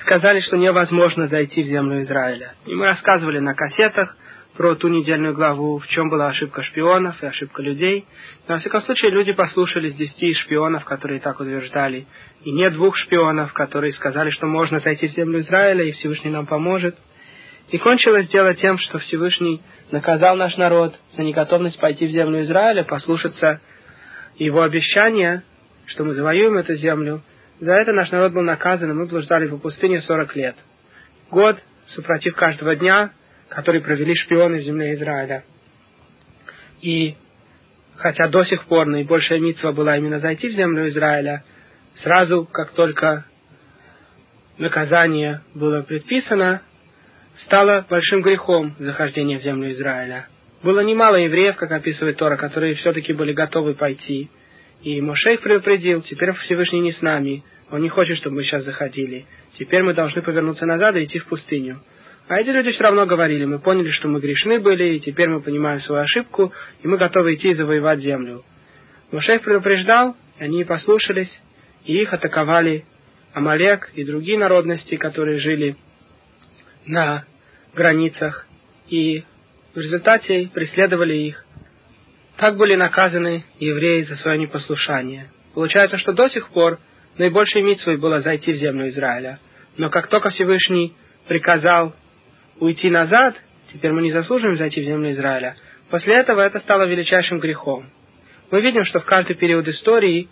сказали, 0.00 0.40
что 0.40 0.56
невозможно 0.56 1.28
зайти 1.28 1.62
в 1.62 1.66
землю 1.66 2.00
Израиля. 2.02 2.54
И 2.66 2.74
мы 2.74 2.86
рассказывали 2.86 3.40
на 3.40 3.54
кассетах 3.54 4.16
про 4.56 4.74
ту 4.74 4.88
недельную 4.88 5.34
главу, 5.34 5.78
в 5.78 5.86
чем 5.88 6.08
была 6.08 6.28
ошибка 6.28 6.62
шпионов 6.62 7.22
и 7.22 7.26
ошибка 7.26 7.62
людей. 7.62 8.04
Но, 8.46 8.54
во 8.54 8.60
всяком 8.60 8.82
случае, 8.82 9.10
люди 9.10 9.32
послушались 9.32 9.96
десяти 9.96 10.32
шпионов, 10.34 10.84
которые 10.84 11.20
так 11.20 11.40
утверждали. 11.40 12.06
И 12.44 12.52
не 12.52 12.70
двух 12.70 12.96
шпионов, 12.96 13.52
которые 13.52 13.92
сказали, 13.92 14.30
что 14.30 14.46
можно 14.46 14.78
зайти 14.80 15.08
в 15.08 15.12
землю 15.12 15.40
Израиля, 15.40 15.84
и 15.84 15.92
Всевышний 15.92 16.30
нам 16.30 16.46
поможет– 16.46 16.96
и 17.70 17.78
кончилось 17.78 18.28
дело 18.28 18.54
тем, 18.54 18.78
что 18.78 18.98
Всевышний 18.98 19.60
наказал 19.90 20.36
наш 20.36 20.56
народ 20.56 20.94
за 21.16 21.22
неготовность 21.22 21.78
пойти 21.80 22.06
в 22.06 22.10
землю 22.10 22.42
Израиля, 22.42 22.84
послушаться 22.84 23.60
его 24.36 24.62
обещания, 24.62 25.42
что 25.86 26.04
мы 26.04 26.14
завоюем 26.14 26.56
эту 26.56 26.74
землю. 26.74 27.22
За 27.60 27.72
это 27.72 27.92
наш 27.92 28.10
народ 28.10 28.32
был 28.32 28.42
наказан, 28.42 28.90
и 28.90 28.94
мы 28.94 29.06
блуждали 29.06 29.48
по 29.48 29.56
пустыне 29.56 30.00
40 30.02 30.36
лет. 30.36 30.56
Год, 31.30 31.56
супротив 31.86 32.34
каждого 32.34 32.76
дня, 32.76 33.10
который 33.48 33.80
провели 33.80 34.14
шпионы 34.14 34.58
в 34.58 34.62
земле 34.62 34.94
Израиля. 34.94 35.44
И 36.80 37.14
хотя 37.96 38.28
до 38.28 38.44
сих 38.44 38.64
пор 38.66 38.86
наибольшая 38.86 39.40
митва 39.40 39.72
была 39.72 39.96
именно 39.96 40.20
зайти 40.20 40.48
в 40.48 40.52
землю 40.52 40.88
Израиля, 40.88 41.44
сразу, 42.02 42.44
как 42.50 42.72
только 42.72 43.24
наказание 44.58 45.40
было 45.54 45.82
предписано, 45.82 46.62
стало 47.44 47.84
большим 47.88 48.22
грехом 48.22 48.74
захождение 48.78 49.38
в 49.38 49.42
землю 49.42 49.72
Израиля. 49.72 50.26
Было 50.62 50.80
немало 50.80 51.16
евреев, 51.16 51.56
как 51.56 51.72
описывает 51.72 52.16
Тора, 52.16 52.36
которые 52.36 52.74
все-таки 52.74 53.12
были 53.12 53.32
готовы 53.32 53.74
пойти. 53.74 54.30
И 54.82 55.00
Мошей 55.00 55.38
предупредил, 55.38 56.02
теперь 56.02 56.32
Всевышний 56.32 56.80
не 56.80 56.92
с 56.92 57.02
нами, 57.02 57.42
он 57.70 57.82
не 57.82 57.88
хочет, 57.88 58.18
чтобы 58.18 58.36
мы 58.36 58.44
сейчас 58.44 58.64
заходили. 58.64 59.26
Теперь 59.58 59.82
мы 59.82 59.94
должны 59.94 60.22
повернуться 60.22 60.66
назад 60.66 60.96
и 60.96 61.04
идти 61.04 61.18
в 61.18 61.26
пустыню. 61.26 61.80
А 62.26 62.40
эти 62.40 62.48
люди 62.48 62.70
все 62.70 62.84
равно 62.84 63.04
говорили, 63.04 63.44
мы 63.44 63.58
поняли, 63.58 63.90
что 63.90 64.08
мы 64.08 64.18
грешны 64.18 64.58
были, 64.58 64.94
и 64.94 65.00
теперь 65.00 65.28
мы 65.28 65.40
понимаем 65.40 65.80
свою 65.80 66.02
ошибку, 66.02 66.52
и 66.82 66.88
мы 66.88 66.96
готовы 66.96 67.34
идти 67.34 67.50
и 67.50 67.54
завоевать 67.54 68.00
землю. 68.00 68.42
Мошей 69.12 69.40
предупреждал, 69.40 70.16
и 70.38 70.44
они 70.44 70.64
послушались, 70.64 71.30
и 71.84 72.00
их 72.00 72.14
атаковали 72.14 72.84
Амалек 73.34 73.90
и 73.94 74.04
другие 74.04 74.38
народности, 74.38 74.96
которые 74.96 75.38
жили 75.38 75.76
на 76.86 77.24
границах, 77.74 78.46
и 78.88 79.24
в 79.74 79.78
результате 79.78 80.48
преследовали 80.52 81.14
их. 81.14 81.44
Так 82.36 82.56
были 82.56 82.74
наказаны 82.74 83.44
евреи 83.58 84.02
за 84.02 84.16
свое 84.16 84.38
непослушание. 84.38 85.30
Получается, 85.52 85.98
что 85.98 86.12
до 86.12 86.28
сих 86.28 86.48
пор 86.48 86.78
наибольшей 87.18 87.62
митцвой 87.62 87.98
было 87.98 88.20
зайти 88.20 88.52
в 88.52 88.56
землю 88.56 88.88
Израиля. 88.88 89.38
Но 89.76 89.90
как 89.90 90.06
только 90.06 90.30
Всевышний 90.30 90.94
приказал 91.28 91.94
уйти 92.60 92.90
назад, 92.90 93.36
теперь 93.72 93.92
мы 93.92 94.02
не 94.02 94.12
заслуживаем 94.12 94.58
зайти 94.58 94.80
в 94.80 94.84
землю 94.84 95.10
Израиля, 95.12 95.56
после 95.90 96.14
этого 96.14 96.40
это 96.40 96.60
стало 96.60 96.86
величайшим 96.86 97.38
грехом. 97.38 97.86
Мы 98.50 98.60
видим, 98.60 98.84
что 98.84 99.00
в 99.00 99.04
каждый 99.04 99.34
период 99.36 99.66
истории 99.68 100.28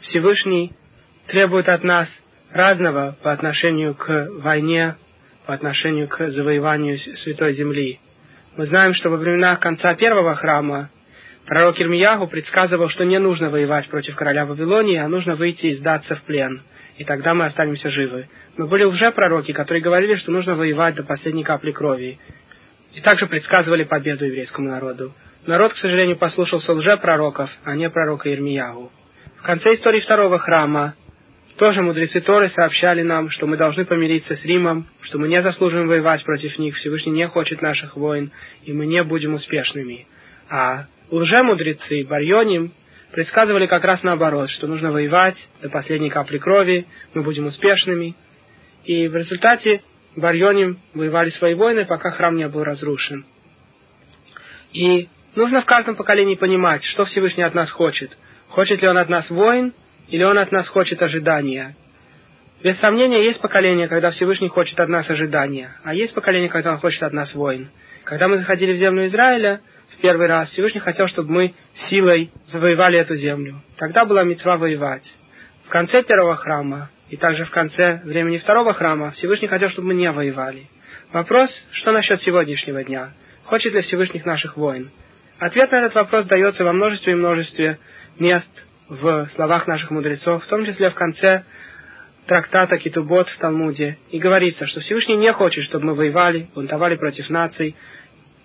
Всевышний 0.00 0.72
требует 1.26 1.68
от 1.68 1.82
нас 1.82 2.08
разного 2.52 3.16
по 3.22 3.32
отношению 3.32 3.94
к 3.94 4.28
войне, 4.38 4.96
по 5.46 5.54
отношению 5.54 6.08
к 6.08 6.28
завоеванию 6.28 6.98
Святой 6.98 7.54
Земли. 7.54 8.00
Мы 8.56 8.66
знаем, 8.66 8.94
что 8.94 9.10
во 9.10 9.16
времена 9.16 9.56
конца 9.56 9.94
первого 9.94 10.34
храма 10.34 10.90
пророк 11.46 11.80
Ирмияху 11.80 12.26
предсказывал, 12.26 12.88
что 12.88 13.04
не 13.04 13.18
нужно 13.18 13.50
воевать 13.50 13.88
против 13.88 14.16
короля 14.16 14.46
Вавилонии, 14.46 14.96
а 14.96 15.08
нужно 15.08 15.34
выйти 15.34 15.66
и 15.66 15.74
сдаться 15.74 16.16
в 16.16 16.22
плен, 16.22 16.62
и 16.98 17.04
тогда 17.04 17.34
мы 17.34 17.46
останемся 17.46 17.90
живы. 17.90 18.28
Но 18.56 18.66
были 18.66 18.84
лжепророки, 18.84 19.52
которые 19.52 19.82
говорили, 19.82 20.16
что 20.16 20.32
нужно 20.32 20.54
воевать 20.54 20.94
до 20.94 21.02
последней 21.02 21.44
капли 21.44 21.72
крови, 21.72 22.18
и 22.94 23.00
также 23.00 23.26
предсказывали 23.26 23.84
победу 23.84 24.24
еврейскому 24.24 24.68
народу. 24.68 25.12
Народ, 25.46 25.74
к 25.74 25.76
сожалению, 25.76 26.16
послушался 26.16 26.72
лжепророков, 26.72 27.50
а 27.64 27.76
не 27.76 27.88
пророка 27.90 28.32
Ирмияху. 28.32 28.90
В 29.38 29.42
конце 29.42 29.74
истории 29.74 30.00
второго 30.00 30.38
храма 30.38 30.94
тоже 31.58 31.82
мудрецы 31.82 32.20
Торы 32.20 32.50
сообщали 32.50 33.02
нам, 33.02 33.30
что 33.30 33.46
мы 33.46 33.56
должны 33.56 33.84
помириться 33.84 34.36
с 34.36 34.44
Римом, 34.44 34.86
что 35.02 35.18
мы 35.18 35.28
не 35.28 35.40
заслуживаем 35.42 35.88
воевать 35.88 36.24
против 36.24 36.58
них, 36.58 36.76
Всевышний 36.76 37.12
не 37.12 37.28
хочет 37.28 37.62
наших 37.62 37.96
войн, 37.96 38.30
и 38.64 38.72
мы 38.72 38.86
не 38.86 39.02
будем 39.02 39.34
успешными. 39.34 40.06
А 40.50 40.84
лжемудрецы 41.10 42.04
Барьоним 42.04 42.72
предсказывали 43.12 43.66
как 43.66 43.84
раз 43.84 44.02
наоборот, 44.02 44.50
что 44.50 44.66
нужно 44.66 44.92
воевать 44.92 45.36
до 45.62 45.68
последней 45.68 46.10
капли 46.10 46.38
крови, 46.38 46.86
мы 47.14 47.22
будем 47.22 47.46
успешными. 47.46 48.14
И 48.84 49.08
в 49.08 49.16
результате 49.16 49.82
Барьоним 50.16 50.78
воевали 50.94 51.30
свои 51.30 51.54
войны, 51.54 51.84
пока 51.84 52.10
храм 52.10 52.36
не 52.36 52.48
был 52.48 52.64
разрушен. 52.64 53.24
И 54.72 55.08
нужно 55.34 55.62
в 55.62 55.66
каждом 55.66 55.96
поколении 55.96 56.34
понимать, 56.34 56.84
что 56.84 57.04
Всевышний 57.04 57.44
от 57.44 57.54
нас 57.54 57.70
хочет. 57.70 58.16
Хочет 58.48 58.82
ли 58.82 58.88
он 58.88 58.98
от 58.98 59.08
нас 59.08 59.28
войн, 59.30 59.72
или 60.08 60.22
он 60.22 60.38
от 60.38 60.52
нас 60.52 60.68
хочет 60.68 61.02
ожидания? 61.02 61.74
Без 62.62 62.78
сомнения, 62.78 63.24
есть 63.24 63.40
поколение, 63.40 63.86
когда 63.86 64.10
Всевышний 64.10 64.48
хочет 64.48 64.80
от 64.80 64.88
нас 64.88 65.08
ожидания, 65.10 65.76
а 65.84 65.94
есть 65.94 66.14
поколение, 66.14 66.48
когда 66.48 66.72
Он 66.72 66.78
хочет 66.78 67.02
от 67.02 67.12
нас 67.12 67.34
войн. 67.34 67.68
Когда 68.04 68.28
мы 68.28 68.38
заходили 68.38 68.72
в 68.72 68.78
землю 68.78 69.06
Израиля, 69.06 69.60
первый 70.00 70.26
раз 70.26 70.50
Всевышний 70.50 70.80
хотел, 70.80 71.08
чтобы 71.08 71.32
мы 71.32 71.54
силой 71.88 72.30
завоевали 72.52 72.98
эту 72.98 73.16
землю. 73.16 73.56
Тогда 73.76 74.04
была 74.04 74.24
мецва 74.24 74.56
воевать. 74.56 75.04
В 75.66 75.68
конце 75.68 76.02
первого 76.02 76.36
храма 76.36 76.90
и 77.08 77.16
также 77.16 77.44
в 77.44 77.50
конце 77.50 78.00
времени 78.04 78.38
второго 78.38 78.72
храма 78.72 79.12
Всевышний 79.12 79.48
хотел, 79.48 79.70
чтобы 79.70 79.88
мы 79.88 79.94
не 79.94 80.10
воевали. 80.10 80.66
Вопрос, 81.12 81.50
что 81.72 81.92
насчет 81.92 82.20
сегодняшнего 82.22 82.82
дня? 82.82 83.10
Хочет 83.44 83.72
ли 83.74 83.82
Всевышних 83.82 84.24
наших 84.24 84.56
войн? 84.56 84.90
Ответ 85.38 85.70
на 85.70 85.76
этот 85.76 85.94
вопрос 85.94 86.24
дается 86.26 86.64
во 86.64 86.72
множестве 86.72 87.12
и 87.12 87.16
множестве 87.16 87.78
мест 88.18 88.50
в 88.88 89.28
словах 89.34 89.66
наших 89.66 89.90
мудрецов, 89.90 90.44
в 90.44 90.48
том 90.48 90.64
числе 90.64 90.90
в 90.90 90.94
конце 90.94 91.44
трактата 92.26 92.78
Китубот 92.78 93.28
в 93.28 93.38
Талмуде. 93.38 93.98
И 94.10 94.18
говорится, 94.18 94.66
что 94.66 94.80
Всевышний 94.80 95.16
не 95.16 95.32
хочет, 95.32 95.64
чтобы 95.64 95.86
мы 95.86 95.94
воевали, 95.94 96.48
бунтовали 96.54 96.96
против 96.96 97.30
наций. 97.30 97.76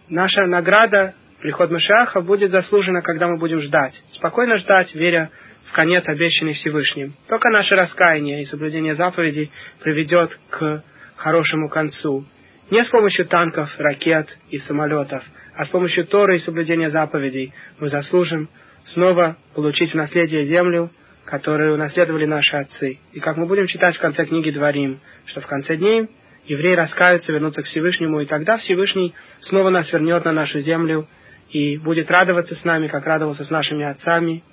Наша 0.07 0.45
награда, 0.45 1.15
приход 1.41 1.71
Машиаха, 1.71 2.21
будет 2.21 2.51
заслужена, 2.51 3.01
когда 3.01 3.27
мы 3.27 3.37
будем 3.37 3.61
ждать. 3.61 3.93
Спокойно 4.13 4.57
ждать, 4.57 4.93
веря 4.95 5.31
в 5.65 5.73
конец, 5.73 6.07
обещанный 6.07 6.53
Всевышним. 6.53 7.13
Только 7.27 7.49
наше 7.49 7.75
раскаяние 7.75 8.43
и 8.43 8.45
соблюдение 8.45 8.95
заповедей 8.95 9.51
приведет 9.81 10.37
к 10.49 10.83
хорошему 11.15 11.69
концу. 11.69 12.25
Не 12.69 12.83
с 12.83 12.87
помощью 12.87 13.25
танков, 13.25 13.69
ракет 13.77 14.27
и 14.49 14.59
самолетов, 14.59 15.23
а 15.55 15.65
с 15.65 15.69
помощью 15.69 16.05
Торы 16.05 16.37
и 16.37 16.39
соблюдения 16.39 16.89
заповедей 16.89 17.53
мы 17.79 17.89
заслужим 17.89 18.47
снова 18.93 19.35
получить 19.53 19.91
в 19.91 19.95
наследие 19.95 20.45
землю, 20.45 20.89
которую 21.25 21.73
унаследовали 21.73 22.25
наши 22.25 22.55
отцы. 22.55 22.99
И 23.13 23.19
как 23.19 23.37
мы 23.37 23.45
будем 23.45 23.67
читать 23.67 23.95
в 23.97 23.99
конце 23.99 24.25
книги 24.25 24.51
Дворим, 24.51 24.99
что 25.25 25.41
в 25.41 25.47
конце 25.47 25.75
дней 25.75 26.07
евреи 26.45 26.75
раскаются, 26.75 27.31
вернутся 27.31 27.61
к 27.61 27.65
Всевышнему, 27.65 28.21
и 28.21 28.25
тогда 28.25 28.57
Всевышний 28.57 29.13
снова 29.41 29.69
нас 29.69 29.91
вернет 29.91 30.25
на 30.25 30.31
нашу 30.31 30.59
землю 30.59 31.07
и 31.51 31.77
будет 31.77 32.09
радоваться 32.09 32.55
с 32.55 32.63
нами, 32.63 32.87
как 32.87 33.05
радовался 33.05 33.43
с 33.43 33.49
нашими 33.49 33.85
отцами. 33.85 34.43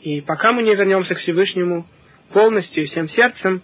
И 0.00 0.20
пока 0.20 0.52
мы 0.52 0.62
не 0.62 0.74
вернемся 0.74 1.14
к 1.14 1.18
Всевышнему 1.18 1.86
полностью 2.32 2.84
и 2.84 2.86
всем 2.86 3.08
сердцем, 3.08 3.62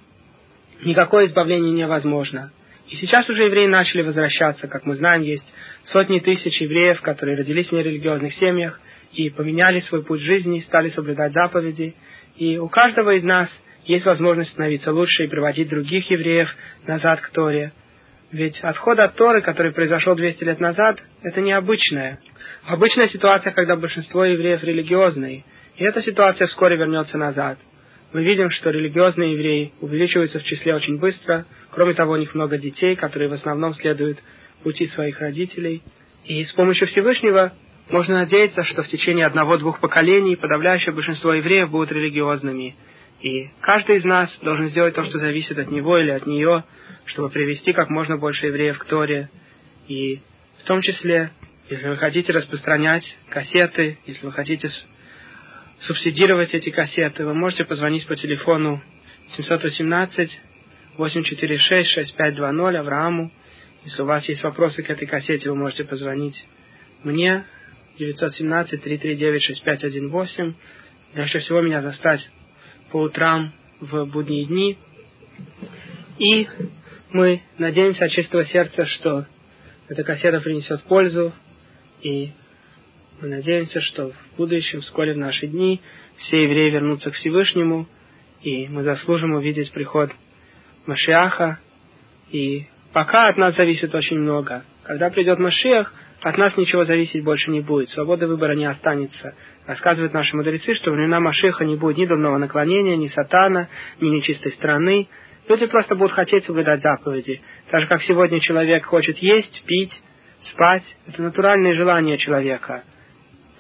никакое 0.85 1.27
избавление 1.27 1.73
невозможно. 1.73 2.53
И 2.89 2.97
сейчас 2.97 3.29
уже 3.31 3.45
евреи 3.45 3.67
начали 3.67 4.03
возвращаться, 4.03 4.69
как 4.69 4.85
мы 4.85 4.95
знаем, 4.97 5.23
есть 5.23 5.45
сотни 5.85 6.21
тысяч 6.21 6.61
евреев, 6.61 7.01
которые 7.01 7.39
родились 7.39 7.69
в 7.69 7.73
нерелигиозных 7.73 8.35
семьях 8.35 8.81
и 9.13 9.31
поменяли 9.31 9.81
свой 9.81 10.05
путь 10.05 10.21
жизни, 10.21 10.61
стали 10.61 10.91
соблюдать 10.91 11.33
заповеди. 11.33 11.95
И 12.37 12.59
у 12.59 12.69
каждого 12.69 13.15
из 13.15 13.25
нас 13.25 13.49
есть 13.87 14.05
возможность 14.05 14.53
становиться 14.53 14.93
лучше 14.93 15.25
и 15.25 15.29
приводить 15.29 15.69
других 15.69 16.11
евреев 16.11 16.55
назад 16.87 17.21
к 17.21 17.31
Торе. 17.31 17.73
Ведь 18.35 18.59
отход 18.63 18.99
от 18.99 19.15
Торы, 19.15 19.43
который 19.43 19.73
произошел 19.73 20.17
200 20.17 20.43
лет 20.43 20.59
назад, 20.59 20.99
это 21.23 21.41
необычная. 21.41 22.19
Обычная 22.65 23.07
ситуация, 23.07 23.53
когда 23.53 23.77
большинство 23.77 24.25
евреев 24.25 24.65
религиозные. 24.65 25.45
И 25.77 25.85
эта 25.85 26.03
ситуация 26.03 26.49
вскоре 26.49 26.77
вернется 26.77 27.17
назад 27.17 27.59
мы 28.15 28.23
видим, 28.23 28.49
что 28.51 28.71
религиозные 28.71 29.33
евреи 29.33 29.73
увеличиваются 29.81 30.39
в 30.39 30.45
числе 30.45 30.73
очень 30.73 30.99
быстро. 30.99 31.47
Кроме 31.73 31.95
того, 31.95 32.13
у 32.13 32.17
них 32.17 32.33
много 32.33 32.59
детей, 32.59 32.95
которые 32.95 33.29
в 33.29 33.33
основном 33.33 33.75
следуют 33.75 34.19
пути 34.63 34.87
своих 34.87 35.21
родителей. 35.21 35.83
И 36.25 36.45
с 36.45 36.53
помощью 36.53 36.87
Всевышнего 36.87 37.53
можно 37.91 38.21
надеяться, 38.21 38.63
что 38.63 38.85
в 38.85 38.89
течение 38.89 39.27
одного-двух 39.27 39.81
поколений 39.81 40.37
подавляющее 40.37 40.95
большинство 40.95 41.35
евреев 41.35 41.71
будут 41.71 41.91
религиозными. 41.91 42.77
И 43.25 43.49
каждый 43.63 43.97
из 43.97 44.05
нас 44.05 44.39
должен 44.43 44.69
сделать 44.69 44.95
то, 44.95 45.03
что 45.03 45.19
зависит 45.19 45.59
от 45.59 45.71
него 45.71 45.97
или 45.97 46.11
от 46.11 46.27
нее, 46.27 46.63
чтобы 47.07 47.31
привести 47.31 47.73
как 47.73 47.89
можно 47.89 48.19
больше 48.19 48.49
евреев 48.49 48.79
к 48.79 48.85
Торе. 48.85 49.31
И 49.89 50.21
в 50.59 50.65
том 50.65 50.83
числе, 50.83 51.31
если 51.71 51.89
вы 51.89 51.97
хотите 51.97 52.35
распространять 52.35 53.03
кассеты, 53.31 53.97
если 54.05 54.27
вы 54.27 54.33
хотите 54.33 54.69
субсидировать 55.81 56.53
эти 56.53 56.69
кассеты, 56.69 57.25
вы 57.25 57.33
можете 57.33 57.65
позвонить 57.65 58.07
по 58.07 58.15
телефону 58.15 58.83
718 59.37 60.41
846 60.99 61.91
6520 61.93 62.77
Аврааму. 62.77 63.33
Если 63.87 64.03
у 64.03 64.05
вас 64.05 64.29
есть 64.29 64.43
вопросы 64.43 64.83
к 64.83 64.91
этой 64.91 65.07
кассете, 65.07 65.49
вы 65.49 65.57
можете 65.57 65.85
позвонить 65.85 66.45
мне 67.05 67.47
917 67.99 68.83
339 68.83 69.43
6518. 69.43 70.55
Легче 71.15 71.39
всего 71.39 71.63
меня 71.63 71.81
застать 71.81 72.29
по 72.95 72.99
утрам 72.99 73.51
в 73.81 74.05
будние 74.05 74.47
дни. 74.47 74.79
И 76.17 76.47
мы 77.11 77.43
надеемся 77.59 78.05
от 78.05 78.13
чистого 78.13 78.47
сердца, 78.47 78.87
что 78.87 79.27
эта 79.89 80.05
кассета 80.05 80.41
принесет 80.41 80.81
пользу 80.85 81.33
и 82.03 82.31
мы 83.21 83.27
надеемся, 83.27 83.81
что 83.81 84.11
в 84.11 84.37
будущем, 84.37 84.81
вскоре 84.81 85.15
в 85.15 85.19
наши 85.19 85.49
дни, 85.49 85.81
все 86.19 86.45
евреи 86.45 86.71
вернутся 86.71 87.11
к 87.11 87.15
Всевышнему, 87.15 87.89
и 88.43 88.69
мы 88.69 88.85
заслужим 88.85 89.33
увидеть 89.35 89.73
приход 89.73 90.13
Машиаха. 90.87 91.59
И 92.31 92.67
пока 92.93 93.29
от 93.29 93.37
нас 93.39 93.57
зависит 93.57 93.93
очень 93.93 94.19
много. 94.19 94.63
Когда 94.85 95.11
придет 95.11 95.41
Машиах, 95.41 95.93
от 96.25 96.39
нас 96.39 96.57
ничего 96.57 96.87
зависеть 96.87 97.23
больше 97.23 97.51
не 97.51 97.61
будет. 97.61 97.91
Свободы 97.91 98.27
выбора 98.27 98.57
не 98.57 98.65
останется. 98.65 99.35
Рассказывают 99.67 100.15
наши 100.15 100.35
мудрецы, 100.35 100.75
что 100.75 100.91
в 100.91 100.95
времена 100.95 101.21
Машиха 101.21 101.67
не 101.67 101.77
будет 101.77 101.99
ни 101.99 102.07
дурного 102.07 102.39
наклонения, 102.39 102.97
ни 102.97 103.09
сатана, 103.09 103.69
ни 104.01 104.09
нечистой 104.09 104.53
страны. 104.53 105.09
Люди 105.47 105.67
просто 105.67 105.95
будут 105.95 106.13
хотеть 106.13 106.47
соблюдать 106.47 106.81
заповеди. 106.81 107.43
Так 107.71 107.83
же, 107.83 107.87
как 107.89 108.03
сегодня 108.05 108.41
человек 108.41 108.87
хочет 108.87 109.19
есть, 109.19 109.65
пить, 109.67 109.93
спать. 110.45 110.85
Это 111.07 111.21
натуральные 111.21 111.75
желания 111.75 112.17
человека. 112.17 112.85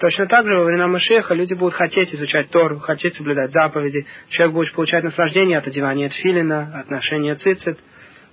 Точно 0.00 0.26
так 0.26 0.46
же 0.46 0.56
во 0.56 0.64
времена 0.64 0.88
Машеха 0.88 1.34
люди 1.34 1.52
будут 1.52 1.74
хотеть 1.74 2.14
изучать 2.14 2.48
Тору, 2.48 2.78
хотеть 2.78 3.14
соблюдать 3.14 3.52
заповеди. 3.52 4.06
Человек 4.30 4.54
будет 4.54 4.72
получать 4.72 5.04
наслаждение 5.04 5.58
от 5.58 5.66
одевания 5.66 6.08
тфилина, 6.08 6.80
от 6.80 6.88
ношения 6.88 7.34
цицит. 7.34 7.78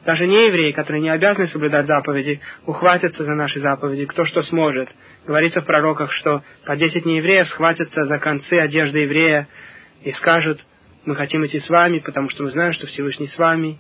Даже 0.06 0.26
не 0.26 0.48
евреи, 0.48 0.72
которые 0.72 1.02
не 1.02 1.10
обязаны 1.10 1.48
соблюдать 1.48 1.86
заповеди, 1.86 2.42
ухватятся 2.66 3.24
за 3.24 3.36
наши 3.36 3.60
заповеди, 3.60 4.06
кто 4.06 4.26
что 4.26 4.42
сможет. 4.44 4.90
Говорится 5.28 5.62
в 5.62 5.66
пророках, 5.66 6.12
что 6.14 6.44
по 6.66 6.76
десять 6.76 7.06
неевреев 7.06 7.48
схватятся 7.50 8.06
за 8.06 8.18
концы 8.18 8.54
одежды 8.56 9.00
еврея 9.00 9.48
и 10.04 10.12
скажут, 10.14 10.60
мы 11.06 11.16
хотим 11.16 11.46
идти 11.46 11.60
с 11.60 11.70
вами, 11.70 12.00
потому 12.00 12.30
что 12.30 12.44
мы 12.44 12.52
знаем, 12.52 12.74
что 12.74 12.88
Всевышний 12.88 13.28
с 13.28 13.38
вами, 13.38 13.78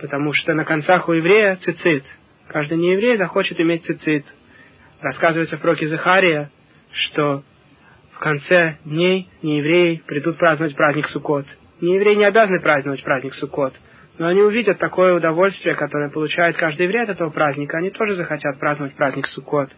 потому 0.00 0.32
что 0.32 0.54
на 0.54 0.64
концах 0.64 1.08
у 1.08 1.12
еврея 1.12 1.56
цицит. 1.56 2.04
Каждый 2.48 2.78
нееврей 2.78 3.16
захочет 3.16 3.60
иметь 3.60 3.84
цицит. 3.84 4.24
Рассказывается 5.00 5.56
в 5.56 5.60
проке 5.60 5.88
Захария, 5.88 6.50
что 6.92 7.42
в 8.12 8.18
конце 8.20 8.76
дней 8.84 9.28
неевреи 9.42 10.02
придут 10.06 10.38
праздновать 10.38 10.76
праздник 10.76 11.08
Суккот. 11.08 11.46
Неевреи 11.80 12.14
не 12.14 12.24
обязаны 12.24 12.60
праздновать 12.60 13.02
праздник 13.02 13.34
Суккот, 13.34 13.74
но 14.18 14.28
они 14.28 14.42
увидят 14.42 14.78
такое 14.78 15.14
удовольствие, 15.14 15.74
которое 15.74 16.10
получает 16.10 16.56
каждый 16.56 16.86
от 17.02 17.08
этого 17.08 17.30
праздника, 17.30 17.78
они 17.78 17.90
тоже 17.90 18.14
захотят 18.14 18.58
праздновать 18.58 18.94
праздник 18.94 19.26
Суккот. 19.28 19.70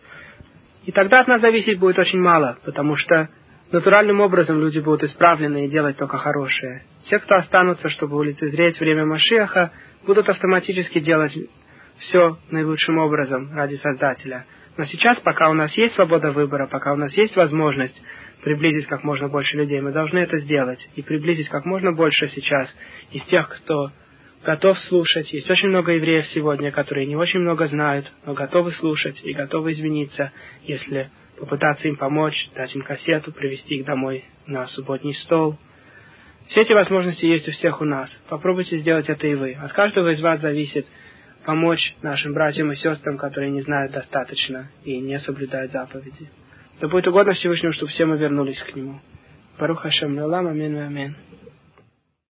И 0.85 0.93
тогда 0.93 1.21
от 1.21 1.29
нас 1.29 1.41
зависеть 1.41 1.79
будет 1.79 1.99
очень 1.99 2.21
мало, 2.21 2.59
потому 2.65 2.97
что 2.97 3.29
натуральным 3.73 4.21
образом 4.21 4.61
люди 4.61 4.79
будут 4.79 5.05
исправлены 5.05 5.67
и 5.67 5.71
делать 5.71 5.97
только 5.97 6.19
хорошее. 6.19 6.83
Те, 7.05 7.19
кто 7.19 7.37
останутся, 7.37 7.89
чтобы 7.91 8.17
улицезреть 8.17 8.79
время 8.79 9.05
Машиаха, 9.07 9.73
будут 10.05 10.29
автоматически 10.29 11.01
делать 11.01 11.37
все 11.99 12.39
наилучшим 12.51 12.99
образом 12.99 13.53
ради 13.55 13.77
Создателя– 13.77 14.45
но 14.77 14.85
сейчас, 14.85 15.19
пока 15.21 15.49
у 15.49 15.55
нас 15.55 15.73
есть 15.77 15.95
свобода 15.95 16.33
выбора, 16.33 16.67
пока 16.67 16.93
у 16.93 16.97
нас 16.97 17.13
есть 17.15 17.35
возможность 17.37 18.01
приблизить 18.43 18.87
как 18.87 19.05
можно 19.05 19.29
больше 19.29 19.57
людей, 19.57 19.81
мы 19.81 19.93
должны 19.93 20.19
это 20.19 20.39
сделать. 20.39 20.87
И 20.97 21.03
приблизить 21.03 21.49
как 21.49 21.65
можно 21.65 21.93
больше 21.93 22.29
сейчас 22.29 22.69
из 23.11 23.23
тех, 23.25 23.49
кто 23.49 23.91
готов 24.47 24.79
слушать. 24.79 25.33
Есть 25.33 25.51
очень 25.51 25.71
много 25.71 25.93
евреев 25.93 26.25
сегодня, 26.29 26.71
которые 26.71 27.07
не 27.07 27.17
очень 27.17 27.41
много 27.41 27.67
знают, 27.67 28.11
но 28.25 28.33
готовы 28.33 28.71
слушать 28.73 29.21
и 29.25 29.33
готовы 29.33 29.73
извиниться, 29.73 30.31
если 30.63 31.11
попытаться 31.37 31.89
им 31.89 31.97
помочь, 31.97 32.49
дать 32.55 32.75
им 32.77 32.83
кассету, 32.83 33.33
привести 33.33 33.79
их 33.79 33.85
домой 33.85 34.25
на 34.47 34.69
субботний 34.69 35.15
стол. 35.15 35.57
Все 36.47 36.61
эти 36.61 36.73
возможности 36.73 37.27
есть 37.27 37.49
у 37.49 37.51
всех 37.51 37.81
у 37.81 37.85
нас. 37.85 38.09
Попробуйте 38.29 38.79
сделать 38.79 39.09
это 39.09 39.27
и 39.27 39.35
вы. 39.35 39.55
От 39.55 39.73
каждого 39.73 40.13
из 40.13 40.21
вас 40.21 40.41
зависит, 40.41 40.87
помочь 41.45 41.97
нашим 42.03 42.33
братьям 42.33 42.71
и 42.71 42.77
сестрам, 42.77 43.19
которые 43.19 43.51
не 43.51 43.63
знают 43.63 43.91
достаточно 43.91 44.71
и 44.85 44.99
не 44.99 45.19
соблюдают 45.19 45.73
заповеди. 45.73 46.31
Да 46.81 46.87
будет 46.87 47.09
угодно 47.09 47.33
Всевышнему, 47.33 47.73
чтобы 47.73 47.91
все 47.91 48.07
мы 48.07 48.17
вернулись 48.17 48.63
к 48.63 48.77
Нему. 48.77 49.01
Барух 49.59 49.81
Хашем 49.81 50.17
Лалам, 50.17 50.47
Амин, 50.47 50.79
Амин. 50.79 51.17